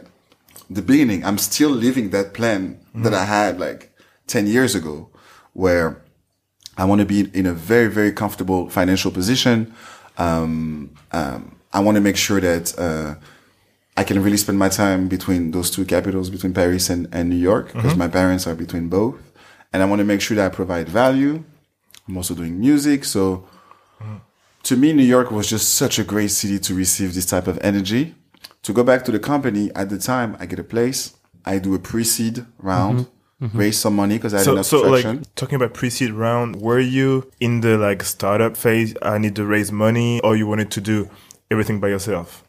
the 0.70 0.82
beginning. 0.82 1.24
I'm 1.24 1.38
still 1.38 1.70
living 1.70 2.10
that 2.12 2.34
plan 2.34 2.80
that 2.96 3.14
I 3.14 3.26
had 3.26 3.60
like 3.60 3.94
10 4.28 4.48
years 4.48 4.76
ago 4.76 5.10
where 5.54 6.02
I 6.78 6.86
want 6.86 7.00
to 7.00 7.06
be 7.06 7.30
in 7.34 7.46
a 7.46 7.54
very, 7.54 7.90
very 7.90 8.12
comfortable 8.12 8.70
financial 8.70 9.12
position. 9.12 9.74
Um, 10.18 10.92
um, 11.12 11.56
I 11.74 11.80
want 11.80 11.96
to 11.96 12.02
make 12.02 12.18
sure 12.18 12.40
that, 12.42 12.78
uh, 12.78 13.16
I 13.98 14.04
can 14.04 14.22
really 14.22 14.38
spend 14.38 14.60
my 14.60 14.70
time 14.70 15.08
between 15.08 15.50
those 15.52 15.72
two 15.72 15.84
capitals, 15.84 16.30
between 16.30 16.54
Paris 16.54 16.88
and, 16.92 17.08
and 17.12 17.30
New 17.30 17.36
York, 17.36 17.74
because 17.74 17.96
my 17.96 18.08
parents 18.08 18.46
are 18.46 18.54
between 18.54 18.90
both. 18.90 19.16
And 19.74 19.82
I 19.82 19.88
want 19.88 20.00
to 20.00 20.06
make 20.06 20.22
sure 20.22 20.38
that 20.38 20.46
I 20.52 20.56
provide 20.56 20.88
value. 20.88 21.44
I'm 22.08 22.16
also 22.16 22.36
doing 22.36 22.60
music. 22.60 23.04
So 23.04 23.48
to 24.64 24.78
me, 24.78 24.94
New 24.94 25.04
York 25.04 25.32
was 25.32 25.50
just 25.50 25.76
such 25.76 25.98
a 25.98 26.04
great 26.04 26.30
city 26.30 26.60
to 26.60 26.76
receive 26.76 27.16
this 27.16 27.26
type 27.26 27.48
of 27.48 27.58
energy. 27.62 28.14
To 28.68 28.74
go 28.74 28.84
back 28.84 29.06
to 29.06 29.12
the 29.14 29.20
company 29.20 29.72
at 29.76 29.88
the 29.90 29.98
time, 29.98 30.36
I 30.42 30.46
get 30.46 30.60
a 30.60 30.64
place. 30.76 31.16
I 31.46 31.58
do 31.58 31.74
a 31.74 31.80
pre-seed 31.80 32.46
round, 32.60 33.08
raise 33.40 33.78
some 33.80 33.96
money 33.96 34.16
because 34.18 34.34
I 34.34 34.40
had 34.40 34.46
So, 34.46 34.52
enough 34.52 34.66
so 34.66 34.90
traction. 34.90 35.18
like 35.20 35.36
talking 35.36 35.56
about 35.56 35.74
pre-seed 35.74 36.12
round, 36.12 36.58
were 36.58 36.82
you 36.98 37.32
in 37.40 37.62
the 37.62 37.78
like 37.78 38.04
startup 38.04 38.58
phase? 38.58 38.94
I 39.02 39.20
need 39.20 39.36
to 39.38 39.46
raise 39.46 39.72
money, 39.72 40.20
or 40.20 40.36
you 40.36 40.48
wanted 40.48 40.70
to 40.72 40.82
do 40.82 41.10
everything 41.50 41.80
by 41.80 41.88
yourself? 41.88 42.44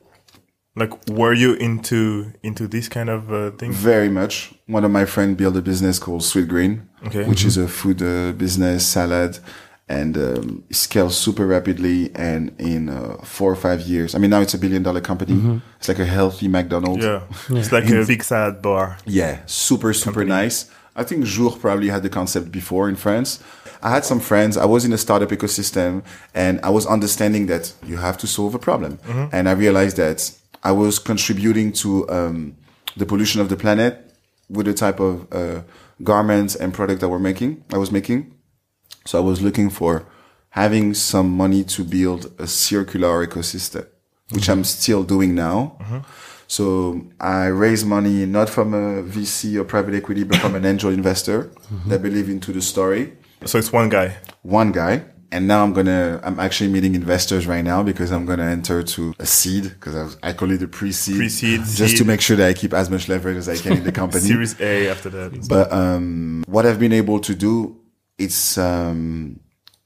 Like, 0.75 0.93
were 1.09 1.33
you 1.35 1.55
into 1.55 2.33
into 2.43 2.67
this 2.67 2.89
kind 2.89 3.09
of 3.09 3.33
uh, 3.33 3.53
thing? 3.53 3.71
Very 3.73 4.09
much. 4.09 4.53
One 4.67 4.85
of 4.85 4.91
my 4.91 5.05
friends 5.05 5.37
built 5.37 5.57
a 5.57 5.63
business 5.63 6.01
called 6.01 6.23
Sweetgreen, 6.23 6.81
Okay. 7.07 7.25
which 7.31 7.45
is 7.45 7.57
a 7.57 7.69
food 7.69 8.03
uh, 8.03 8.33
business, 8.33 8.85
salad, 8.85 9.39
and 9.89 10.17
um, 10.17 10.65
it 10.69 10.77
scales 10.77 11.17
super 11.17 11.47
rapidly. 11.47 12.11
And 12.15 12.55
in 12.59 12.89
uh, 12.89 13.17
four 13.23 13.51
or 13.51 13.57
five 13.57 13.81
years, 13.83 14.15
I 14.15 14.19
mean, 14.19 14.31
now 14.31 14.41
it's 14.41 14.55
a 14.55 14.59
billion 14.59 14.83
dollar 14.83 15.01
company. 15.01 15.61
It's 15.79 15.89
like 15.89 15.99
a 15.99 16.05
healthy 16.05 16.49
McDonald's. 16.49 17.05
Yeah, 17.05 17.23
it's 17.51 17.73
like 17.73 17.89
a 17.89 18.05
big 18.05 18.23
salad 18.23 18.61
bar. 18.63 18.99
Yeah, 19.07 19.41
super, 19.47 19.93
super 19.93 20.25
nice. 20.25 20.71
I 20.97 21.05
think 21.05 21.25
Jour 21.25 21.53
probably 21.53 21.89
had 21.89 22.03
the 22.03 22.11
concept 22.11 22.51
before 22.51 22.89
in 22.89 22.97
France. 22.97 23.43
I 23.83 23.91
had 23.91 24.05
some 24.05 24.19
friends. 24.19 24.57
I 24.57 24.65
was 24.65 24.85
in 24.85 24.93
a 24.93 24.99
startup 24.99 25.29
ecosystem 25.29 26.03
and 26.35 26.61
I 26.63 26.71
was 26.71 26.85
understanding 26.87 27.47
that 27.47 27.73
you 27.87 27.97
have 27.99 28.19
to 28.19 28.27
solve 28.27 28.55
a 28.55 28.59
problem. 28.59 28.99
And 29.33 29.49
I 29.49 29.53
realized 29.53 29.97
that 29.99 30.33
I 30.65 30.73
was 30.73 30.99
contributing 30.99 31.73
to 31.75 32.09
um, 32.11 32.57
the 32.97 33.07
pollution 33.07 33.41
of 33.41 33.49
the 33.49 33.57
planet 33.57 34.13
with 34.51 34.67
the 34.67 34.75
type 34.75 34.99
of 34.99 35.33
uh, 35.33 35.63
garments 36.03 36.57
and 36.57 36.75
product 36.75 37.01
that 37.01 37.09
we're 37.09 37.19
making, 37.19 37.65
I 37.73 37.79
was 37.79 37.93
making. 37.93 38.35
So 39.05 39.19
I 39.19 39.23
was 39.23 39.41
looking 39.41 39.71
for 39.71 40.07
having 40.51 40.95
some 40.95 41.31
money 41.31 41.65
to 41.65 41.85
build 41.85 42.33
a 42.39 42.47
circular 42.47 43.27
ecosystem, 43.27 43.87
which 44.31 44.49
I'm 44.49 44.59
mm-hmm. 44.59 44.65
still 44.65 45.03
doing 45.05 45.35
now. 45.35 45.77
Mm-hmm. 45.81 45.99
So 46.47 47.03
I 47.21 47.47
raise 47.47 47.85
money 47.85 48.25
not 48.25 48.49
from 48.49 48.73
a 48.73 49.03
VC 49.03 49.57
or 49.57 49.65
private 49.65 49.95
equity, 49.95 50.25
but 50.25 50.39
from 50.39 50.55
an 50.55 50.65
angel 50.73 50.91
investor 50.91 51.45
mm-hmm. 51.45 51.91
that 51.91 52.03
believe 52.03 52.29
into 52.29 52.53
the 52.53 52.63
story. 52.63 53.13
So 53.45 53.59
it's 53.59 53.73
one 53.73 53.89
guy. 53.89 54.17
One 54.43 54.73
guy. 54.73 55.05
And 55.31 55.47
now 55.47 55.63
I'm 55.63 55.75
gonna, 55.75 56.21
I'm 56.25 56.41
actually 56.41 56.71
meeting 56.71 56.95
investors 56.95 57.47
right 57.47 57.63
now 57.63 57.83
because 57.83 58.11
I'm 58.11 58.25
gonna 58.25 58.47
enter 58.47 58.83
to 58.83 59.15
a 59.19 59.27
seed 59.27 59.65
because 59.65 60.17
I, 60.23 60.31
I 60.31 60.33
call 60.33 60.51
it 60.51 60.63
a 60.63 60.69
pre-seed. 60.69 61.17
Pre-seed, 61.17 61.61
Just 61.65 61.99
to 61.99 62.05
make 62.07 62.23
sure 62.23 62.35
that 62.39 62.49
I 62.49 62.55
keep 62.55 62.73
as 62.73 62.89
much 62.89 63.11
leverage 63.11 63.37
as 63.37 63.47
I 63.47 63.57
can 63.57 63.73
in 63.77 63.85
the 63.85 63.93
company. 64.03 64.23
Series 64.23 64.59
A 64.59 64.89
after 64.89 65.11
that. 65.11 65.47
But 65.47 65.71
um, 65.71 66.45
what 66.47 66.65
I've 66.65 66.81
been 66.81 66.95
able 66.95 67.21
to 67.21 67.35
do 67.35 67.79
is 68.19 68.59
um, 68.59 69.41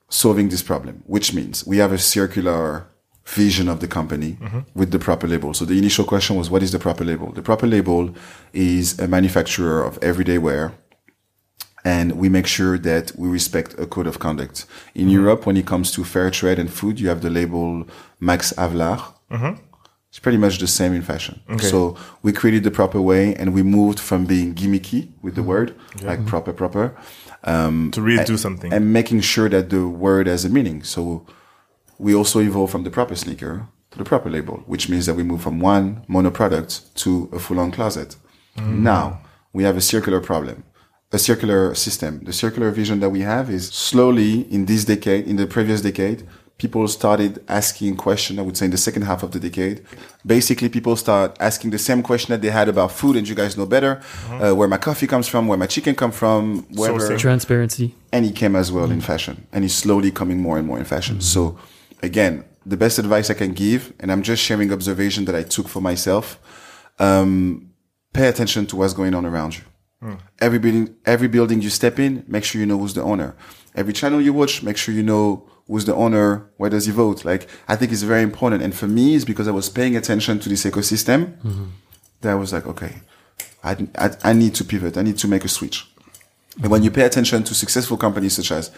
solving 0.09 0.49
this 0.49 0.63
problem, 0.63 1.03
which 1.07 1.33
means 1.33 1.67
we 1.67 1.79
have 1.79 1.93
a 1.93 1.99
circular 1.99 2.87
vision 3.25 3.69
of 3.69 3.81
the 3.81 3.89
company 3.89 4.37
mm-hmm. 4.41 4.61
with 4.75 4.91
the 4.91 4.99
proper 4.99 5.29
label. 5.29 5.55
So 5.55 5.65
the 5.65 5.79
initial 5.79 6.05
question 6.05 6.37
was, 6.37 6.51
what 6.51 6.63
is 6.63 6.73
the 6.73 6.79
proper 6.79 7.05
label? 7.05 7.31
The 7.33 7.43
proper 7.43 7.67
label 7.67 8.15
is 8.53 8.99
a 8.99 9.07
manufacturer 9.07 9.83
of 9.85 9.99
everyday 10.03 10.39
wear. 10.39 10.73
And 11.85 12.13
we 12.13 12.29
make 12.29 12.47
sure 12.47 12.79
that 12.79 13.13
we 13.17 13.29
respect 13.29 13.75
a 13.79 13.87
code 13.87 14.07
of 14.07 14.19
conduct. 14.19 14.67
In 14.95 15.03
mm-hmm. 15.03 15.11
Europe, 15.11 15.47
when 15.47 15.57
it 15.57 15.67
comes 15.67 15.91
to 15.93 16.05
fair 16.05 16.31
trade 16.31 16.59
and 16.59 16.73
food, 16.73 17.01
you 17.01 17.09
have 17.09 17.23
the 17.23 17.31
label 17.31 17.87
Max 18.21 18.53
Havelaar. 18.53 19.15
Mm-hmm. 19.31 19.61
It's 20.13 20.19
pretty 20.19 20.37
much 20.37 20.59
the 20.59 20.67
same 20.67 20.93
in 20.93 21.01
fashion. 21.01 21.41
So 21.59 21.97
we 22.23 22.35
created 22.35 22.65
the 22.65 22.71
proper 22.71 23.01
way 23.01 23.35
and 23.35 23.55
we 23.55 23.63
moved 23.63 23.99
from 23.99 24.27
being 24.27 24.55
gimmicky 24.55 25.09
with 25.23 25.37
the 25.37 25.41
mm-hmm. 25.41 25.49
word, 25.49 25.75
like 26.03 26.19
mm-hmm. 26.19 26.29
proper, 26.29 26.53
proper, 26.53 26.95
um, 27.45 27.91
to 27.93 28.03
really 28.03 28.23
do 28.23 28.37
something. 28.37 28.71
and 28.75 28.93
making 28.93 29.23
sure 29.23 29.49
that 29.49 29.71
the 29.71 29.89
word 29.89 30.27
has 30.27 30.45
a 30.45 30.51
meaning. 30.51 30.83
So 30.83 31.27
we 31.99 32.15
also 32.15 32.41
evolve 32.41 32.71
from 32.71 32.83
the 32.85 32.91
proper 32.91 33.15
sneaker 33.15 33.69
to 33.93 33.97
the 33.97 34.05
proper 34.05 34.29
label, 34.29 34.57
which 34.67 34.91
means 34.91 35.07
that 35.07 35.15
we 35.15 35.23
move 35.23 35.41
from 35.41 35.61
one 35.61 36.05
mono 36.09 36.31
product 36.31 36.95
to 36.97 37.31
a 37.33 37.39
full 37.39 37.59
on 37.59 37.71
closet. 37.71 38.17
Mm. 38.59 38.81
Now 38.81 39.23
we 39.55 39.65
have 39.65 39.79
a 39.79 39.81
circular 39.81 40.21
problem, 40.21 40.65
a 41.11 41.19
circular 41.19 41.75
system. 41.75 42.23
The 42.25 42.35
circular 42.35 42.71
vision 42.71 43.01
that 43.01 43.09
we 43.09 43.21
have 43.21 43.49
is 43.49 43.71
slowly 43.71 44.43
in 44.53 44.67
this 44.67 44.85
decade, 44.85 45.27
in 45.27 45.37
the 45.37 45.47
previous 45.47 45.81
decade, 45.81 46.29
people 46.65 46.83
started 47.01 47.33
asking 47.61 47.93
questions, 48.07 48.39
I 48.41 48.43
would 48.47 48.57
say 48.57 48.67
in 48.71 48.71
the 48.77 48.83
second 48.89 49.03
half 49.11 49.21
of 49.27 49.31
the 49.35 49.41
decade. 49.49 49.77
Basically, 50.35 50.69
people 50.77 50.95
start 51.07 51.29
asking 51.49 51.71
the 51.77 51.83
same 51.89 52.01
question 52.11 52.29
that 52.33 52.43
they 52.45 52.53
had 52.61 52.69
about 52.75 52.91
food, 53.01 53.15
and 53.19 53.25
you 53.31 53.37
guys 53.43 53.53
know 53.59 53.67
better, 53.77 53.93
uh, 54.31 54.55
where 54.59 54.69
my 54.75 54.81
coffee 54.89 55.09
comes 55.15 55.27
from, 55.33 55.43
where 55.49 55.59
my 55.65 55.71
chicken 55.77 55.95
come 56.03 56.13
from, 56.23 56.41
wherever. 56.79 56.99
Sourcing. 57.01 57.19
Transparency. 57.29 57.87
and 58.15 58.23
he 58.29 58.33
came 58.43 58.55
as 58.63 58.69
well 58.77 58.89
in 58.97 59.01
fashion. 59.13 59.35
And 59.53 59.61
he's 59.65 59.75
slowly 59.85 60.11
coming 60.21 60.39
more 60.47 60.57
and 60.59 60.67
more 60.71 60.79
in 60.83 60.87
fashion. 60.97 61.17
So 61.35 61.41
again 62.11 62.35
the 62.75 62.77
best 62.85 62.97
advice 63.05 63.27
i 63.35 63.37
can 63.43 63.53
give 63.65 63.81
and 64.01 64.09
i'm 64.13 64.23
just 64.31 64.41
sharing 64.49 64.69
observation 64.79 65.21
that 65.29 65.37
i 65.43 65.45
took 65.57 65.67
for 65.75 65.81
myself 65.91 66.25
um, 66.99 67.71
pay 68.13 68.27
attention 68.33 68.67
to 68.67 68.75
what's 68.79 68.95
going 69.01 69.15
on 69.19 69.25
around 69.33 69.53
you. 69.59 69.65
Every 70.47 70.59
building 70.65 70.87
every 71.15 71.29
building 71.37 71.59
you 71.63 71.71
step 71.71 71.97
in 72.07 72.13
make 72.35 72.45
sure 72.49 72.59
you 72.63 72.67
know 72.71 72.79
who's 72.83 72.95
the 72.95 73.03
owner. 73.13 73.31
Every 73.81 73.95
channel 74.01 74.21
you 74.27 74.33
watch 74.41 74.55
make 74.69 74.77
sure 74.83 74.93
you 75.01 75.07
know 75.13 75.25
who's 75.73 75.87
the 75.87 75.95
owner 75.95 76.27
where 76.59 76.71
does 76.71 76.85
he 76.87 76.93
vote 76.93 77.25
like 77.25 77.49
i 77.69 77.75
think 77.77 77.91
it's 77.93 78.03
very 78.03 78.23
important 78.23 78.63
and 78.63 78.75
for 78.75 78.87
me 78.87 79.15
it's 79.17 79.25
because 79.25 79.49
i 79.49 79.51
was 79.51 79.69
paying 79.69 79.97
attention 79.97 80.39
to 80.39 80.49
this 80.49 80.65
ecosystem 80.65 81.19
that 82.21 82.33
i 82.33 82.35
was 82.35 82.53
like 82.53 82.67
okay 82.67 82.95
I, 83.65 83.73
I, 83.97 84.11
I 84.31 84.33
need 84.33 84.55
to 84.57 84.65
pivot 84.65 84.97
i 84.97 85.03
need 85.03 85.19
to 85.19 85.29
make 85.29 85.45
a 85.45 85.49
switch 85.49 85.87
and 86.63 86.71
when 86.71 86.83
you 86.83 86.91
pay 86.91 87.03
attention 87.03 87.43
to 87.45 87.55
successful 87.55 87.97
companies 87.97 88.35
such 88.35 88.53
as 88.53 88.71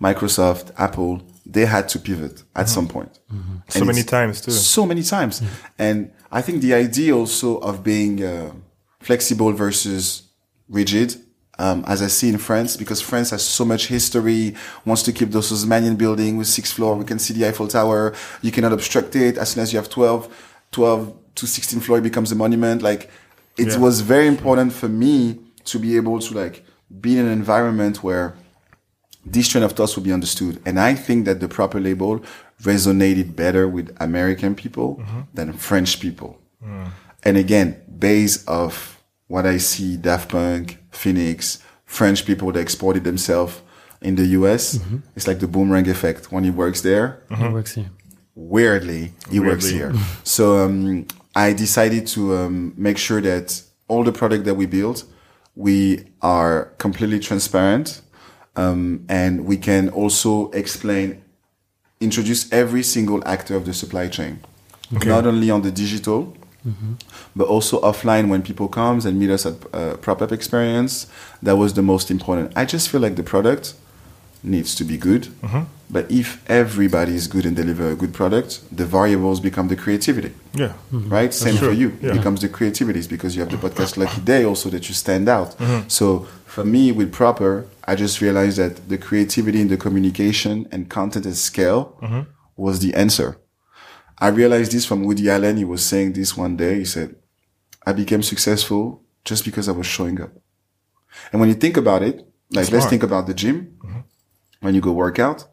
Microsoft, 0.00 0.72
Apple, 0.76 1.22
they 1.46 1.64
had 1.66 1.88
to 1.90 1.98
pivot 1.98 2.42
at 2.56 2.68
some 2.68 2.88
point. 2.88 3.20
so 3.68 3.84
many 3.84 4.02
times 4.02 4.40
too. 4.40 4.50
So 4.50 4.84
many 4.86 5.02
times. 5.02 5.42
And 5.78 6.10
I 6.32 6.42
think 6.42 6.60
the 6.62 6.74
idea 6.74 7.14
also 7.14 7.58
of 7.58 7.84
being 7.84 8.24
uh, 8.24 8.52
flexible 9.00 9.52
versus 9.52 10.22
rigid, 10.68 11.16
um, 11.60 11.84
as 11.86 12.00
I 12.02 12.08
see 12.08 12.28
in 12.34 12.38
France, 12.38 12.76
because 12.76 13.00
France 13.10 13.30
has 13.30 13.42
so 13.58 13.64
much 13.64 13.86
history, 13.88 14.54
wants 14.84 15.02
to 15.04 15.12
keep 15.12 15.30
those 15.30 15.50
Haussmannian 15.52 15.96
building 15.96 16.36
with 16.38 16.46
six 16.46 16.72
floor. 16.72 16.96
We 16.96 17.04
can 17.04 17.18
see 17.18 17.34
the 17.34 17.46
Eiffel 17.48 17.68
Tower. 17.68 18.14
You 18.42 18.50
cannot 18.50 18.72
obstruct 18.72 19.14
it. 19.16 19.36
As 19.38 19.50
soon 19.50 19.62
as 19.62 19.72
you 19.72 19.78
have 19.78 19.88
12, 19.90 20.28
12 20.72 21.14
to 21.36 21.46
16 21.46 21.80
floor, 21.80 21.98
it 21.98 22.02
becomes 22.02 22.32
a 22.32 22.34
monument. 22.34 22.82
Like 22.82 23.10
it 23.58 23.68
Yeah. 23.68 23.78
was 23.78 24.00
very 24.00 24.26
important 24.26 24.72
for 24.72 24.88
me 24.88 25.38
to 25.66 25.78
be 25.78 25.96
able 25.96 26.18
to 26.20 26.34
like 26.42 26.64
be 27.00 27.18
in 27.18 27.26
an 27.26 27.32
environment 27.32 28.02
where 28.02 28.34
this 29.24 29.48
train 29.48 29.62
of 29.64 29.72
thoughts 29.72 29.96
will 29.96 30.02
be 30.02 30.12
understood. 30.12 30.60
And 30.64 30.80
I 30.80 30.94
think 30.94 31.24
that 31.26 31.40
the 31.40 31.48
proper 31.48 31.78
label 31.78 32.22
resonated 32.62 33.36
better 33.36 33.68
with 33.68 33.94
American 34.00 34.54
people 34.54 35.02
than 35.34 35.52
French 35.52 36.00
people. 36.00 36.38
And 37.22 37.36
again, 37.36 37.76
base 37.98 38.46
off 38.48 38.99
what 39.30 39.44
I 39.46 39.58
see 39.58 39.96
Daft 39.96 40.28
Punk, 40.30 40.64
Phoenix, 40.90 41.62
French 41.86 42.20
people 42.26 42.48
that 42.52 42.60
exported 42.60 43.02
themselves 43.04 43.54
in 44.02 44.16
the 44.16 44.26
US, 44.38 44.62
it's 45.16 45.26
like 45.30 45.38
the 45.38 45.46
boomerang 45.54 45.88
effect. 45.88 46.32
When 46.32 46.42
he 46.48 46.50
works 46.50 46.80
there, 46.80 47.06
he 47.40 47.48
works 47.58 47.74
here. 47.78 47.90
weirdly, 48.34 49.12
it 49.32 49.40
works 49.40 49.68
here. 49.68 49.92
so 50.24 50.44
um, 50.64 51.06
I 51.34 51.52
decided 51.52 52.06
to 52.14 52.20
um, 52.38 52.74
make 52.76 52.98
sure 52.98 53.20
that 53.20 53.46
all 53.88 54.02
the 54.04 54.12
product 54.20 54.44
that 54.46 54.54
we 54.54 54.66
build, 54.66 55.04
we 55.54 55.76
are 56.22 56.72
completely 56.78 57.20
transparent, 57.20 58.00
um, 58.56 59.04
and 59.08 59.44
we 59.50 59.56
can 59.56 59.88
also 59.90 60.50
explain 60.62 61.22
introduce 62.00 62.50
every 62.52 62.82
single 62.82 63.20
actor 63.28 63.54
of 63.54 63.64
the 63.64 63.74
supply 63.74 64.08
chain, 64.08 64.40
Okay. 64.96 65.08
not 65.08 65.24
only 65.26 65.50
on 65.50 65.60
the 65.62 65.70
digital, 65.70 66.34
but 67.36 67.46
also 67.48 67.80
offline 67.80 68.28
when 68.28 68.42
people 68.42 68.68
comes 68.68 69.04
and 69.06 69.18
meet 69.18 69.30
us 69.30 69.46
at 69.46 69.54
uh, 69.72 69.96
prop 69.96 70.20
up 70.22 70.32
experience. 70.32 71.06
That 71.42 71.56
was 71.56 71.72
the 71.74 71.82
most 71.82 72.10
important. 72.10 72.52
I 72.56 72.64
just 72.64 72.88
feel 72.88 73.00
like 73.00 73.16
the 73.16 73.22
product 73.22 73.74
needs 74.42 74.74
to 74.74 74.84
be 74.84 74.96
good, 74.96 75.28
but 75.90 76.10
if 76.10 76.42
everybody 76.48 77.14
is 77.14 77.26
good 77.28 77.44
and 77.44 77.54
deliver 77.54 77.90
a 77.90 77.94
good 77.94 78.14
product, 78.14 78.60
the 78.74 78.86
variables 78.86 79.38
become 79.40 79.68
the 79.68 79.76
creativity 79.76 80.32
Yeah. 80.54 80.72
right? 80.90 81.32
Same 81.34 81.56
true. 81.56 81.68
for 81.68 81.74
you. 81.74 81.88
Yeah. 82.00 82.10
It 82.10 82.14
becomes 82.18 82.40
the 82.40 82.48
creativities 82.48 83.06
because 83.06 83.36
you 83.36 83.42
have 83.44 83.50
the 83.50 83.58
podcast 83.58 83.96
Lucky 83.98 84.20
Day 84.22 84.44
also 84.44 84.70
that 84.70 84.88
you 84.88 84.94
stand 84.94 85.28
out. 85.28 85.58
Mm-hmm. 85.58 85.88
So 85.88 86.26
for 86.46 86.64
me 86.64 86.90
with 86.90 87.12
Proper, 87.12 87.66
I 87.84 87.94
just 87.96 88.20
realized 88.22 88.56
that 88.58 88.88
the 88.88 88.96
creativity 88.98 89.60
in 89.60 89.68
the 89.68 89.76
communication 89.76 90.66
and 90.72 90.88
content 90.88 91.26
at 91.26 91.36
scale 91.36 91.96
Mm-hmm. 92.02 92.20
was 92.56 92.78
the 92.80 92.94
answer. 92.94 93.36
I 94.20 94.28
realized 94.28 94.72
this 94.72 94.84
from 94.84 95.04
Woody 95.04 95.30
Allen. 95.30 95.56
He 95.56 95.64
was 95.64 95.84
saying 95.84 96.12
this 96.12 96.36
one 96.36 96.56
day. 96.56 96.78
He 96.80 96.84
said, 96.84 97.16
I 97.86 97.92
became 97.92 98.22
successful 98.22 99.02
just 99.24 99.44
because 99.44 99.68
I 99.68 99.72
was 99.72 99.86
showing 99.86 100.20
up. 100.20 100.30
And 101.32 101.40
when 101.40 101.48
you 101.48 101.54
think 101.54 101.76
about 101.76 102.02
it, 102.02 102.16
like 102.52 102.70
let's 102.70 102.86
think 102.86 103.02
about 103.02 103.26
the 103.26 103.34
gym. 103.34 103.78
When 104.60 104.74
you 104.74 104.80
go 104.82 104.92
work 104.92 105.18
out, 105.18 105.46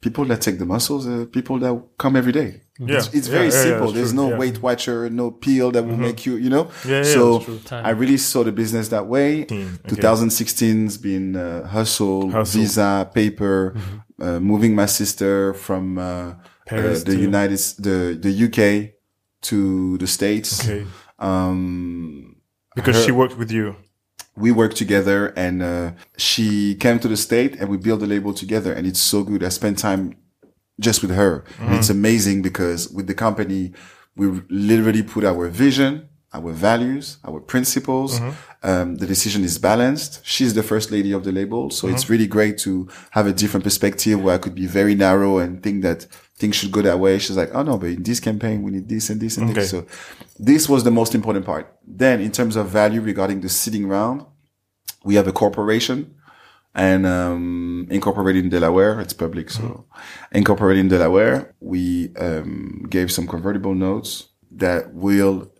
people 0.00 0.24
that 0.26 0.40
take 0.40 0.58
the 0.58 0.64
muscles 0.66 1.06
are 1.06 1.26
people 1.26 1.58
that 1.58 1.82
come 1.98 2.16
every 2.16 2.32
day. 2.32 2.62
Yeah. 2.78 2.96
It's, 2.98 3.08
it's 3.12 3.28
Yeah, 3.28 3.32
very 3.34 3.48
yeah, 3.48 3.54
yeah, 3.54 3.62
simple. 3.62 3.84
it's 3.88 3.94
There's 3.94 4.12
true. 4.12 4.22
no 4.22 4.28
Yeah. 4.30 4.38
Weight 4.38 4.62
Watcher, 4.62 5.10
no 5.10 5.30
pill 5.30 5.70
that 5.72 5.82
will 5.84 5.96
make 5.96 6.24
you, 6.24 6.36
you 6.36 6.48
know? 6.48 6.70
Yeah, 6.86 6.98
yeah, 6.98 7.02
so 7.02 7.32
that's 7.34 7.44
true. 7.44 7.58
Time. 7.58 7.84
I 7.84 7.90
really 7.90 8.16
saw 8.16 8.44
the 8.44 8.52
business 8.52 8.88
that 8.88 9.06
way. 9.06 9.42
Okay. 9.42 9.64
2016's 9.88 10.96
been 10.98 11.36
uh, 11.36 11.66
hustle, 11.66 12.30
Hustle. 12.30 12.60
visa, 12.60 13.10
paper, 13.12 13.74
uh, 14.20 14.38
moving 14.40 14.74
my 14.74 14.86
sister 14.86 15.52
from 15.54 15.98
uh, 15.98 16.34
Paris 16.70 17.02
the 17.04 17.16
United, 17.16 17.58
the 17.86 17.96
the 18.26 18.32
UK 18.46 18.60
to 19.48 19.96
the 19.98 20.06
States. 20.06 20.50
Okay. 20.60 20.86
Um, 21.18 22.36
Because 22.74 22.96
her- 22.96 23.04
she 23.06 23.12
worked 23.12 23.36
with 23.38 23.50
you. 23.58 23.76
we 24.36 24.50
worked 24.62 24.76
together 24.84 25.18
and 25.44 25.56
uh, 25.62 25.90
she 26.16 26.74
came 26.84 26.98
to 27.04 27.08
the 27.08 27.16
state 27.16 27.52
and 27.58 27.68
we 27.68 27.76
built 27.86 28.00
the 28.00 28.06
label 28.06 28.32
together 28.32 28.72
and 28.76 28.86
it's 28.86 29.00
so 29.12 29.18
good. 29.30 29.42
I 29.42 29.50
spent 29.50 29.76
time 29.78 30.02
just 30.86 30.98
with 31.02 31.10
her. 31.22 31.44
And 31.60 31.74
it's 31.78 31.90
amazing 31.90 32.38
because 32.42 32.80
with 32.96 33.06
the 33.06 33.14
company 33.26 33.62
we 34.16 34.26
literally 34.48 35.02
put 35.14 35.24
our 35.32 35.48
vision 35.66 35.92
our 36.32 36.52
values 36.68 37.18
our 37.28 37.40
principles. 37.54 38.10
Um, 38.62 38.88
the 39.02 39.06
decision 39.14 39.40
is 39.50 39.58
balanced. 39.70 40.12
She's 40.34 40.52
the 40.54 40.62
first 40.72 40.86
lady 40.96 41.12
of 41.18 41.22
the 41.26 41.32
label. 41.40 41.62
So 41.78 41.82
it's 41.92 42.06
really 42.12 42.28
great 42.36 42.56
to 42.66 42.72
have 43.16 43.26
a 43.26 43.32
different 43.42 43.64
perspective 43.68 44.16
where 44.22 44.34
i 44.36 44.38
could 44.44 44.54
be 44.64 44.66
very 44.80 44.94
narrow 45.06 45.32
and 45.42 45.50
think 45.64 45.76
that 45.88 46.00
things 46.40 46.56
should 46.56 46.72
go 46.72 46.82
that 46.82 46.98
way 47.04 47.18
she's 47.18 47.36
like 47.42 47.50
oh 47.54 47.62
no 47.62 47.74
but 47.78 47.90
in 47.96 48.02
this 48.02 48.20
campaign 48.28 48.62
we 48.64 48.70
need 48.72 48.88
this 48.88 49.10
and 49.10 49.20
this 49.20 49.36
and 49.36 49.50
Okay. 49.50 49.60
this 49.60 49.70
so 49.70 49.86
this 50.50 50.68
was 50.72 50.82
the 50.84 50.90
most 51.00 51.14
important 51.14 51.44
part 51.44 51.64
then 52.04 52.20
in 52.20 52.32
terms 52.32 52.54
of 52.56 52.64
value 52.80 53.00
regarding 53.00 53.40
the 53.42 53.48
sitting 53.48 53.86
round 53.86 54.24
we 55.04 55.14
have 55.14 55.28
a 55.28 55.32
corporation 55.32 55.98
and 56.74 57.04
um, 57.06 57.88
incorporated 57.90 58.44
in 58.44 58.50
Delaware. 58.50 59.00
It's 59.00 59.12
public, 59.12 59.50
so 59.50 59.86
incorporated 60.30 60.80
in 60.84 60.88
Delaware. 60.88 61.52
We 61.60 62.14
um, 62.16 62.86
gave 62.88 63.10
some 63.10 63.26
convertible 63.26 63.74
notes 63.74 64.28
that 64.52 64.94
will 64.94 65.50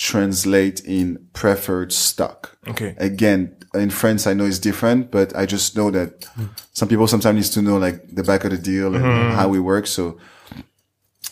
translate 0.00 0.80
in 0.80 1.18
preferred 1.34 1.92
stock. 1.92 2.56
Okay. 2.66 2.94
Again, 2.96 3.54
in 3.74 3.90
France, 3.90 4.26
I 4.26 4.32
know 4.32 4.46
it's 4.46 4.58
different, 4.58 5.10
but 5.10 5.36
I 5.36 5.44
just 5.44 5.76
know 5.76 5.90
that 5.90 6.26
some 6.72 6.88
people 6.88 7.06
sometimes 7.06 7.36
need 7.36 7.52
to 7.52 7.62
know 7.62 7.76
like 7.76 8.14
the 8.14 8.22
back 8.22 8.44
of 8.44 8.50
the 8.50 8.56
deal 8.58 8.94
and 8.94 9.04
mm-hmm. 9.04 9.36
how 9.36 9.48
we 9.48 9.60
work. 9.60 9.86
So 9.86 10.18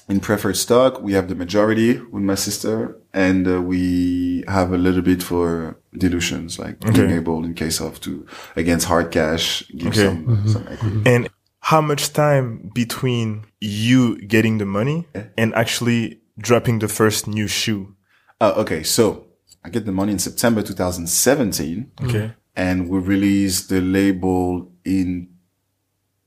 in 0.07 0.21
preferred 0.21 0.59
stock, 0.59 1.01
we 1.01 1.15
have 1.15 1.29
the 1.29 1.35
majority 1.35 1.99
with 1.99 2.23
my 2.23 2.35
sister, 2.35 2.99
and 3.15 3.49
uh, 3.49 3.63
we 3.63 4.45
have 4.49 4.71
a 4.73 4.79
little 4.79 5.03
bit 5.03 5.23
for 5.23 5.79
dilutions, 5.97 6.59
like 6.59 6.79
being 6.81 7.09
Okay. 7.09 7.15
able, 7.15 7.45
in 7.45 7.55
case 7.55 7.81
of, 7.81 8.01
to 8.03 8.27
against 8.55 8.87
hard 8.87 9.11
cash, 9.11 9.67
give 9.77 9.89
Okay. 9.89 10.05
some 10.05 10.27
mm-hmm. 10.27 10.49
some 10.49 10.63
equity. 10.69 10.97
Mm-hmm. 10.97 11.09
And 11.09 11.29
how 11.61 11.81
much 11.81 12.13
time 12.13 12.71
between 12.75 13.45
you 13.61 14.21
getting 14.27 14.59
the 14.59 14.67
money 14.67 15.07
and 15.37 15.55
actually 15.55 16.21
dropping 16.39 16.81
the 16.81 16.89
first 16.89 17.27
new 17.27 17.49
shoe? 17.49 17.95
Uh, 18.41 18.55
okay, 18.59 18.83
so 18.83 19.27
I 19.65 19.69
get 19.71 19.85
the 19.85 19.93
money 19.93 20.13
in 20.13 20.19
September 20.19 20.63
2017, 20.63 21.91
Okay. 22.05 22.33
and 22.55 22.89
we 22.89 22.99
released 22.99 23.69
the 23.69 23.81
label 23.81 24.71
in 24.85 25.29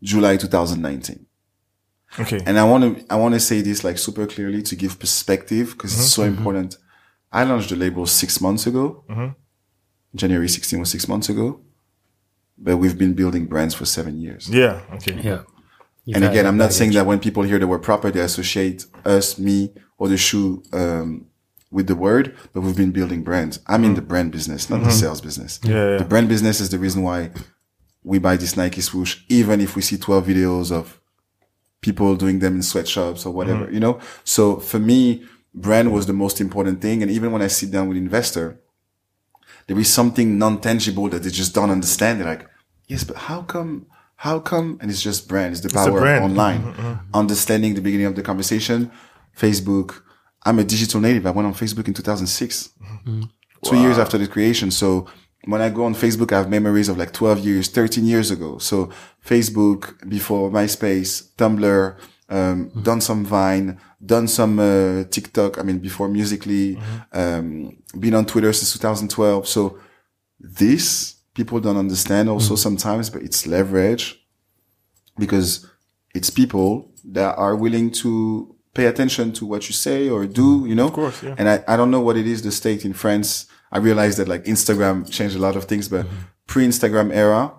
July 0.03 0.37
2019. 0.37 1.25
Okay. 2.19 2.41
And 2.45 2.59
I 2.59 2.65
want 2.65 2.83
to, 2.99 3.05
I 3.13 3.15
want 3.15 3.33
to 3.35 3.39
say 3.39 3.61
this 3.61 3.83
like 3.85 3.97
super 3.97 4.27
clearly 4.27 4.61
to 4.63 4.75
give 4.75 4.99
perspective 4.99 5.71
because 5.71 5.93
it's 5.93 6.11
so 6.11 6.23
important. 6.23 6.77
I 7.31 7.45
launched 7.45 7.69
the 7.69 7.77
label 7.77 8.05
six 8.05 8.41
months 8.41 8.67
ago. 8.67 9.05
January 10.13 10.49
16 10.49 10.77
was 10.81 10.91
six 10.91 11.07
months 11.07 11.29
ago, 11.29 11.61
but 12.57 12.75
we've 12.75 12.97
been 12.97 13.13
building 13.13 13.45
brands 13.45 13.73
for 13.73 13.85
seven 13.85 14.19
years. 14.19 14.49
yeah. 14.49 14.81
Okay. 14.95 15.13
Yeah. 15.21 15.43
You've 16.03 16.15
And 16.17 16.25
again, 16.25 16.45
I'm 16.47 16.57
not 16.57 16.73
saying 16.73 16.91
that 16.93 17.05
when 17.05 17.19
people 17.19 17.43
hear 17.43 17.59
the 17.59 17.67
word 17.67 17.81
proper, 17.83 18.11
they 18.11 18.19
associate 18.19 18.85
us, 19.05 19.37
me, 19.39 19.71
or 19.97 20.09
the 20.09 20.17
shoe, 20.17 20.63
um, 20.73 21.27
with 21.71 21.87
the 21.87 21.95
word, 21.95 22.35
but 22.53 22.61
we've 22.61 22.75
been 22.75 22.91
building 22.91 23.23
brands. 23.23 23.59
I'm 23.67 23.83
in 23.85 23.95
the 23.95 24.01
brand 24.01 24.31
business, 24.31 24.69
not 24.69 24.83
the 24.83 24.91
sales 24.91 25.21
business. 25.21 25.57
Mm-hmm. 25.59 25.71
Yeah, 25.71 25.89
yeah. 25.91 25.97
The 25.99 26.05
brand 26.05 26.27
business 26.27 26.59
is 26.59 26.69
the 26.69 26.77
reason 26.77 27.01
why 27.01 27.31
we 28.03 28.19
buy 28.19 28.35
this 28.35 28.57
Nike 28.57 28.81
swoosh, 28.81 29.21
even 29.29 29.61
if 29.61 29.75
we 29.75 29.81
see 29.81 29.97
12 29.97 30.27
videos 30.27 30.71
of 30.71 30.99
people 31.81 32.15
doing 32.15 32.39
them 32.39 32.55
in 32.57 32.61
sweatshops 32.63 33.25
or 33.25 33.33
whatever, 33.33 33.65
Mm-hmm. 33.65 33.73
you 33.73 33.79
know? 33.79 33.99
So 34.23 34.57
for 34.57 34.79
me, 34.79 35.23
brand 35.53 35.91
was 35.93 36.05
the 36.07 36.13
most 36.13 36.41
important 36.41 36.81
thing. 36.81 37.01
And 37.01 37.09
even 37.09 37.31
when 37.31 37.41
I 37.41 37.47
sit 37.47 37.71
down 37.71 37.87
with 37.87 37.97
investor, 37.97 38.59
there 39.67 39.79
is 39.79 39.91
something 39.91 40.37
non-tangible 40.37 41.09
that 41.09 41.23
they 41.23 41.29
just 41.29 41.53
don't 41.55 41.69
understand. 41.69 42.19
They're 42.19 42.27
like, 42.27 42.47
yes, 42.87 43.03
but 43.05 43.15
how 43.15 43.43
come, 43.43 43.85
how 44.17 44.39
come? 44.39 44.77
And 44.81 44.91
it's 44.91 45.01
just 45.01 45.27
brand. 45.29 45.53
It's 45.53 45.61
the 45.61 45.69
power 45.69 46.05
of 46.05 46.23
online. 46.23 46.99
Understanding 47.13 47.75
the 47.75 47.81
beginning 47.81 48.07
of 48.07 48.15
the 48.15 48.23
conversation, 48.23 48.91
Facebook. 49.37 50.01
I'm 50.43 50.59
a 50.59 50.63
digital 50.63 50.99
native. 50.99 51.25
I 51.27 51.31
went 51.31 51.47
on 51.47 51.53
Facebook 51.53 51.87
in 51.87 51.93
2006, 51.93 52.69
two 53.63 53.77
years 53.77 53.97
after 53.97 54.17
the 54.17 54.27
creation. 54.27 54.71
So 54.71 55.07
when 55.45 55.61
I 55.61 55.69
go 55.69 55.85
on 55.85 55.93
Facebook, 55.95 56.31
I 56.31 56.37
have 56.37 56.49
memories 56.49 56.89
of 56.89 56.97
like 56.97 57.13
12 57.13 57.39
years, 57.39 57.67
13 57.69 58.05
years 58.05 58.31
ago. 58.31 58.57
So 58.57 58.89
Facebook 59.25 60.07
before 60.09 60.49
MySpace, 60.51 61.33
Tumblr, 61.35 61.97
um, 62.29 62.69
done 62.81 63.01
some 63.01 63.25
Vine, 63.25 63.79
done 64.03 64.27
some 64.27 64.59
uh, 64.59 65.03
TikTok. 65.05 65.59
I 65.59 65.63
mean, 65.63 65.79
before 65.79 66.07
Musically, 66.07 66.79
um, 67.11 67.77
been 67.99 68.15
on 68.15 68.25
Twitter 68.25 68.53
since 68.53 68.73
2012. 68.73 69.47
So 69.47 69.77
this 70.39 71.15
people 71.33 71.59
don't 71.59 71.77
understand 71.77 72.29
also 72.29 72.55
sometimes, 72.55 73.09
but 73.09 73.21
it's 73.21 73.45
leverage 73.45 74.23
because 75.17 75.67
it's 76.15 76.29
people 76.29 76.91
that 77.03 77.35
are 77.37 77.55
willing 77.55 77.91
to 77.91 78.55
pay 78.73 78.85
attention 78.85 79.31
to 79.33 79.45
what 79.45 79.67
you 79.67 79.73
say 79.73 80.09
or 80.09 80.25
do, 80.25 80.57
mm-hmm. 80.57 80.67
you 80.67 80.75
know? 80.75 80.87
Of 80.87 80.93
course, 80.93 81.23
yeah. 81.23 81.35
And 81.37 81.49
I, 81.49 81.63
I 81.67 81.77
don't 81.77 81.91
know 81.91 82.01
what 82.01 82.17
it 82.17 82.27
is, 82.27 82.41
the 82.41 82.51
state 82.51 82.85
in 82.85 82.93
France. 82.93 83.47
I 83.71 83.77
realized 83.77 84.17
that 84.17 84.27
like 84.27 84.45
Instagram 84.45 85.09
changed 85.09 85.35
a 85.35 85.39
lot 85.39 85.55
of 85.55 85.65
things, 85.65 85.87
but 85.89 86.05
mm-hmm. 86.05 86.15
pre-Instagram 86.47 87.13
era, 87.13 87.53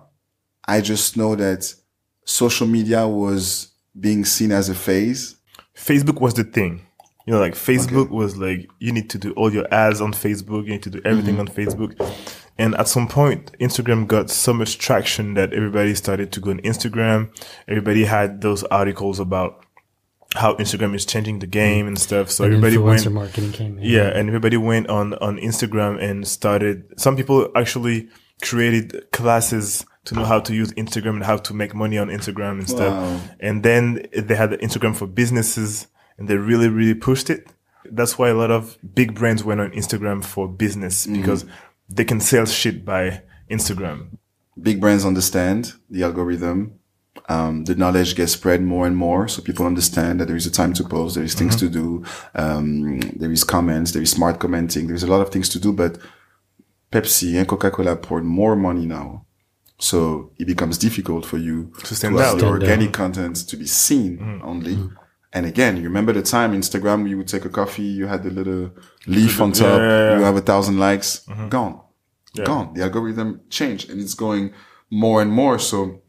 I 0.67 0.81
just 0.81 1.17
know 1.17 1.35
that 1.35 1.73
social 2.25 2.67
media 2.67 3.07
was 3.07 3.73
being 3.99 4.25
seen 4.25 4.51
as 4.51 4.69
a 4.69 4.75
phase. 4.75 5.35
Facebook 5.75 6.21
was 6.21 6.33
the 6.33 6.43
thing. 6.43 6.85
You 7.25 7.33
know, 7.33 7.39
like 7.39 7.53
Facebook 7.53 8.09
was 8.09 8.37
like, 8.37 8.69
you 8.79 8.91
need 8.91 9.09
to 9.11 9.17
do 9.17 9.31
all 9.33 9.51
your 9.51 9.71
ads 9.73 10.01
on 10.01 10.11
Facebook. 10.13 10.65
You 10.65 10.71
need 10.71 10.83
to 10.83 10.89
do 10.89 11.01
everything 11.05 11.35
mm-hmm. 11.35 11.47
on 11.47 11.47
Facebook. 11.47 12.15
And 12.57 12.75
at 12.75 12.87
some 12.87 13.07
point, 13.07 13.51
Instagram 13.59 14.07
got 14.07 14.29
so 14.29 14.53
much 14.53 14.77
traction 14.77 15.33
that 15.33 15.53
everybody 15.53 15.95
started 15.95 16.31
to 16.33 16.39
go 16.39 16.51
on 16.51 16.59
Instagram. 16.61 17.29
Everybody 17.67 18.05
had 18.05 18.41
those 18.41 18.63
articles 18.65 19.19
about 19.19 19.65
how 20.33 20.55
Instagram 20.55 20.95
is 20.95 21.05
changing 21.05 21.39
the 21.39 21.47
mm. 21.47 21.51
game 21.51 21.87
and 21.87 21.99
stuff. 21.99 22.31
So 22.31 22.43
And 22.43 22.53
everybody 22.53 22.77
went, 22.77 23.11
marketing 23.11 23.51
came 23.51 23.77
in. 23.77 23.83
yeah, 23.83 24.07
and 24.07 24.27
everybody 24.27 24.57
went 24.57 24.89
on, 24.89 25.13
on 25.15 25.37
Instagram 25.37 26.01
and 26.01 26.27
started, 26.27 26.99
some 26.99 27.15
people 27.15 27.49
actually 27.55 28.09
created 28.41 29.11
classes 29.11 29.85
to 30.05 30.15
know 30.15 30.25
how 30.25 30.39
to 30.39 30.53
use 30.53 30.73
Instagram 30.73 31.15
and 31.15 31.23
how 31.23 31.37
to 31.37 31.53
make 31.53 31.73
money 31.73 31.97
on 31.97 32.09
Instagram 32.09 32.59
and 32.59 32.69
stuff. 32.69 32.93
Wow. 32.93 33.21
And 33.39 33.63
then 33.63 34.05
they 34.11 34.35
had 34.35 34.49
the 34.49 34.57
Instagram 34.57 34.95
for 34.95 35.07
businesses 35.07 35.87
and 36.17 36.27
they 36.27 36.35
really, 36.35 36.67
really 36.67 36.93
pushed 36.93 37.29
it. 37.29 37.47
That's 37.85 38.17
why 38.17 38.29
a 38.29 38.33
lot 38.33 38.51
of 38.51 38.77
big 38.93 39.15
brands 39.15 39.43
went 39.43 39.61
on 39.61 39.71
Instagram 39.71 40.23
for 40.23 40.47
business 40.47 41.07
mm. 41.07 41.17
because 41.17 41.45
they 41.89 42.03
can 42.03 42.19
sell 42.19 42.45
shit 42.45 42.83
by 42.83 43.23
Instagram. 43.49 44.17
big 44.61 44.81
brands 44.81 45.05
understand 45.05 45.73
the 45.89 46.03
algorithm. 46.03 46.79
Um, 47.29 47.63
the 47.65 47.75
knowledge 47.75 48.15
gets 48.15 48.33
spread 48.33 48.61
more 48.61 48.85
and 48.85 48.97
more, 48.97 49.27
so 49.27 49.41
people 49.41 49.65
understand 49.65 50.19
that 50.19 50.27
there 50.27 50.35
is 50.35 50.45
a 50.45 50.51
time 50.51 50.73
to 50.73 50.83
post, 50.83 51.15
there 51.15 51.23
is 51.23 51.35
things 51.35 51.55
to 51.57 51.69
do, 51.69 52.03
um, 52.35 52.99
there 53.15 53.31
is 53.31 53.43
comments, 53.43 53.91
there 53.91 54.01
is 54.01 54.11
smart 54.11 54.39
commenting, 54.39 54.87
there's 54.87 55.03
a 55.03 55.07
lot 55.07 55.21
of 55.21 55.29
things 55.29 55.47
to 55.49 55.59
do. 55.59 55.71
But 55.71 55.97
Pepsi 56.91 57.37
and 57.37 57.47
Coca 57.47 57.71
Cola 57.71 57.95
poured 57.95 58.25
more 58.25 58.55
money 58.55 58.85
now, 58.85 59.25
So 59.79 60.31
it 60.37 60.45
becomes 60.47 60.77
difficult 60.77 61.25
for 61.25 61.37
you 61.37 61.71
To 61.85 61.95
stand 61.95 62.17
out. 62.19 62.37
Stand 62.37 62.43
organic 62.43 62.89
out. 62.89 62.93
content 62.93 63.35
to 63.49 63.57
be 63.57 63.65
seen 63.67 64.17
Mm-hmm. 64.17 64.45
only. 64.47 64.77
And 65.35 65.45
again, 65.47 65.77
you 65.77 65.83
remember 65.83 66.13
the 66.13 66.21
time 66.21 66.53
Instagram, 66.53 67.09
you 67.09 67.17
would 67.17 67.27
take 67.27 67.43
a 67.45 67.49
coffee, 67.49 67.81
you 67.99 68.05
had 68.07 68.21
the 68.23 68.29
little 68.29 68.69
leaf 69.07 69.41
on 69.41 69.51
top, 69.51 69.65
yeah, 69.65 69.75
yeah. 69.77 70.09
Mm-hmm. 70.09 70.19
you 70.19 70.25
have 70.25 70.35
a 70.37 70.41
thousand 70.41 70.77
likes, 70.77 71.25
gone, 71.49 71.79
Yeah. 72.35 72.45
gone. 72.45 72.73
The 72.75 72.83
algorithm 72.83 73.41
changed 73.49 73.89
and 73.89 73.99
it's 73.99 74.13
going 74.13 74.53
more 74.91 75.21
and 75.23 75.31
more. 75.31 75.57
So 75.57 76.02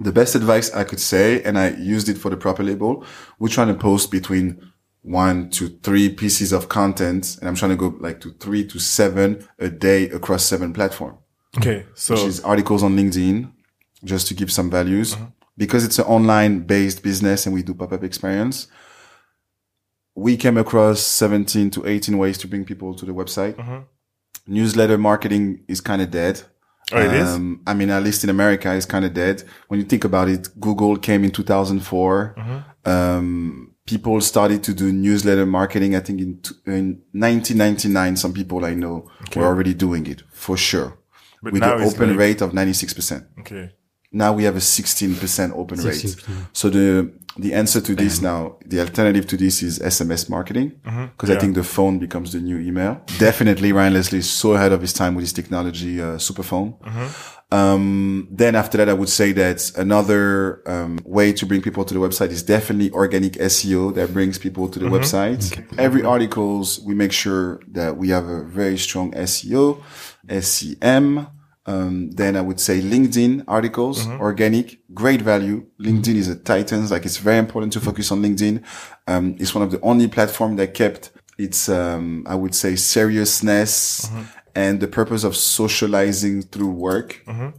the 0.00 0.12
best 0.12 0.34
advice 0.34 0.72
I 0.74 0.84
could 0.84 1.00
say, 1.00 1.42
and 1.42 1.58
I 1.58 1.70
used 1.70 2.08
it 2.08 2.18
for 2.18 2.30
the 2.30 2.36
proper 2.36 2.62
label, 2.62 3.04
we're 3.38 3.48
trying 3.48 3.68
to 3.68 3.74
post 3.74 4.10
between 4.10 4.72
one 5.02 5.50
to 5.50 5.68
three 5.68 6.08
pieces 6.08 6.52
of 6.52 6.68
content. 6.68 7.36
And 7.40 7.48
I'm 7.48 7.54
trying 7.54 7.70
to 7.70 7.76
go 7.76 7.96
like 8.00 8.20
to 8.20 8.32
three 8.32 8.66
to 8.66 8.78
seven 8.78 9.46
a 9.58 9.68
day 9.68 10.08
across 10.10 10.44
seven 10.44 10.72
platforms 10.72 11.18
Okay. 11.56 11.86
So 11.94 12.14
which 12.14 12.24
is 12.24 12.40
articles 12.40 12.82
on 12.82 12.96
LinkedIn, 12.96 13.50
just 14.04 14.28
to 14.28 14.34
give 14.34 14.52
some 14.52 14.70
values. 14.70 15.14
Uh-huh. 15.14 15.26
Because 15.56 15.84
it's 15.84 15.98
an 15.98 16.06
online 16.06 16.60
based 16.60 17.02
business 17.02 17.44
and 17.44 17.54
we 17.54 17.62
do 17.62 17.74
pop 17.74 17.92
up 17.92 18.04
experience, 18.04 18.68
we 20.14 20.36
came 20.36 20.56
across 20.56 21.00
17 21.00 21.70
to 21.72 21.86
18 21.86 22.16
ways 22.16 22.38
to 22.38 22.48
bring 22.48 22.64
people 22.64 22.94
to 22.94 23.04
the 23.04 23.12
website. 23.12 23.58
Uh-huh. 23.58 23.80
Newsletter 24.46 24.96
marketing 24.96 25.64
is 25.68 25.80
kind 25.80 26.00
of 26.00 26.10
dead. 26.10 26.42
Oh, 26.92 27.00
it 27.00 27.12
is? 27.12 27.28
Um, 27.34 27.60
I 27.66 27.74
mean, 27.74 27.90
at 27.90 28.02
least 28.02 28.24
in 28.24 28.30
America, 28.30 28.74
it's 28.74 28.86
kind 28.86 29.04
of 29.04 29.12
dead. 29.14 29.42
When 29.68 29.78
you 29.80 29.86
think 29.86 30.04
about 30.04 30.28
it, 30.28 30.48
Google 30.58 30.96
came 30.96 31.24
in 31.24 31.30
2004. 31.30 32.34
Uh-huh. 32.36 32.60
Um, 32.92 33.74
people 33.86 34.20
started 34.20 34.62
to 34.64 34.74
do 34.74 34.92
newsletter 34.92 35.46
marketing. 35.46 35.94
I 35.94 36.00
think 36.00 36.20
in, 36.20 36.40
t- 36.40 36.54
in 36.66 37.02
1999, 37.12 38.16
some 38.16 38.32
people 38.32 38.64
I 38.64 38.74
know 38.74 39.10
were 39.36 39.44
already 39.44 39.74
doing 39.74 40.06
it 40.06 40.22
for 40.32 40.56
sure 40.56 40.98
But 41.42 41.52
with 41.52 41.62
now 41.62 41.76
an 41.76 41.82
open 41.82 42.10
like- 42.10 42.18
rate 42.18 42.40
of 42.40 42.52
96%. 42.52 43.26
okay. 43.40 43.70
Now 44.12 44.32
we 44.32 44.42
have 44.42 44.56
a 44.56 44.60
16% 44.60 45.52
open 45.56 45.78
rate. 45.78 45.94
16%. 45.94 46.48
So 46.52 46.68
the, 46.68 47.12
the 47.38 47.54
answer 47.54 47.80
to 47.80 47.94
this 47.94 48.20
now, 48.20 48.56
the 48.66 48.80
alternative 48.80 49.26
to 49.28 49.36
this 49.36 49.62
is 49.62 49.78
SMS 49.78 50.28
marketing. 50.28 50.68
Because 50.82 50.92
Mm-hmm. 50.94 51.26
Yeah. 51.30 51.36
I 51.36 51.38
think 51.38 51.54
the 51.54 51.62
phone 51.64 51.98
becomes 51.98 52.32
the 52.32 52.40
new 52.40 52.58
email. 52.58 53.00
Definitely 53.18 53.72
Ryan 53.72 53.94
Leslie 53.94 54.18
is 54.18 54.28
so 54.30 54.52
ahead 54.54 54.72
of 54.72 54.80
his 54.80 54.92
time 54.92 55.14
with 55.14 55.22
his 55.22 55.32
technology, 55.32 56.00
uh, 56.00 56.16
superphone. 56.18 56.78
Mm-hmm. 56.80 57.06
Um, 57.52 58.28
then 58.30 58.54
after 58.54 58.78
that, 58.78 58.88
I 58.88 58.92
would 58.92 59.08
say 59.08 59.32
that 59.32 59.72
another, 59.76 60.62
um, 60.68 61.00
way 61.04 61.32
to 61.32 61.44
bring 61.46 61.62
people 61.62 61.84
to 61.84 61.94
the 61.94 61.98
website 62.00 62.30
is 62.30 62.42
definitely 62.44 62.90
organic 62.92 63.32
SEO 63.34 63.92
that 63.94 64.12
brings 64.12 64.38
people 64.38 64.68
to 64.68 64.78
the 64.78 64.86
Mm-hmm. 64.86 64.94
website. 64.96 65.78
Every 65.78 66.04
articles, 66.04 66.80
we 66.80 66.94
make 66.94 67.10
sure 67.12 67.60
that 67.72 67.96
we 67.96 68.08
have 68.10 68.26
a 68.28 68.44
very 68.44 68.78
strong 68.78 69.12
SEO, 69.14 69.82
SEM, 70.40 71.26
um, 71.70 71.92
then 72.20 72.32
I 72.40 72.42
would 72.48 72.60
say 72.68 72.76
LinkedIn 72.94 73.32
articles, 73.56 73.98
organic, 74.28 74.66
great 75.02 75.22
value. 75.32 75.56
LinkedIn 75.86 76.16
is 76.22 76.28
a 76.28 76.36
titans. 76.52 76.86
Like 76.94 77.04
it's 77.08 77.20
very 77.28 77.38
important 77.46 77.70
to 77.74 77.80
focus 77.88 78.06
on 78.12 78.18
LinkedIn. 78.26 78.56
Um, 79.12 79.24
it's 79.42 79.54
one 79.56 79.64
of 79.66 79.70
the 79.74 79.80
only 79.90 80.08
platform 80.16 80.52
that 80.56 80.70
kept 80.82 81.02
its, 81.46 81.68
um, 81.68 82.04
I 82.32 82.34
would 82.42 82.54
say 82.62 82.72
seriousness 82.76 84.08
and 84.54 84.80
the 84.80 84.88
purpose 84.88 85.22
of 85.24 85.34
socializing 85.36 86.42
through 86.52 86.70
work, 86.90 87.08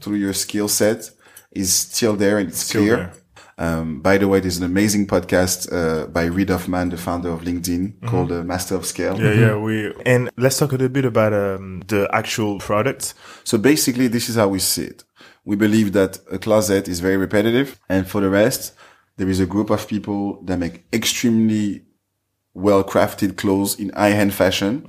through 0.02 0.18
your 0.26 0.34
skill 0.34 0.68
set 0.68 1.10
is 1.52 1.74
still 1.74 2.16
there 2.24 2.38
and 2.40 2.50
it's 2.50 2.60
Still 2.70 2.82
clear. 2.84 2.96
there. 2.98 3.14
Um, 3.58 4.02
by 4.02 4.18
the 4.18 4.28
way, 4.28 4.40
there's 4.40 4.58
an 4.58 4.64
amazing 4.64 5.08
podcast, 5.08 5.72
uh, 5.72 6.08
by 6.08 6.26
Reid 6.26 6.50
Hoffman, 6.50 6.90
the 6.90 6.98
founder 6.98 7.30
of 7.30 7.42
LinkedIn 7.42 7.94
Mm-hmm. 7.94 8.08
called 8.08 8.32
uh, 8.32 8.44
Master 8.44 8.76
of 8.76 8.86
Scale. 8.86 9.20
Yeah, 9.22 9.34
yeah. 9.34 9.56
We 9.58 9.94
and 10.06 10.30
let's 10.38 10.58
talk 10.58 10.70
a 10.72 10.76
little 10.76 10.90
bit 10.90 11.06
about 11.06 11.34
um, 11.34 11.84
the 11.88 12.10
actual 12.14 12.58
product. 12.60 13.14
So 13.44 13.58
basically, 13.58 14.08
this 14.08 14.30
is 14.30 14.36
how 14.36 14.48
we 14.48 14.60
see 14.60 14.84
it. 14.86 15.04
We 15.46 15.56
believe 15.56 15.94
that 15.94 16.20
a 16.32 16.38
closet 16.40 16.88
is 16.88 17.00
very 17.00 17.18
repetitive. 17.18 17.80
And 17.90 18.08
for 18.08 18.22
the 18.22 18.30
rest, 18.30 18.74
there 19.18 19.30
is 19.30 19.40
a 19.40 19.46
group 19.46 19.70
of 19.70 19.88
people 19.88 20.42
that 20.44 20.58
make 20.58 20.86
extremely 20.94 21.84
well 22.54 22.84
crafted 22.84 23.38
clothes 23.38 23.80
in 23.80 23.90
high 23.90 24.12
end 24.12 24.34
fashion. 24.34 24.86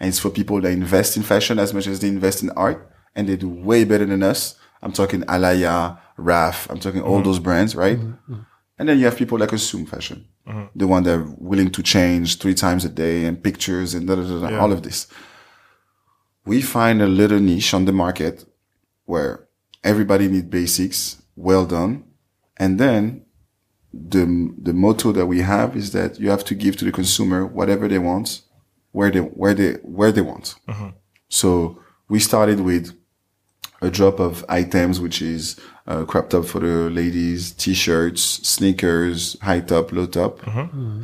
And 0.00 0.08
it's 0.08 0.18
for 0.18 0.30
people 0.30 0.60
that 0.60 0.70
invest 0.72 1.16
in 1.16 1.22
fashion 1.22 1.58
as 1.58 1.72
much 1.72 1.86
as 1.86 2.00
they 2.00 2.08
invest 2.08 2.42
in 2.42 2.50
art. 2.50 2.90
And 3.14 3.28
they 3.28 3.36
do 3.36 3.48
way 3.48 3.84
better 3.84 4.04
than 4.06 4.22
us. 4.22 4.56
I'm 4.84 4.92
talking 4.92 5.22
Alaïa, 5.22 5.98
Raf. 6.18 6.70
I'm 6.70 6.78
talking 6.78 7.02
all 7.02 7.16
mm-hmm. 7.16 7.24
those 7.24 7.38
brands, 7.40 7.74
right? 7.74 7.98
Mm-hmm. 7.98 8.32
Mm-hmm. 8.32 8.42
And 8.78 8.88
then 8.88 8.98
you 8.98 9.06
have 9.06 9.16
people 9.16 9.38
that 9.38 9.48
consume 9.48 9.86
fashion. 9.86 10.26
The 10.76 10.86
one 10.86 11.04
that 11.04 11.14
are 11.18 11.34
willing 11.38 11.70
to 11.70 11.82
change 11.82 12.38
three 12.38 12.54
times 12.54 12.84
a 12.84 12.90
day 12.90 13.24
and 13.24 13.42
pictures 13.42 13.94
and 13.94 14.06
da, 14.06 14.14
da, 14.16 14.22
da, 14.22 14.48
Yeah. 14.50 14.58
all 14.58 14.72
of 14.72 14.82
this. 14.82 15.06
We 16.44 16.60
find 16.60 17.00
a 17.00 17.06
little 17.06 17.40
niche 17.40 17.72
on 17.72 17.86
the 17.86 17.92
market 17.92 18.44
where 19.06 19.48
everybody 19.82 20.28
need 20.28 20.50
basics, 20.50 21.22
well 21.34 21.64
done. 21.64 22.04
And 22.58 22.78
then 22.78 23.24
the, 23.92 24.52
the 24.58 24.74
motto 24.74 25.12
that 25.12 25.26
we 25.26 25.40
have 25.40 25.76
is 25.76 25.92
that 25.92 26.20
you 26.20 26.28
have 26.28 26.44
to 26.44 26.54
give 26.54 26.76
to 26.76 26.84
the 26.84 26.92
consumer 26.92 27.46
whatever 27.46 27.88
they 27.88 27.98
want, 27.98 28.42
where 28.92 29.10
they, 29.10 29.20
where 29.20 29.54
they, 29.54 29.72
where 29.82 30.12
they 30.12 30.20
want. 30.20 30.56
So 31.28 31.78
we 32.10 32.20
started 32.20 32.60
with 32.60 32.94
a 33.84 33.90
drop 33.90 34.18
of 34.18 34.44
items, 34.48 34.98
which 34.98 35.20
is 35.20 35.60
uh, 35.86 36.04
crop 36.04 36.30
top 36.30 36.46
for 36.46 36.60
the 36.60 36.90
ladies, 36.90 37.52
t-shirts, 37.52 38.22
sneakers, 38.22 39.38
high 39.40 39.60
top, 39.60 39.92
low 39.92 40.06
top. 40.06 40.40
Mm-hmm. 40.40 40.58
Mm-hmm. 40.60 41.02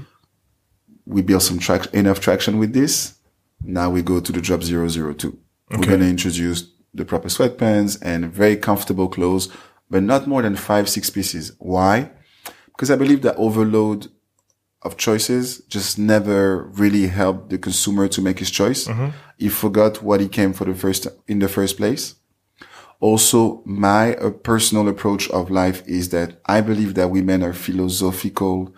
We 1.07 1.23
built 1.23 1.43
some 1.43 1.59
track, 1.59 1.93
enough 1.93 2.21
traction 2.21 2.59
with 2.59 2.73
this. 2.73 3.15
Now 3.63 3.91
we 3.91 4.03
go 4.03 4.21
to 4.21 4.33
the 4.33 4.41
drop 4.41 4.63
002. 4.63 5.39
We're 5.71 5.79
going 5.79 6.01
to 6.01 6.09
introduce 6.09 6.69
the 6.95 7.05
proper 7.05 7.29
sweatpants 7.29 7.99
and 8.03 8.33
very 8.33 8.57
comfortable 8.57 9.09
clothes, 9.09 9.49
but 9.89 10.03
not 10.03 10.27
more 10.27 10.43
than 10.43 10.57
five, 10.57 10.89
six 10.89 11.11
pieces. 11.11 11.53
Why? 11.59 12.11
Because 12.67 12.91
I 12.91 12.97
believe 12.97 13.23
that 13.23 13.37
overload 13.37 14.09
of 14.83 14.97
choices 14.97 15.59
just 15.69 15.99
never 15.99 16.65
really 16.65 17.07
helped 17.09 17.51
the 17.51 17.59
consumer 17.59 18.09
to 18.09 18.23
make 18.23 18.39
his 18.39 18.51
choice. 18.51 18.89
Mm-hmm. 18.89 19.09
He 19.39 19.49
forgot 19.49 20.03
what 20.03 20.21
he 20.21 20.29
came 20.29 20.55
for 20.55 20.65
the 20.65 20.75
first, 20.75 21.07
in 21.29 21.39
the 21.39 21.49
first 21.49 21.77
place. 21.77 22.15
Also, 23.01 23.63
my 23.65 24.15
uh, 24.17 24.31
personal 24.31 24.89
approach 24.89 25.29
of 25.31 25.51
life 25.51 25.83
is 25.87 26.11
that 26.11 26.41
I 26.47 26.61
believe 26.61 26.95
that 26.95 27.11
women 27.11 27.43
are 27.43 27.55
philosophical 27.55 28.75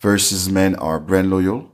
versus 0.00 0.48
men 0.48 0.76
are 0.76 1.00
brand 1.00 1.30
loyal. 1.30 1.72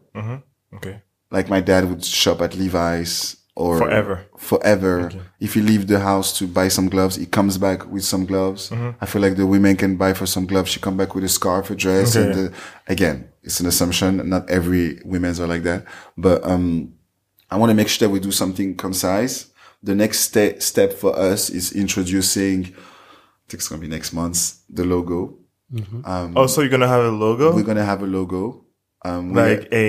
Okay. 0.74 1.02
Like 1.30 1.48
my 1.48 1.60
dad 1.60 1.88
would 1.88 2.04
shop 2.04 2.40
at 2.40 2.54
Levi's 2.56 3.36
or 3.54 3.78
Forever. 3.78 4.26
forever. 4.36 5.10
If 5.40 5.54
he 5.54 5.60
leave 5.60 5.86
the 5.86 6.00
house 6.00 6.36
to 6.38 6.46
buy 6.46 6.68
some 6.68 6.88
gloves, 6.88 7.16
he 7.16 7.26
comes 7.26 7.56
back 7.58 7.86
with 7.86 8.04
some 8.04 8.26
gloves. 8.26 8.70
Mm-hmm. 8.70 8.98
I 9.00 9.06
feel 9.06 9.22
like 9.22 9.36
the 9.36 9.46
women 9.46 9.76
can 9.76 9.96
buy 9.96 10.12
for 10.12 10.26
some 10.26 10.46
gloves. 10.46 10.70
She 10.70 10.80
come 10.80 10.96
back 10.96 11.14
with 11.14 11.24
a 11.24 11.28
scarf, 11.28 11.70
a 11.70 11.74
dress. 11.74 12.16
Okay. 12.16 12.26
And 12.26 12.34
the, 12.34 12.52
again, 12.86 13.30
it's 13.42 13.60
an 13.60 13.66
assumption. 13.66 14.28
Not 14.28 14.48
every 14.50 15.00
women's 15.04 15.40
are 15.40 15.46
like 15.46 15.62
that, 15.62 15.84
but, 16.16 16.44
um, 16.44 16.94
I 17.50 17.56
want 17.56 17.70
to 17.70 17.74
make 17.74 17.88
sure 17.88 18.08
that 18.08 18.12
we 18.12 18.20
do 18.20 18.32
something 18.32 18.76
concise. 18.76 19.50
The 19.87 19.94
next 19.94 20.18
ste- 20.29 20.61
step 20.70 20.90
for 21.03 21.12
us 21.31 21.40
is 21.59 21.72
introducing, 21.85 22.59
I 22.64 23.44
think 23.49 23.59
it's 23.61 23.68
going 23.68 23.81
to 23.81 23.87
be 23.88 23.94
next 23.96 24.12
month, 24.12 24.38
the 24.79 24.85
logo. 24.85 25.20
Oh, 26.38 26.46
so 26.46 26.61
you're 26.61 26.70
gonna 26.77 26.88
have 26.96 27.05
a 27.12 27.14
logo, 27.27 27.46
We're 27.57 27.68
going 27.70 27.83
to 27.85 27.85
have 27.92 28.03
a 28.03 28.07
logo. 28.18 28.64
Um, 29.05 29.33
like 29.35 29.62
a 29.72 29.87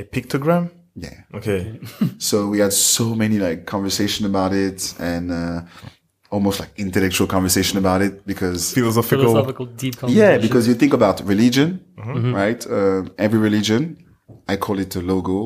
a 0.00 0.04
pictogram. 0.14 0.64
yeah. 0.94 1.18
Okay. 1.38 1.60
So 2.28 2.36
we 2.52 2.58
had 2.64 2.72
so 2.72 3.04
many 3.22 3.38
like 3.46 3.60
conversation 3.66 4.26
about 4.26 4.52
it 4.66 4.94
and, 4.98 5.30
uh, 5.32 5.60
almost 6.30 6.60
like 6.60 6.70
intellectual 6.76 7.26
conversation 7.26 7.76
about 7.78 8.00
it 8.06 8.14
because 8.26 8.60
Philosophical. 8.74 9.24
Philosophical 9.24 9.66
deep 9.82 9.94
conversation. 10.00 10.30
yeah, 10.32 10.38
because 10.46 10.68
you 10.68 10.74
think 10.74 10.92
about 10.92 11.16
religion, 11.34 11.68
right? 12.40 12.60
Uh, 12.66 13.02
every 13.26 13.38
religion, 13.48 13.80
I 14.52 14.56
call 14.64 14.78
it 14.78 14.94
a 14.96 15.00
logo. 15.12 15.38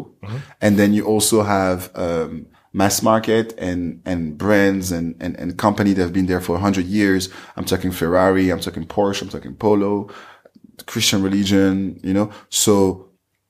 And 0.61 0.73
then 0.81 0.93
you 0.97 1.05
also 1.15 1.43
have, 1.57 1.79
um, 1.95 2.47
mass 2.73 3.03
market 3.03 3.55
and, 3.59 4.01
and 4.05 4.39
brands 4.39 4.93
and, 4.93 5.15
and, 5.21 5.39
and 5.39 5.59
company 5.59 5.93
that 5.93 6.03
have 6.03 6.13
been 6.13 6.27
there 6.27 6.41
for 6.41 6.57
a 6.57 6.59
hundred 6.59 6.87
years. 6.87 7.29
I'm 7.57 7.65
talking 7.65 7.91
Ferrari. 7.91 8.51
I'm 8.51 8.61
talking 8.61 8.87
Porsche. 8.87 9.23
I'm 9.23 9.29
talking 9.29 9.55
Polo, 9.55 10.09
Christian 10.87 11.23
religion, 11.23 12.01
you 12.03 12.15
know? 12.15 12.31
So 12.49 13.09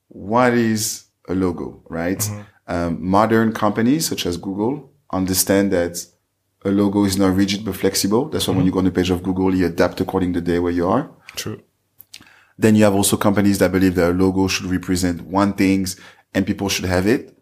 what 0.09 0.53
is 0.53 1.05
a 1.29 1.35
logo, 1.35 1.81
right? 1.89 2.29
Um, 2.67 3.05
modern 3.05 3.53
companies 3.53 4.07
such 4.07 4.25
as 4.25 4.37
Google 4.37 4.91
understand 5.11 5.71
that 5.71 6.05
a 6.65 6.71
logo 6.71 7.03
is 7.05 7.17
not 7.17 7.35
rigid 7.35 7.65
but 7.65 7.75
flexible. 7.75 8.29
That's 8.29 8.47
why 8.47 8.55
when 8.55 8.65
you 8.65 8.71
go 8.71 8.79
on 8.79 8.85
the 8.85 8.91
page 8.91 9.09
of 9.09 9.23
Google, 9.23 9.53
you 9.53 9.65
adapt 9.65 9.99
according 10.01 10.33
to 10.33 10.41
the 10.41 10.51
day 10.51 10.59
where 10.59 10.71
you 10.71 10.87
are. 10.87 11.09
True. 11.35 11.61
Then 12.57 12.75
you 12.75 12.83
have 12.83 12.93
also 12.93 13.17
companies 13.17 13.57
that 13.59 13.71
believe 13.71 13.95
that 13.95 14.11
a 14.11 14.13
logo 14.13 14.47
should 14.47 14.67
represent 14.67 15.21
one 15.21 15.53
things 15.53 15.99
and 16.33 16.45
people 16.45 16.69
should 16.69 16.85
have 16.85 17.07
it. 17.07 17.32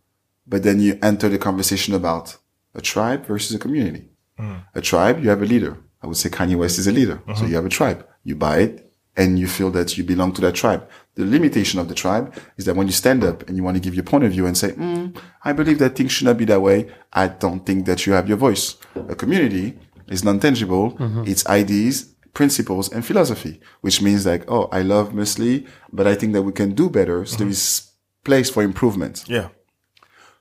But 0.51 0.63
then 0.63 0.77
you 0.85 0.99
enter 1.01 1.27
the 1.29 1.37
conversation 1.47 1.93
about 2.01 2.37
a 2.75 2.81
tribe 2.81 3.25
versus 3.25 3.55
a 3.55 3.59
community. 3.65 4.03
Mm. 4.37 4.57
A 4.75 4.81
tribe, 4.81 5.23
you 5.23 5.29
have 5.29 5.41
a 5.41 5.51
leader. 5.53 5.73
I 6.03 6.07
would 6.07 6.17
say 6.17 6.29
Kanye 6.29 6.57
West 6.61 6.77
is 6.77 6.87
a 6.87 6.91
leader. 6.99 7.17
So 7.25 7.33
mm-hmm. 7.33 7.47
you 7.47 7.55
have 7.55 7.69
a 7.71 7.77
tribe. 7.79 7.99
You 8.23 8.35
buy 8.35 8.57
it 8.67 8.73
and 9.15 9.39
you 9.39 9.47
feel 9.47 9.71
that 9.71 9.97
you 9.97 10.03
belong 10.03 10.31
to 10.33 10.41
that 10.41 10.55
tribe. 10.55 10.83
The 11.15 11.25
limitation 11.25 11.79
of 11.79 11.87
the 11.87 11.95
tribe 12.03 12.25
is 12.57 12.65
that 12.65 12.75
when 12.75 12.87
you 12.87 12.93
stand 12.93 13.23
up 13.23 13.47
and 13.47 13.55
you 13.57 13.63
want 13.63 13.75
to 13.77 13.85
give 13.85 13.95
your 13.95 14.03
point 14.11 14.23
of 14.23 14.31
view 14.31 14.45
and 14.45 14.57
say, 14.57 14.71
mm, 14.71 15.15
I 15.43 15.53
believe 15.53 15.79
that 15.79 15.95
things 15.95 16.11
should 16.11 16.27
not 16.27 16.37
be 16.37 16.45
that 16.45 16.61
way. 16.61 16.77
I 17.13 17.27
don't 17.27 17.65
think 17.65 17.85
that 17.85 18.05
you 18.05 18.13
have 18.13 18.27
your 18.27 18.37
voice. 18.37 18.77
A 19.13 19.15
community, 19.15 19.77
is 20.11 20.23
non-tangible. 20.23 20.91
Mm-hmm. 20.91 21.23
It's 21.25 21.47
ideas, 21.47 22.13
principles, 22.33 22.91
and 22.91 23.03
philosophy, 23.05 23.59
which 23.79 24.01
means 24.01 24.25
like, 24.25 24.43
oh, 24.51 24.67
I 24.71 24.81
love 24.81 25.11
Musli, 25.11 25.67
but 25.91 26.05
I 26.05 26.15
think 26.15 26.33
that 26.33 26.43
we 26.43 26.51
can 26.51 26.75
do 26.75 26.89
better. 26.89 27.25
So 27.25 27.31
mm-hmm. 27.31 27.43
there 27.43 27.51
is 27.51 27.91
place 28.23 28.49
for 28.49 28.61
improvement. 28.61 29.23
Yeah. 29.27 29.49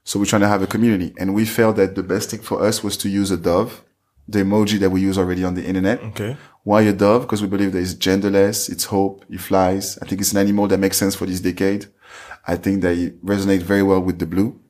So 0.04 0.18
we're 0.18 0.26
trying 0.26 0.42
to 0.42 0.48
have 0.48 0.62
a 0.62 0.66
community 0.66 1.12
and 1.18 1.34
we 1.34 1.44
felt 1.44 1.76
that 1.76 1.94
the 1.94 2.02
best 2.02 2.30
thing 2.30 2.40
for 2.40 2.62
us 2.62 2.82
was 2.82 2.96
to 2.98 3.08
use 3.08 3.30
a 3.30 3.36
dove, 3.36 3.84
the 4.26 4.40
emoji 4.40 4.78
that 4.80 4.90
we 4.90 5.00
use 5.00 5.18
already 5.18 5.44
on 5.44 5.54
the 5.54 5.64
internet. 5.64 6.00
Okay. 6.02 6.36
Why 6.64 6.82
a 6.82 6.92
dove? 6.92 7.22
Because 7.22 7.42
we 7.42 7.48
believe 7.48 7.72
that 7.72 7.80
it's 7.80 7.94
genderless, 7.94 8.68
it's 8.70 8.84
hope, 8.84 9.24
it 9.30 9.40
flies. 9.40 9.98
I 10.02 10.06
think 10.06 10.20
it's 10.20 10.32
an 10.32 10.38
animal 10.38 10.66
that 10.68 10.78
makes 10.78 10.96
sense 10.96 11.14
for 11.14 11.26
this 11.26 11.40
decade. 11.40 11.86
I 12.46 12.56
think 12.56 12.82
that 12.82 12.96
it 12.96 13.24
resonates 13.24 13.62
very 13.62 13.82
well 13.82 14.00
with 14.00 14.18
the 14.18 14.26
blue. 14.26 14.60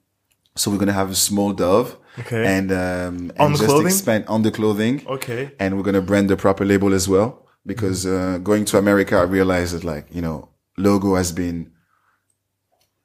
So 0.57 0.71
we're 0.71 0.79
going 0.79 0.89
to 0.89 0.93
have 0.93 1.11
a 1.11 1.15
small 1.15 1.53
dove 1.53 1.97
Okay. 2.19 2.45
and, 2.45 2.73
um, 2.73 3.33
On 3.39 3.53
the 3.53 3.59
just 3.59 3.69
clothing? 3.71 3.87
expand 3.87 4.25
on 4.27 4.43
the 4.43 4.51
clothing. 4.51 5.03
Okay. 5.07 5.53
And 5.61 5.77
we're 5.77 5.85
going 5.85 5.95
to 5.95 6.03
brand 6.03 6.29
the 6.29 6.37
proper 6.37 6.65
label 6.65 6.93
as 6.93 7.09
well 7.09 7.47
because, 7.65 8.05
uh, 8.05 8.39
going 8.43 8.65
to 8.67 8.79
America, 8.79 9.17
I 9.17 9.23
realized 9.23 9.75
that 9.75 9.85
like, 9.85 10.07
you 10.11 10.21
know, 10.21 10.49
logo 10.77 11.15
has 11.15 11.31
been 11.33 11.71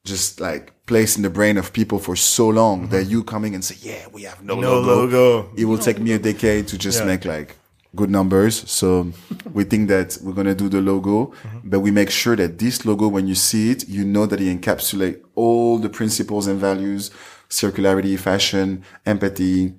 just 0.05 0.39
like 0.39 0.71
placed 0.85 1.17
in 1.17 1.23
the 1.23 1.29
brain 1.29 1.57
of 1.57 1.73
people 1.73 1.97
for 1.99 2.15
so 2.15 2.47
long 2.47 2.87
that 2.89 3.05
you 3.05 3.23
coming 3.23 3.55
and 3.55 3.63
say, 3.65 3.75
yeah, 3.81 4.05
we 4.13 4.21
have 4.23 4.41
no, 4.43 4.53
Mm-hmm. 4.53 4.61
No 4.63 4.79
logo. 4.79 4.95
logo. 5.17 5.49
It 5.57 5.65
will 5.65 5.79
take 5.79 5.99
me 5.99 6.11
a 6.13 6.19
decade 6.19 6.67
to 6.69 6.77
just 6.77 6.99
Yeah. 6.99 7.07
make 7.07 7.25
like 7.25 7.55
good 7.95 8.09
numbers. 8.09 8.69
So 8.69 9.11
we 9.53 9.63
think 9.63 9.87
that 9.89 10.17
we're 10.21 10.33
going 10.39 10.47
to 10.47 10.59
do 10.63 10.69
the 10.69 10.81
logo, 10.81 11.17
Mm-hmm. 11.27 11.69
but 11.71 11.79
we 11.79 11.91
make 11.91 12.11
sure 12.11 12.35
that 12.35 12.59
this 12.59 12.85
logo, 12.85 13.07
when 13.07 13.27
you 13.27 13.35
see 13.35 13.71
it, 13.71 13.87
you 13.89 14.03
know 14.05 14.25
that 14.27 14.39
it 14.39 14.61
encapsulates 14.61 15.19
all 15.33 15.79
the 15.79 15.89
principles 15.89 16.45
and 16.47 16.59
values, 16.59 17.09
circularity, 17.49 18.17
fashion, 18.19 18.83
empathy, 19.05 19.73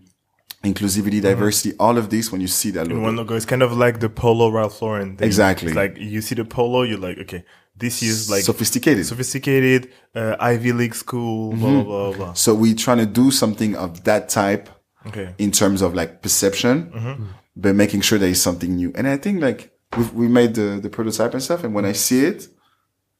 inclusivity, 0.64 1.20
diversity, 1.22 1.76
all 1.78 1.96
of 1.98 2.10
this 2.10 2.32
when 2.32 2.40
you 2.40 2.48
see 2.48 2.70
that 2.72 2.84
logo. 2.88 2.94
Mm-hmm. 2.94 2.98
In 2.98 3.04
one 3.04 3.16
logo, 3.16 3.36
it's 3.36 3.44
kind 3.46 3.62
of 3.62 3.76
like 3.76 4.00
the 4.00 4.08
polo 4.08 4.50
Ralph 4.50 4.82
Lauren. 4.82 5.16
Thing. 5.16 5.26
Exactly. 5.26 5.68
It's 5.68 5.76
like 5.76 5.96
you 5.98 6.20
see 6.20 6.34
the 6.34 6.44
polo, 6.44 6.82
you're 6.82 6.98
like, 6.98 7.18
okay, 7.18 7.44
this 7.76 8.02
is 8.02 8.30
like 8.30 8.42
sophisticated. 8.42 9.04
sophisticated, 9.06 9.90
uh, 10.14 10.36
Ivy 10.40 10.72
League 10.72 10.94
school, 10.94 11.52
blah, 11.52 11.68
Mm-hmm. 11.68 11.82
blah, 11.88 12.08
blah, 12.10 12.16
blah. 12.16 12.32
so 12.32 12.54
we're 12.54 12.74
trying 12.74 12.98
to 12.98 13.06
do 13.06 13.30
something 13.30 13.76
of 13.76 14.04
that 14.04 14.28
type 14.28 14.68
Okay. 15.06 15.34
in 15.38 15.50
terms 15.52 15.82
of 15.82 15.94
like 15.94 16.20
perception, 16.22 16.90
but 17.54 17.74
making 17.76 18.00
sure 18.00 18.18
there 18.18 18.28
is 18.30 18.42
something 18.42 18.74
new. 18.74 18.92
And 18.96 19.06
I 19.06 19.16
think 19.16 19.40
like 19.40 19.72
we've, 19.96 20.12
we 20.12 20.26
made 20.28 20.54
the, 20.54 20.80
the 20.82 20.88
prototype 20.90 21.32
and 21.32 21.42
stuff. 21.42 21.62
And 21.64 21.74
when 21.74 21.84
I 21.84 21.92
see 21.92 22.24
it, 22.24 22.48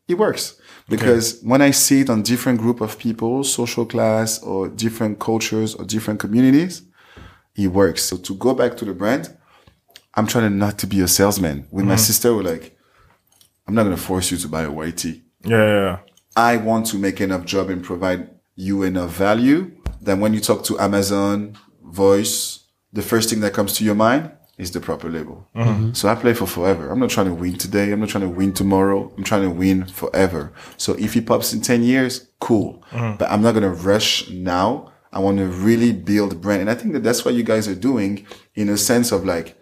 it 0.09 0.15
works 0.19 0.61
because 0.89 1.41
when 1.43 1.63
I 1.63 1.71
see 1.73 2.01
it 2.01 2.11
on 2.11 2.23
different 2.23 2.59
group 2.61 2.81
of 2.81 2.99
people, 2.99 3.45
social 3.45 3.85
class 3.87 4.43
or 4.43 4.69
different 4.69 5.19
cultures 5.21 5.75
or 5.75 5.85
different 5.85 6.19
communities, 6.21 6.83
it 7.55 7.69
works. 7.69 8.03
So 8.03 8.17
to 8.17 8.35
go 8.35 8.55
back 8.55 8.77
to 8.79 8.85
the 8.85 8.93
brand, 8.95 9.37
I'm 10.15 10.27
trying 10.27 10.51
to 10.51 10.57
not 10.57 10.79
to 10.79 10.87
be 10.87 11.01
a 11.03 11.09
salesman. 11.09 11.67
With 11.71 11.85
my 11.85 11.97
sister, 11.97 12.35
we're 12.35 12.43
like, 12.43 12.76
I'm 13.67 13.75
not 13.75 13.85
going 13.85 13.97
to 13.97 14.03
force 14.03 14.31
you 14.31 14.39
to 14.39 14.49
buy 14.49 14.63
a 14.63 14.71
white 14.71 14.97
tee. 14.99 15.25
Yeah, 15.45 15.57
yeah, 15.57 15.81
yeah. 15.81 15.99
I 16.37 16.57
want 16.59 16.87
to 16.87 16.99
make 16.99 17.21
enough 17.21 17.45
job 17.45 17.71
and 17.71 17.83
provide 17.83 18.31
you 18.55 18.83
enough 18.83 19.11
value 19.11 19.77
Then 20.01 20.21
when 20.21 20.35
you 20.35 20.41
talk 20.41 20.65
to 20.65 20.79
Amazon, 20.79 21.57
Voice, 21.83 22.65
the 22.93 23.03
first 23.03 23.31
thing 23.31 23.41
that 23.41 23.53
comes 23.53 23.73
to 23.75 23.85
your 23.85 23.95
mind 23.95 24.31
is 24.59 24.71
the 24.71 24.81
proper 24.81 25.09
label. 25.09 25.49
Mm-hmm. 25.55 25.93
So 25.93 26.09
I 26.09 26.15
play 26.15 26.33
for 26.33 26.47
forever. 26.47 26.91
I'm 26.91 26.99
not 26.99 27.11
trying 27.11 27.27
to 27.27 27.35
win 27.35 27.57
today. 27.59 27.93
I'm 27.93 28.01
not 28.01 28.09
trying 28.09 28.25
to 28.25 28.31
win 28.31 28.53
tomorrow. 28.53 29.13
I'm 29.17 29.25
trying 29.25 29.43
to 29.43 29.51
win 29.51 29.85
forever. 29.87 30.53
So 30.77 30.95
if 30.95 31.15
he 31.15 31.21
pops 31.21 31.53
in 31.53 31.61
10 31.61 31.83
years, 31.83 32.29
cool. 32.41 32.83
Mm-hmm. 32.91 33.17
But 33.17 33.31
I'm 33.31 33.43
not 33.43 33.53
going 33.53 33.63
to 33.65 33.83
rush 33.83 34.31
now. 34.31 34.93
I 35.13 35.19
want 35.19 35.39
to 35.39 35.47
really 35.47 35.93
build 35.93 36.41
brand. 36.41 36.63
And 36.63 36.71
I 36.71 36.75
think 36.75 36.93
that 36.95 37.03
that's 37.03 37.25
what 37.25 37.35
you 37.35 37.43
guys 37.43 37.69
are 37.69 37.75
doing 37.75 38.27
in 38.55 38.69
a 38.69 38.77
sense 38.77 39.13
of 39.13 39.25
like, 39.25 39.59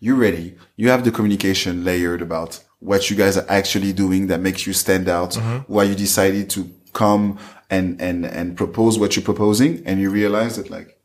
you're 0.00 0.16
ready. 0.16 0.56
You 0.76 0.88
have 0.88 1.04
the 1.04 1.12
communication 1.12 1.84
layered 1.84 2.22
about 2.22 2.62
what 2.82 3.10
you 3.10 3.16
guys 3.16 3.36
are 3.36 3.46
actually 3.48 3.92
doing 3.92 4.26
that 4.26 4.40
makes 4.40 4.66
you 4.66 4.72
stand 4.72 5.08
out, 5.08 5.32
mm-hmm. 5.32 5.72
why 5.72 5.84
you 5.84 5.94
decided 5.94 6.50
to 6.50 6.68
come 6.92 7.38
and, 7.70 8.00
and, 8.00 8.26
and 8.26 8.56
propose 8.56 8.98
what 8.98 9.14
you're 9.14 9.24
proposing. 9.24 9.82
And 9.86 10.00
you 10.00 10.10
realize 10.10 10.56
that 10.56 10.68
like 10.68 10.98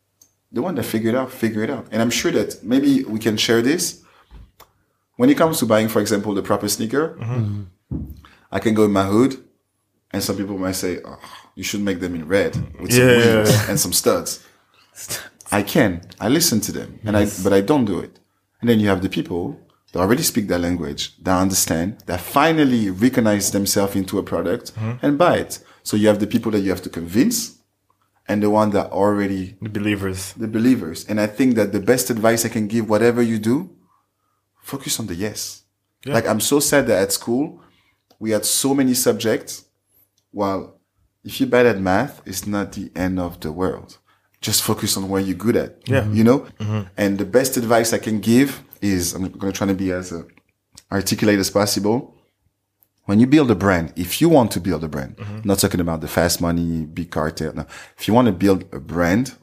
the 0.50 0.60
one 0.60 0.74
that 0.74 0.84
figured 0.84 1.14
it 1.14 1.18
out, 1.18 1.30
figure 1.30 1.62
it 1.62 1.70
out. 1.70 1.86
And 1.92 2.02
I'm 2.02 2.10
sure 2.10 2.32
that 2.32 2.62
maybe 2.64 3.04
we 3.04 3.18
can 3.18 3.36
share 3.36 3.62
this. 3.62 4.02
When 5.16 5.30
it 5.30 5.36
comes 5.36 5.58
to 5.60 5.66
buying, 5.66 5.88
for 5.88 6.00
example, 6.00 6.34
the 6.34 6.42
proper 6.42 6.68
sneaker, 6.68 7.16
mm-hmm. 7.20 7.62
I 8.50 8.58
can 8.58 8.74
go 8.74 8.84
in 8.84 8.92
my 8.92 9.04
hood 9.04 9.36
and 10.12 10.22
some 10.22 10.36
people 10.36 10.58
might 10.58 10.72
say, 10.72 11.00
oh, 11.04 11.18
you 11.54 11.62
should 11.62 11.80
make 11.80 12.00
them 12.00 12.14
in 12.14 12.26
red 12.26 12.56
with 12.80 12.92
some 12.92 13.00
Yeah, 13.02 13.12
yeah, 13.12 13.34
wheels 13.34 13.50
yeah. 13.52 13.70
and 13.70 13.80
some 13.80 13.92
studs. 13.92 14.44
I 15.52 15.62
can. 15.62 16.02
I 16.20 16.28
listen 16.28 16.60
to 16.60 16.72
them, 16.72 17.00
and 17.04 17.16
I 17.16 17.24
but 17.42 17.52
I 17.54 17.62
don't 17.62 17.86
do 17.86 17.98
it. 18.00 18.18
And 18.60 18.68
then 18.68 18.80
you 18.80 18.88
have 18.88 19.00
the 19.00 19.08
people 19.08 19.58
that 19.92 20.00
already 20.00 20.22
speak 20.22 20.48
that 20.48 20.60
language, 20.60 21.16
that 21.22 21.38
understand, 21.38 21.98
that 22.06 22.20
finally 22.20 22.90
recognize 22.90 23.50
themselves 23.52 23.96
into 23.96 24.18
a 24.18 24.22
product 24.22 24.74
mm-hmm. 24.74 25.04
and 25.04 25.18
buy 25.18 25.38
it. 25.38 25.60
So 25.82 25.96
you 25.96 26.08
have 26.08 26.20
the 26.20 26.26
people 26.26 26.52
that 26.52 26.60
you 26.60 26.70
have 26.70 26.82
to 26.82 26.90
convince, 26.90 27.58
and 28.28 28.42
the 28.42 28.50
one 28.50 28.70
that 28.70 28.92
already 28.92 29.56
The 29.62 29.70
believers. 29.70 30.34
the 30.34 30.48
believers. 30.48 31.06
And 31.08 31.18
I 31.18 31.26
think 31.26 31.54
that 31.56 31.72
the 31.72 31.80
best 31.80 32.10
advice 32.10 32.44
I 32.44 32.50
can 32.50 32.68
give, 32.68 32.88
whatever 32.88 33.22
you 33.22 33.38
do, 33.38 33.70
focus 34.60 35.00
on 35.00 35.06
the 35.06 35.14
yes. 35.14 35.62
Like 36.04 36.26
I'm 36.26 36.40
so 36.40 36.60
sad 36.60 36.86
that 36.86 37.02
at 37.02 37.12
school 37.12 37.60
we 38.18 38.30
had 38.30 38.44
so 38.44 38.74
many 38.74 38.94
subjects. 38.94 39.64
Well, 40.32 40.78
if 41.24 41.40
you're 41.40 41.48
bad 41.48 41.66
at 41.66 41.80
math, 41.80 42.22
it's 42.26 42.46
not 42.46 42.72
the 42.72 42.90
end 42.94 43.18
of 43.18 43.40
the 43.40 43.50
world. 43.50 43.98
Just 44.40 44.62
focus 44.62 44.96
on 44.96 45.08
what 45.08 45.24
you're 45.24 45.34
good 45.34 45.56
at. 45.56 45.88
Yeah. 45.88 46.08
You 46.10 46.22
know? 46.22 46.40
Mm-hmm. 46.60 46.82
And 46.96 47.18
the 47.18 47.24
best 47.24 47.56
advice 47.56 47.92
I 47.92 47.98
can 47.98 48.20
give 48.20 48.62
is 48.80 49.14
I'm 49.14 49.28
going 49.28 49.52
to 49.52 49.56
try 49.56 49.66
to 49.66 49.74
be 49.74 49.92
as 49.92 50.12
uh, 50.12 50.22
articulate 50.90 51.38
as 51.38 51.50
possible. 51.50 52.14
When 53.04 53.20
you 53.20 53.26
build 53.26 53.50
a 53.50 53.54
brand, 53.54 53.92
if 53.96 54.20
you 54.20 54.28
want 54.28 54.52
to 54.52 54.60
build 54.60 54.84
a 54.84 54.88
brand, 54.88 55.16
mm-hmm. 55.16 55.40
not 55.44 55.58
talking 55.58 55.80
about 55.80 56.02
the 56.02 56.08
fast 56.08 56.40
money, 56.40 56.84
big 56.84 57.10
cartel. 57.10 57.54
No. 57.54 57.66
If 57.96 58.06
you 58.06 58.12
want 58.12 58.26
to 58.26 58.32
build 58.32 58.64
a 58.72 58.80
brand, 58.80 59.34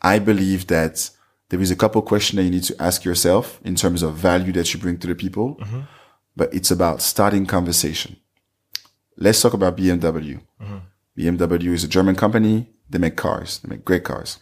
I 0.00 0.18
believe 0.18 0.66
that 0.68 1.10
there 1.50 1.60
is 1.60 1.70
a 1.70 1.76
couple 1.76 2.00
questions 2.00 2.38
that 2.38 2.44
you 2.44 2.50
need 2.50 2.64
to 2.64 2.82
ask 2.82 3.04
yourself 3.04 3.60
in 3.62 3.74
terms 3.74 4.02
of 4.02 4.14
value 4.14 4.52
that 4.52 4.72
you 4.72 4.80
bring 4.80 4.96
to 4.98 5.06
the 5.06 5.14
people, 5.14 5.56
mm-hmm. 5.56 5.80
but 6.34 6.52
it's 6.54 6.70
about 6.70 7.02
starting 7.02 7.44
conversation. 7.44 8.16
Let's 9.18 9.42
talk 9.42 9.52
about 9.52 9.76
BMW. 9.76 10.40
Mm-hmm. 10.60 10.78
BMW 11.18 11.74
is 11.74 11.84
a 11.84 11.88
German 11.88 12.16
company. 12.16 12.70
They 12.88 12.98
make 12.98 13.16
cars. 13.16 13.58
They 13.58 13.68
make 13.68 13.84
great 13.84 14.02
cars. 14.02 14.38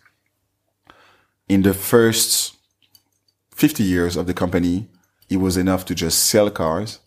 In 1.48 1.62
the 1.62 1.74
first 1.74 2.56
50 3.60 3.82
years 3.82 4.16
of 4.16 4.26
the 4.26 4.32
company, 4.32 4.88
it 5.28 5.36
was 5.36 5.58
enough 5.58 5.84
to 5.84 5.94
just 5.94 6.24
sell 6.24 6.50
cars 6.50 7.00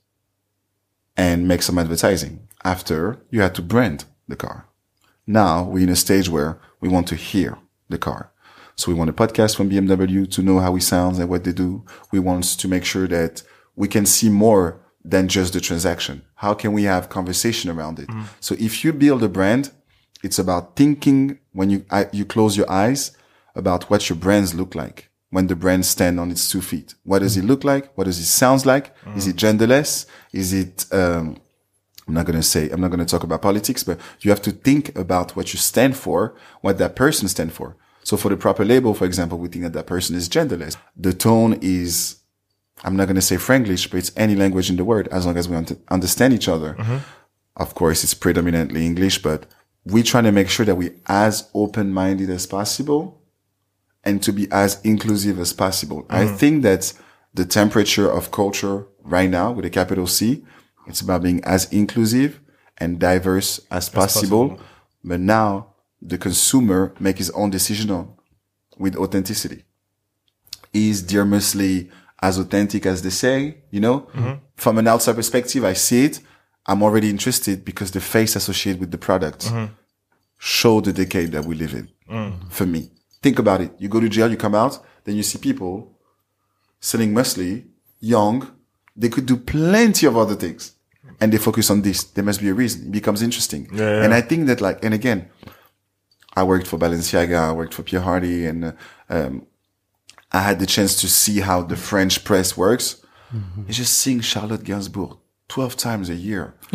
and 1.18 1.48
make 1.48 1.63
some 1.63 1.80
advertising. 1.80 2.48
After 2.63 3.18
you 3.32 3.42
had 3.42 3.56
to 3.56 3.63
brand 3.63 4.06
the 4.28 4.36
car. 4.36 4.68
Now 5.26 5.63
we're 5.63 5.84
in 5.84 5.89
a 5.89 5.96
stage 5.96 6.30
where 6.30 6.60
we 6.80 6.89
want 6.89 7.08
to 7.08 7.16
hear 7.16 7.58
the 7.89 7.98
car. 7.98 8.32
So 8.76 8.92
we 8.92 8.98
want 8.98 9.10
a 9.10 9.13
podcast 9.13 9.56
from 9.56 9.72
BMW 9.72 10.30
to 10.30 10.44
know 10.44 10.60
how 10.60 10.76
it 10.76 10.84
sounds 10.84 11.18
and 11.18 11.28
what 11.28 11.44
they 11.44 11.54
do. 11.54 11.86
We 12.12 12.20
want 12.20 12.44
to 12.44 12.68
make 12.68 12.86
sure 12.86 13.08
that 13.08 13.42
we 13.76 13.88
can 13.88 14.06
see 14.06 14.30
more 14.30 14.80
than 15.04 15.28
just 15.28 15.54
the 15.54 15.60
transaction. 15.60 16.22
How 16.36 16.54
can 16.54 16.72
we 16.72 16.84
have 16.84 17.10
conversation 17.10 17.72
around 17.72 17.98
it? 17.98 18.10
Mm. 18.10 18.26
So 18.39 18.56
if 18.60 18.84
you 18.84 18.94
build 18.94 19.24
a 19.24 19.28
brand, 19.28 19.72
it's 20.24 20.38
about 20.38 20.76
thinking 20.76 21.39
when 21.52 21.72
you, 21.72 21.86
I, 21.89 22.10
you 22.13 22.26
close 22.26 22.56
your 22.56 22.72
eyes 22.72 23.18
about 23.56 23.89
what 23.89 24.08
your 24.08 24.18
brands 24.18 24.54
look 24.54 24.76
like 24.76 25.10
when 25.34 25.48
the 25.48 25.56
brand 25.56 25.84
stand 25.96 26.19
on 26.19 26.30
its 26.30 26.43
two 26.52 26.62
feet. 26.62 26.93
What 27.04 27.19
does 27.24 27.36
it 27.38 27.43
look 27.52 27.63
like? 27.63 27.86
What 27.98 28.06
does 28.06 28.19
it 28.19 28.26
sound 28.26 28.65
like? 28.65 28.86
Is 29.17 29.26
it 29.28 29.36
genderless? 29.36 30.06
Is 30.32 30.54
it, 30.54 30.86
um, 30.91 31.26
I'm 32.08 32.13
not 32.13 32.28
going 32.28 32.41
to 32.43 32.50
say, 32.54 32.69
I'm 32.69 32.82
not 32.82 32.91
going 32.93 33.06
to 33.06 33.12
talk 33.13 33.24
about 33.24 33.41
politics, 33.41 33.84
but 33.84 33.98
you 34.22 34.30
have 34.30 34.43
to 34.43 34.52
think 34.52 34.96
about 34.96 35.36
what 35.36 35.52
you 35.52 35.58
stand 35.58 35.98
for, 35.98 36.36
what 36.62 36.78
that 36.78 36.96
person 36.96 37.28
stand 37.28 37.52
for. 37.52 37.76
So 38.04 38.15
for 38.15 38.30
the 38.30 38.38
proper 38.38 38.63
label, 38.63 38.93
for 38.93 39.06
example, 39.06 39.38
we 39.40 39.48
think 39.48 39.63
that 39.63 39.73
that 39.73 39.88
person 39.88 40.15
is 40.15 40.29
genderless. 40.29 40.77
The 40.96 41.13
tone 41.13 41.58
is, 41.62 42.17
I'm 42.84 42.96
not 42.96 43.06
going 43.06 43.15
to 43.15 43.21
say 43.21 43.38
Franglish, 43.38 43.90
but 43.90 43.98
it's 43.98 44.12
any 44.15 44.36
language 44.36 44.69
in 44.69 44.75
the 44.75 44.86
world 44.86 45.08
as 45.08 45.25
long 45.25 45.38
as 45.38 45.50
we 45.50 45.56
un- 45.56 45.81
understand 45.90 46.34
each 46.34 46.48
other. 46.48 46.75
Of 47.56 47.73
course, 47.73 48.04
it's 48.04 48.13
predominantly 48.13 48.86
English, 48.86 49.23
but 49.23 49.48
we're 49.86 50.04
trying 50.04 50.25
to 50.25 50.31
make 50.31 50.50
sure 50.50 50.65
that 50.67 50.75
we're 50.75 50.96
as 51.08 51.50
open-minded 51.56 52.29
as 52.29 52.46
possible 52.46 53.23
and 54.04 54.21
to 54.23 54.33
be 54.33 54.47
as 54.51 54.81
inclusive 54.83 55.39
as 55.39 55.54
possible. 55.54 56.06
I 56.10 56.25
mm. 56.25 56.37
think 56.37 56.63
that 56.63 56.93
the 57.33 57.45
temperature 57.45 58.10
of 58.10 58.31
culture 58.31 58.85
right 59.04 59.29
now 59.29 59.51
with 59.51 59.65
a 59.65 59.69
capital 59.69 60.08
C, 60.08 60.45
it's 60.87 61.01
about 61.01 61.23
being 61.23 61.43
as 61.43 61.71
inclusive 61.71 62.39
and 62.77 62.99
diverse 62.99 63.60
as, 63.71 63.89
possible. 63.89 64.49
possible. 64.49 64.65
But 65.04 65.19
now 65.19 65.73
the 66.01 66.17
consumer 66.17 66.93
make 66.99 67.17
his 67.17 67.29
own 67.31 67.49
decision 67.49 67.91
on 67.91 68.13
with 68.77 68.95
authenticity. 68.95 69.63
Is 70.73 71.01
Dear 71.04 71.23
Musli 71.25 71.89
as 72.21 72.37
authentic 72.39 72.85
as 72.85 73.01
they 73.01 73.10
say? 73.10 73.58
You 73.69 73.79
know, 73.79 73.99
mm-hmm. 74.13 74.33
from 74.56 74.77
an 74.77 74.87
outside 74.87 75.15
perspective, 75.15 75.63
I 75.63 75.73
see 75.73 76.06
it. 76.06 76.19
I'm 76.65 76.81
already 76.81 77.10
interested 77.10 77.63
because 77.63 77.91
the 77.91 77.99
face 77.99 78.35
associated 78.35 78.79
with 78.79 78.91
the 78.91 78.97
product 78.97 79.45
mm-hmm. 79.45 79.73
show 80.39 80.81
the 80.81 80.93
decade 80.93 81.31
that 81.33 81.45
we 81.45 81.56
live 81.56 81.73
in. 81.73 81.89
Mm. 82.10 82.51
For 82.51 82.65
me, 82.65 82.91
think 83.24 83.40
about 83.40 83.62
it. 83.62 83.71
You 83.80 83.90
go 83.90 84.00
to 84.00 84.10
jail, 84.10 84.30
you 84.30 84.38
come 84.38 84.56
out. 84.56 84.78
Then 85.06 85.15
you 85.15 85.24
see 85.24 85.40
people 85.40 85.98
selling 86.80 87.13
muesli, 87.13 87.65
young, 88.00 88.52
they 88.96 89.10
could 89.10 89.26
do 89.26 89.38
plenty 89.38 90.06
of 90.06 90.15
other 90.17 90.36
things. 90.36 90.74
And 91.19 91.32
they 91.32 91.38
focus 91.38 91.69
on 91.69 91.82
this. 91.82 92.04
There 92.04 92.24
must 92.24 92.42
be 92.42 92.50
a 92.50 92.54
reason. 92.54 92.88
It 92.88 92.92
becomes 92.92 93.21
interesting. 93.21 93.69
Yeah, 93.74 93.80
yeah. 93.82 94.04
And 94.04 94.13
I 94.13 94.21
think 94.21 94.48
that 94.48 94.62
like, 94.62 94.84
and 94.84 94.94
again, 94.94 95.30
I 96.36 96.44
worked 96.44 96.67
for 96.67 96.78
Balenciaga, 96.78 97.40
I 97.50 97.52
worked 97.54 97.74
for 97.74 97.84
Pierre 97.84 98.02
Hardy, 98.02 98.46
and 98.46 98.65
uh, 98.65 98.71
um, 99.10 99.48
I 100.32 100.42
had 100.42 100.60
the 100.60 100.65
chance 100.65 101.00
to 101.02 101.08
see 101.08 101.40
how 101.42 101.62
the 101.62 101.76
French 101.76 102.24
press 102.24 102.58
works. 102.58 103.06
It's 103.67 103.78
just 103.78 103.98
seeing 103.98 104.21
Charlotte 104.21 104.63
Gainsbourg 104.63 105.17
12 105.48 105.76
times 105.78 106.10
a 106.10 106.15
year 106.15 106.54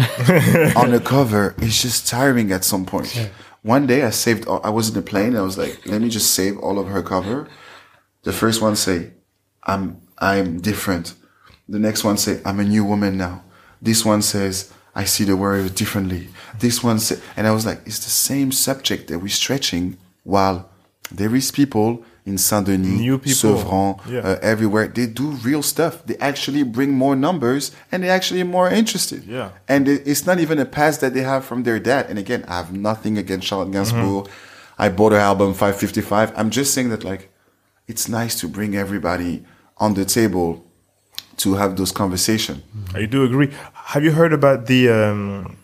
on 0.77 0.91
the 0.91 1.01
cover. 1.05 1.55
It's 1.59 1.83
just 1.83 2.09
tiring 2.09 2.53
at 2.53 2.65
some 2.65 2.85
point. 2.85 3.31
One 3.63 3.87
day 3.87 4.03
I 4.05 4.11
saved, 4.11 4.47
all- 4.47 4.61
I 4.65 4.71
was 4.71 4.89
in 4.89 4.95
the 4.95 5.03
plane. 5.03 5.37
I 5.37 5.43
was 5.43 5.59
like, 5.59 5.85
let 5.87 6.01
me 6.01 6.09
just 6.09 6.33
save 6.35 6.59
all 6.59 6.79
of 6.79 6.89
her 6.89 7.03
cover. 7.03 7.49
The 8.23 8.33
first 8.33 8.63
one 8.63 8.77
say, 8.77 9.13
I'm, 9.65 10.01
I'm 10.19 10.61
different. 10.61 11.15
The 11.69 11.79
next 11.79 12.05
one 12.05 12.17
say, 12.17 12.41
I'm 12.45 12.61
a 12.61 12.65
new 12.65 12.85
woman 12.85 13.17
now. 13.17 13.43
This 13.83 14.05
one 14.05 14.23
says, 14.23 14.73
I 14.95 15.05
see 15.05 15.25
the 15.25 15.37
world 15.37 15.75
differently. 15.75 16.29
This 16.59 16.83
one 16.83 16.99
say, 16.99 17.21
and 17.37 17.47
I 17.47 17.53
was 17.53 17.67
like, 17.67 17.81
it's 17.87 17.99
the 17.99 18.11
same 18.11 18.51
subject 18.53 19.09
that 19.09 19.19
we're 19.21 19.29
stretching 19.29 19.97
while 20.25 20.71
there 21.11 21.35
is 21.35 21.51
people 21.53 22.05
in 22.29 22.37
Saint-Denis, 22.39 23.01
New 23.01 23.19
people. 23.19 23.57
Sevran, 23.57 23.91
Yeah. 24.15 24.21
uh, 24.29 24.39
everywhere. 24.53 24.87
They 24.99 25.07
do 25.07 25.27
real 25.49 25.63
stuff. 25.63 25.95
They 26.09 26.17
actually 26.31 26.63
bring 26.77 26.91
more 27.05 27.17
numbers 27.17 27.73
and 27.91 28.03
they 28.03 28.11
actually 28.19 28.41
are 28.43 28.53
more 28.59 28.69
interested. 28.81 29.21
Yeah. 29.25 29.49
And 29.69 29.89
it- 29.89 30.03
it's 30.11 30.25
not 30.29 30.39
even 30.45 30.57
a 30.59 30.65
past 30.79 31.01
that 31.03 31.13
they 31.15 31.23
have 31.33 31.43
from 31.45 31.63
their 31.65 31.79
dad. 31.91 32.03
And 32.11 32.19
again, 32.19 32.43
I 32.49 32.55
have 32.63 32.71
nothing 32.91 33.15
against 33.19 33.47
Charlotte 33.49 33.73
Gainsbourg. 33.73 34.25
Mm-hmm. 34.25 34.85
I 34.85 34.89
bought 34.99 35.13
her 35.13 35.19
album 35.31 35.51
555. 35.55 36.33
I'm 36.39 36.51
just 36.51 36.73
saying 36.75 36.91
that 36.91 37.03
like, 37.13 37.23
it's 37.93 38.07
nice 38.09 38.35
to 38.41 38.47
bring 38.49 38.77
everybody 38.77 39.45
on 39.79 39.95
the 39.95 40.05
table 40.05 40.49
to 41.39 41.55
have 41.55 41.77
those 41.77 41.93
conversations. 41.93 42.61
I 42.95 43.07
do 43.07 43.25
agree. 43.25 43.51
Have 43.93 44.03
you 44.05 44.13
heard 44.13 44.33
about 44.33 44.67
the 44.67 44.81
um, 44.91 45.57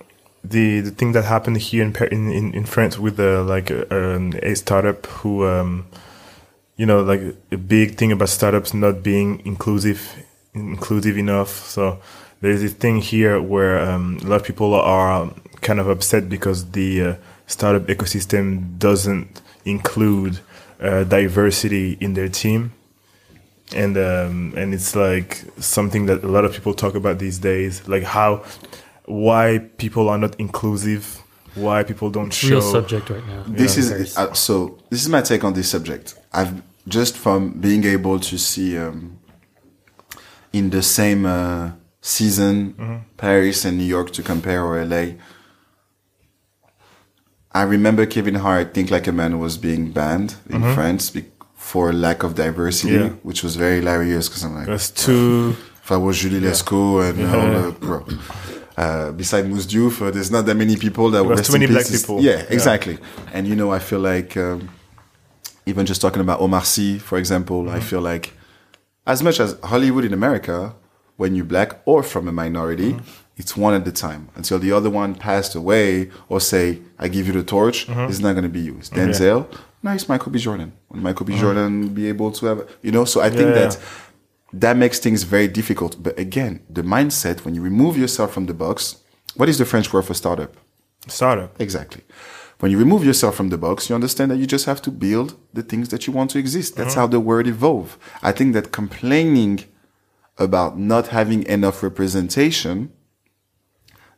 the 0.55 0.81
the 0.81 0.91
thing 0.99 1.13
that 1.13 1.25
happened 1.25 1.57
here 1.59 1.83
in 1.85 1.93
in, 2.39 2.55
in, 2.55 2.65
France 2.65 2.99
with 2.99 3.17
the 3.17 3.43
like 3.43 3.71
uh, 3.71 3.85
um, 3.91 4.33
a 4.43 4.55
startup 4.55 5.07
who 5.07 5.47
um, 5.47 5.87
you 6.77 6.87
know 6.87 7.03
like 7.03 7.21
a 7.53 7.57
big 7.57 7.97
thing 7.97 8.13
about 8.13 8.29
startups 8.29 8.75
not 8.75 9.03
being 9.03 9.41
inclusive 9.45 10.01
inclusive 10.55 11.19
enough. 11.19 11.49
So 11.49 11.99
there's 12.41 12.61
this 12.61 12.73
thing 12.75 12.99
here 13.01 13.41
where 13.41 13.79
um, 13.81 14.19
a 14.23 14.27
lot 14.27 14.41
of 14.41 14.47
people 14.47 14.75
are 14.75 15.23
um, 15.23 15.41
kind 15.63 15.81
of 15.81 15.89
upset 15.89 16.29
because 16.29 16.71
the 16.73 17.03
uh, 17.03 17.15
startup 17.47 17.87
ecosystem 17.89 18.79
doesn't 18.79 19.41
include 19.65 20.41
uh, 20.81 21.05
diversity 21.05 21.97
in 22.01 22.15
their 22.15 22.29
team 22.29 22.73
and 23.75 23.97
um, 23.97 24.53
and 24.57 24.75
it's 24.75 24.95
like 24.95 25.43
something 25.59 26.07
that 26.07 26.23
a 26.23 26.29
lot 26.29 26.45
of 26.45 26.53
people 26.53 26.75
talk 26.75 26.95
about 26.95 27.19
these 27.19 27.39
days, 27.39 27.87
like 27.89 28.03
how 28.03 28.45
why 29.07 29.59
people 29.79 30.09
are 30.09 30.19
not 30.19 30.39
inclusive, 30.39 31.21
why 31.55 31.83
people 31.83 32.11
don't 32.11 32.33
show. 32.33 32.49
Real 32.49 32.63
subject 32.63 33.11
right 33.11 33.27
now. 33.27 33.45
This 33.47 33.77
Yeah. 33.77 33.95
is 33.97 34.17
uh, 34.19 34.33
so. 34.35 34.79
This 34.91 35.03
is 35.03 35.09
my 35.09 35.23
take 35.23 35.45
on 35.45 35.55
this 35.55 35.69
subject. 35.69 36.15
I've 36.35 36.63
just 36.89 37.17
from 37.17 37.41
being 37.61 37.85
able 37.85 38.19
to 38.21 38.37
see 38.39 38.77
um, 38.77 39.19
in 40.53 40.71
the 40.71 40.83
same 40.83 41.25
uh, 41.25 41.71
season 42.03 43.05
Paris 43.17 43.65
and 43.65 43.79
New 43.79 43.85
York 43.97 44.11
to 44.13 44.23
compare 44.23 44.63
or 44.63 44.85
LA. 44.85 45.05
I 47.53 47.63
remember 47.63 48.05
Kevin 48.07 48.35
Hart, 48.35 48.75
Think 48.75 48.91
Like 48.91 49.07
a 49.07 49.13
Man, 49.13 49.39
was 49.39 49.57
being 49.57 49.93
banned 49.93 50.35
in 50.51 50.61
France 50.75 51.11
be- 51.11 51.27
for 51.55 51.93
lack 51.93 52.23
of 52.25 52.35
diversity, 52.35 52.95
Yeah. 52.95 53.09
which 53.23 53.43
was 53.45 53.55
very 53.57 53.77
hilarious 53.77 54.29
because 54.29 54.43
I'm 54.45 54.55
like, 54.57 54.67
That's 54.67 54.91
too. 54.91 55.57
if 55.83 55.93
I 55.93 55.97
was 55.97 56.19
Julie 56.19 56.41
Lescaut 56.41 57.11
and 57.11 57.35
all 57.35 57.63
the, 57.63 57.71
bro. 57.79 58.07
Uh, 58.77 59.13
beside 59.13 59.49
Mouss 59.49 59.67
Diouf, 59.67 60.03
uh, 60.05 60.11
there's 60.11 60.33
not 60.33 60.47
that 60.47 60.57
many 60.57 60.77
people 60.77 61.09
that 61.11 61.23
were. 61.25 61.37
There's 61.37 61.47
too 61.47 61.53
many 61.53 61.69
black 61.69 61.87
people. 61.87 62.21
Yeah, 62.21 62.39
Yeah. 62.39 62.45
exactly. 62.51 62.99
And 63.33 63.47
you 63.47 63.55
know, 63.55 63.71
I 63.71 63.79
feel 63.79 64.01
like 64.01 64.37
um, 64.37 64.69
even 65.67 65.87
just 65.87 66.01
talking 66.01 66.21
about 66.21 66.41
Omar 66.41 66.65
Sy, 66.65 66.99
for 66.99 67.19
example, 67.19 67.65
Mm-hmm. 67.65 67.77
I 67.77 67.81
feel 67.81 68.01
like 68.01 68.33
as 69.07 69.23
much 69.23 69.41
as 69.41 69.57
Hollywood 69.65 70.05
in 70.05 70.13
America, 70.13 70.75
when 71.17 71.35
you're 71.35 71.45
black 71.45 71.81
or 71.85 72.03
from 72.03 72.29
a 72.29 72.33
minority, 72.33 72.93
Mm-hmm. 72.95 73.41
it's 73.41 73.57
one 73.57 73.75
at 73.75 73.87
a 73.87 73.93
time 73.93 74.29
until 74.37 74.59
the 74.59 74.73
other 74.73 74.91
one 74.91 75.15
passed 75.15 75.55
away 75.55 76.11
or 76.29 76.41
say, 76.41 76.79
I 76.99 77.09
give 77.09 77.27
you 77.29 77.33
the 77.33 77.43
torch, 77.45 77.87
Mm-hmm. 77.87 78.11
it's 78.11 78.21
not 78.21 78.33
going 78.33 78.45
to 78.45 78.49
be 78.59 78.61
you. 78.61 78.77
It's 78.79 78.91
Denzel. 78.91 79.47
No, 79.83 79.91
it's 79.93 80.09
Michael 80.09 80.33
B. 80.33 80.39
Jordan. 80.39 80.73
When 80.89 81.03
Michael 81.03 81.27
B. 81.27 81.37
Jordan 81.39 81.89
be 81.89 82.09
able 82.09 82.31
to 82.33 82.47
have, 82.47 82.59
you 82.83 82.91
know, 82.93 83.05
so 83.05 83.21
I 83.21 83.29
think 83.31 83.49
Mm-hmm. 83.51 83.59
Yeah, 83.59 83.69
that 83.69 83.79
that 84.65 84.77
makes 84.77 84.99
things 85.01 85.25
very 85.25 85.49
difficult. 85.49 85.93
But 86.03 86.15
again, 86.27 86.61
the 86.71 86.83
mindset, 86.83 87.45
when 87.45 87.55
you 87.57 87.61
remove 87.71 87.95
yourself 87.99 88.33
from 88.33 88.47
the 88.47 88.55
box, 88.55 88.97
what 89.39 89.49
is 89.49 89.59
the 89.59 89.65
French 89.65 89.93
word 89.93 90.05
for 90.05 90.15
startup? 90.15 90.53
Startup. 91.09 91.51
Exactly. 91.61 92.03
When 92.65 92.71
you 92.71 92.79
remove 92.79 93.05
yourself 93.05 93.35
from 93.35 93.51
the 93.51 93.59
box, 93.59 93.91
you 93.91 93.95
understand 93.95 94.31
that 94.31 94.39
you 94.39 94.47
just 94.47 94.65
have 94.65 94.81
to 94.81 94.91
build 94.91 95.37
the 95.53 95.63
things 95.63 95.91
that 95.91 96.07
you 96.07 96.15
want 96.15 96.31
to 96.31 96.39
exist. 96.39 96.77
That's 96.77 96.93
mm-hmm. 96.93 97.01
how 97.01 97.07
the 97.09 97.21
word 97.21 97.47
evolve. 97.47 97.99
I 98.23 98.33
think 98.33 98.55
that 98.55 98.73
complaining 98.73 99.65
about 100.39 100.79
not 100.79 101.09
having 101.09 101.43
enough 101.43 101.83
representation 101.83 102.91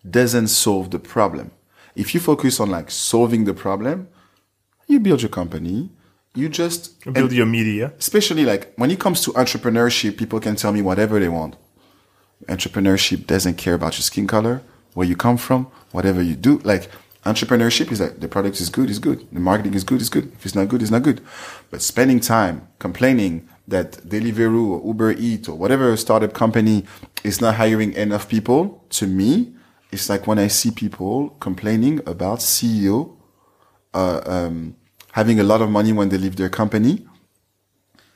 doesn't 0.09 0.47
solve 0.47 0.93
the 0.93 1.01
problem. 1.01 1.51
If 1.97 2.15
you 2.15 2.21
focus 2.21 2.61
on 2.61 2.71
like 2.71 2.89
solving 2.93 3.47
the 3.47 3.53
problem, 3.53 4.07
you 4.87 5.01
build 5.01 5.23
your 5.23 5.31
company, 5.41 5.91
you 6.37 6.49
just 6.49 7.01
Build 7.01 7.33
your 7.33 7.47
media. 7.47 7.95
especially 7.99 8.45
like 8.45 8.73
when 8.77 8.93
it 8.93 9.01
comes 9.01 9.23
to 9.23 9.33
entrepreneurship, 9.33 10.17
people 10.17 10.39
can 10.39 10.55
tell 10.55 10.71
me 10.71 10.83
whatever 10.83 11.19
they 11.19 11.29
want. 11.29 11.57
Entrepreneurship 12.49 13.27
doesn't 13.27 13.57
care 13.57 13.75
about 13.75 13.95
your 13.95 14.03
skin 14.03 14.29
color, 14.29 14.63
where 14.95 15.09
you 15.09 15.17
come 15.17 15.37
from, 15.37 15.67
whatever 15.91 16.23
you 16.23 16.37
do. 16.37 16.59
Like 16.59 16.89
entrepreneurship 17.27 17.91
is 17.91 17.99
that 17.99 18.21
the 18.21 18.29
product 18.29 18.61
is 18.61 18.69
good, 18.71 18.89
is 18.89 18.99
good. 18.99 19.27
The 19.33 19.41
marketing 19.41 19.75
is 19.75 19.85
good, 19.85 20.01
is 20.01 20.09
good. 20.09 20.33
If 20.33 20.47
it's 20.47 20.55
not 20.55 20.69
good, 20.69 20.81
it's 20.81 20.91
not 20.91 21.03
good. 21.03 21.21
But 21.71 21.83
spending 21.83 22.21
time 22.21 22.69
complaining 22.79 23.49
that 23.69 23.93
Deliveroo 24.09 24.69
or 24.69 24.87
Uber 24.87 25.13
Eats 25.13 25.49
or 25.49 25.57
whatever 25.59 25.97
startup 25.97 26.33
company 26.33 26.85
is 27.25 27.41
not 27.41 27.57
hiring 27.57 27.93
enough 27.95 28.29
people, 28.29 28.85
to 28.91 29.07
me, 29.07 29.55
it's 29.91 30.09
like 30.09 30.27
when 30.27 30.39
I 30.39 30.47
see 30.47 30.71
people 30.71 31.31
complaining 31.41 32.01
about 32.07 32.39
CEO 32.39 33.17
uh, 33.93 34.21
um, 34.27 34.77
having 35.13 35.41
a 35.41 35.43
lot 35.43 35.61
of 35.63 35.71
money 35.71 35.93
when 35.93 36.09
they 36.11 36.19
leave 36.19 36.37
their 36.37 36.51
company. 36.51 37.07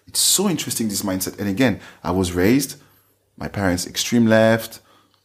It's 0.07 0.21
so 0.21 0.49
interesting 0.49 0.89
this 0.89 1.03
mindset. 1.03 1.39
And 1.39 1.49
again, 1.49 1.81
I 2.05 2.11
was 2.11 2.33
raised, 2.33 2.81
my 3.37 3.49
parents 3.49 3.87
extreme 3.87 4.27
left 4.27 4.81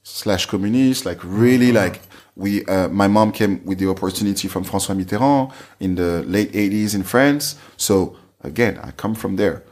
slash 0.05 0.45
communist, 0.45 1.05
like 1.05 1.19
really 1.23 1.67
mm-hmm. 1.67 1.83
like 1.83 2.01
we. 2.35 2.63
Uh, 2.65 2.87
my 2.87 3.07
mom 3.07 3.31
came 3.31 3.65
with 3.65 3.79
the 3.79 3.89
opportunity 3.89 4.47
from 4.47 4.63
François 4.63 4.95
Mitterrand 4.95 5.51
in 5.79 5.95
the 5.95 6.23
late 6.23 6.51
'80s 6.53 6.95
in 6.95 7.03
France. 7.03 7.55
So 7.75 8.15
again, 8.41 8.79
I 8.81 8.91
come 8.91 9.15
from 9.15 9.35
there, 9.35 9.63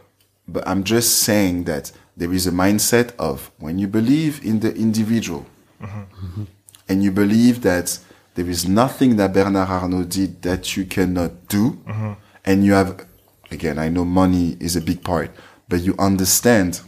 but 0.47 0.67
I'm 0.67 0.83
just 0.83 1.19
saying 1.19 1.63
that 1.65 1.91
there 2.17 2.33
is 2.33 2.47
a 2.47 2.51
mindset 2.51 3.15
of 3.17 3.51
when 3.59 3.79
you 3.79 3.87
believe 3.87 4.43
in 4.43 4.59
the 4.59 4.75
individual 4.75 5.45
mm-hmm. 5.81 6.43
and 6.89 7.03
you 7.03 7.11
believe 7.11 7.61
that 7.61 7.97
there 8.35 8.49
is 8.49 8.67
nothing 8.67 9.15
that 9.17 9.33
Bernard 9.33 9.69
Arnault 9.69 10.05
did 10.05 10.41
that 10.41 10.75
you 10.75 10.85
cannot 10.85 11.47
do, 11.47 11.71
mm-hmm. 11.87 12.13
and 12.43 12.65
you 12.65 12.73
have, 12.73 13.05
again, 13.51 13.77
I 13.77 13.89
know 13.89 14.03
money 14.03 14.57
is 14.59 14.75
a 14.75 14.81
big 14.81 15.03
part, 15.03 15.29
but 15.69 15.81
you 15.81 15.95
understand 15.99 16.81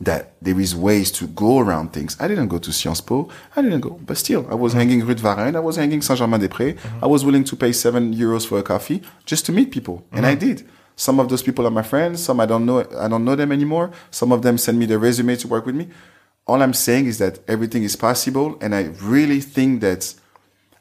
that 0.00 0.34
there 0.40 0.60
is 0.60 0.74
ways 0.74 1.10
to 1.12 1.26
go 1.26 1.58
around 1.58 1.92
things. 1.92 2.16
I 2.20 2.28
didn't 2.28 2.48
go 2.48 2.58
to 2.58 2.72
Sciences 2.72 3.00
Po, 3.00 3.28
I 3.56 3.62
didn't 3.62 3.80
go, 3.80 3.90
but 3.90 4.16
still, 4.16 4.46
I 4.50 4.54
was 4.54 4.72
hanging 4.72 5.04
Rue 5.04 5.14
de 5.14 5.22
Varennes, 5.22 5.56
I 5.56 5.60
was 5.60 5.76
hanging 5.76 6.02
Saint-Germain-des-Prés, 6.02 6.74
mm-hmm. 6.74 7.04
I 7.04 7.06
was 7.06 7.24
willing 7.24 7.44
to 7.44 7.56
pay 7.56 7.72
seven 7.72 8.14
euros 8.14 8.46
for 8.46 8.58
a 8.58 8.62
coffee 8.62 9.02
just 9.24 9.44
to 9.46 9.52
meet 9.52 9.70
people, 9.70 10.06
and 10.12 10.24
I 10.24 10.36
mm-hmm. 10.36 10.46
did. 10.46 10.68
Some 10.94 11.20
of 11.20 11.28
those 11.28 11.42
people 11.42 11.66
are 11.66 11.70
my 11.70 11.82
friends, 11.82 12.22
some 12.22 12.40
I 12.40 12.46
don't 12.46 12.66
know, 12.66 12.80
I 12.98 13.06
don't 13.08 13.24
know 13.24 13.36
them 13.36 13.52
anymore. 13.52 13.92
Some 14.10 14.32
of 14.32 14.42
them 14.42 14.58
send 14.58 14.78
me 14.78 14.86
their 14.86 14.98
resume 14.98 15.36
to 15.36 15.46
work 15.46 15.64
with 15.64 15.76
me. 15.76 15.88
All 16.46 16.60
I'm 16.60 16.74
saying 16.74 17.06
is 17.06 17.18
that 17.18 17.38
everything 17.46 17.84
is 17.84 17.94
possible, 17.94 18.58
and 18.60 18.74
I 18.74 18.90
really 19.02 19.40
think 19.40 19.80
that 19.82 20.14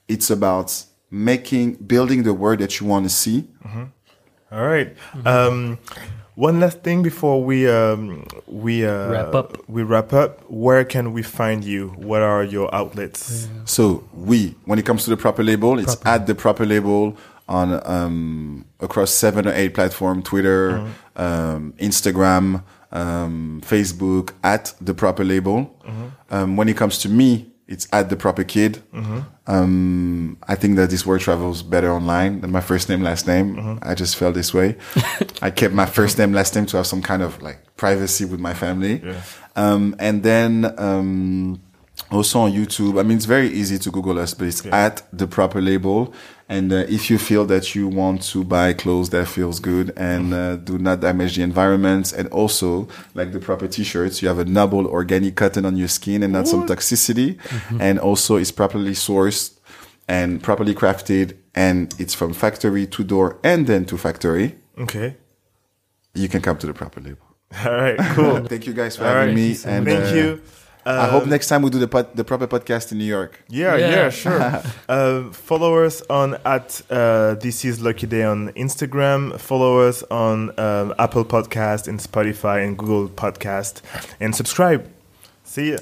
it's 0.08 0.30
about 0.30 0.86
making 1.12 1.76
building 1.76 2.24
the 2.24 2.34
world 2.34 2.60
that 2.60 2.80
you 2.80 2.88
want 2.88 3.06
to 3.06 3.10
see. 3.10 3.48
Mm-hmm. 3.66 3.84
All 4.52 4.66
right. 4.66 4.96
Um, 5.26 5.78
one 6.38 6.60
last 6.60 6.84
thing 6.84 7.02
before 7.02 7.44
we 7.44 7.68
um, 7.68 8.26
we 8.46 8.86
uh, 8.86 9.10
Wrap 9.10 9.34
up. 9.36 9.68
We 9.68 9.82
wrap 9.82 10.14
up. 10.14 10.50
Where 10.50 10.86
can 10.86 11.12
we 11.12 11.24
find 11.24 11.64
you? 11.64 11.90
What 11.98 12.22
are 12.22 12.44
your 12.44 12.74
outlets? 12.74 13.50
So 13.66 14.04
we, 14.14 14.54
when 14.66 14.78
it 14.78 14.86
comes 14.86 15.04
to 15.06 15.10
the 15.10 15.18
proper 15.18 15.44
label, 15.44 15.80
it's 15.80 15.98
at 16.06 16.28
the 16.28 16.36
proper 16.36 16.66
label 16.66 17.18
on 17.50 17.82
um, 17.90 18.66
across 18.80 19.10
seven 19.12 19.48
or 19.48 19.54
eight 19.54 19.74
platform: 19.74 20.22
Twitter, 20.22 20.88
um, 21.16 21.74
Instagram, 21.80 22.64
um, 22.92 23.62
Facebook. 23.66 24.34
At 24.44 24.74
the 24.80 24.94
proper 24.94 25.24
label. 25.24 25.74
Um, 26.30 26.56
when 26.58 26.70
it 26.70 26.78
comes 26.78 27.00
to 27.00 27.10
me, 27.10 27.52
it's 27.68 27.88
at 27.92 28.10
the 28.10 28.16
proper 28.16 28.44
kid. 28.44 28.82
Um, 29.46 30.38
I 30.48 30.56
think 30.56 30.76
that 30.78 30.90
this 30.90 31.06
word 31.06 31.22
travels 31.22 31.64
better 31.64 31.92
online 31.92 32.42
than 32.42 32.52
my 32.52 32.62
first 32.62 32.90
name, 32.90 33.02
last 33.02 33.28
name. 33.28 33.80
I 33.82 33.94
just 33.96 34.16
felt 34.16 34.36
this 34.36 34.54
way. 34.54 34.76
I 35.42 35.52
kept 35.52 35.74
my 35.74 35.86
first 35.86 36.18
name, 36.18 36.34
last 36.34 36.56
name 36.56 36.66
to 36.68 36.78
have 36.78 36.88
some 36.88 37.02
kind 37.02 37.22
of 37.22 37.42
like 37.42 37.76
privacy 37.78 38.26
with 38.26 38.40
my 38.40 38.54
family. 38.54 39.02
Yeah. 39.04 39.22
Um, 39.56 39.96
and 40.00 40.24
then, 40.24 40.74
um, 40.78 41.62
also 42.12 42.40
on 42.42 42.52
YouTube. 42.52 43.00
I 43.00 43.04
mean, 43.04 43.18
it's 43.18 43.26
very 43.26 43.50
easy 43.50 43.78
to 43.80 43.92
Google 43.92 44.20
us, 44.20 44.34
but 44.34 44.48
it's 44.48 44.66
at 44.68 45.02
the 45.12 45.28
proper 45.28 45.62
label. 45.62 46.14
And 46.50 46.72
uh, 46.72 46.78
if 46.88 47.10
you 47.10 47.18
feel 47.18 47.46
that 47.48 47.76
you 47.76 47.88
want 47.90 48.22
to 48.24 48.44
buy 48.44 48.72
clothes 48.74 49.10
that 49.10 49.28
feels 49.28 49.60
good 49.60 49.92
and 49.98 50.34
uh, 50.34 50.56
do 50.56 50.78
not 50.78 51.02
damage 51.02 51.36
the 51.36 51.44
environment, 51.44 52.14
and 52.14 52.30
also 52.30 52.88
like 53.14 53.34
the 53.34 53.40
proper 53.40 53.68
t-shirts, 53.68 54.22
you 54.22 54.30
have 54.30 54.40
a 54.40 54.46
noble 54.46 54.88
organic 54.88 55.36
cotton 55.36 55.66
on 55.66 55.76
your 55.76 55.90
skin 55.90 56.24
and 56.24 56.32
not 56.32 56.48
some 56.48 56.66
toxicity, 56.66 57.38
and 57.82 58.00
also 58.00 58.38
it's 58.38 58.52
properly 58.52 58.92
sourced 58.92 59.58
and 60.08 60.42
properly 60.42 60.74
crafted, 60.74 61.36
and 61.54 61.94
it's 62.00 62.14
from 62.14 62.32
factory 62.34 62.88
to 62.88 63.04
door 63.04 63.40
and 63.44 63.68
then 63.68 63.84
to 63.86 63.98
factory. 63.98 64.56
Okay. 64.78 65.18
You 66.14 66.30
can 66.30 66.42
come 66.42 66.58
to 66.60 66.68
the 66.68 66.74
proper 66.74 67.02
label. 67.02 67.28
All 67.66 67.74
right. 67.74 67.98
Cool. 68.16 68.46
Thank 68.46 68.68
you 68.68 68.74
guys 68.74 68.96
for 68.96 69.04
All 69.04 69.10
having 69.14 69.36
right. 69.36 69.36
me. 69.36 69.50
and 69.66 69.86
Thank 69.86 70.06
uh, 70.06 70.16
you. 70.16 70.42
I 70.90 71.08
hope 71.08 71.24
Um, 71.24 71.30
next 71.30 71.48
time 71.50 71.62
we 71.64 71.70
do 71.70 71.80
the 71.80 71.88
pod, 71.88 72.16
the 72.16 72.24
proper 72.24 72.48
podcast 72.48 72.92
in 72.92 72.98
New 72.98 73.04
York. 73.18 73.44
Yeah, 73.50 73.76
yeah, 73.76 73.90
Yeah. 73.90 74.10
sure. 74.22 74.62
uh, 74.88 75.32
follow 75.32 75.84
us 75.84 76.02
on 76.10 76.38
at 76.46 76.82
uh, 76.90 77.34
this 77.36 77.66
is 77.66 77.82
Lucky 77.82 78.08
Day 78.08 78.24
on 78.24 78.50
Instagram. 78.54 79.38
Follow 79.40 79.80
us 79.80 80.04
on 80.10 80.58
um, 80.60 80.94
Apple 80.98 81.26
Podcast 81.26 81.88
and 81.88 82.00
Spotify 82.00 82.64
and 82.66 82.78
Google 82.78 83.10
Podcast, 83.10 83.82
and 84.20 84.34
subscribe. 84.36 84.88
See 85.44 85.72
ya. 85.72 85.78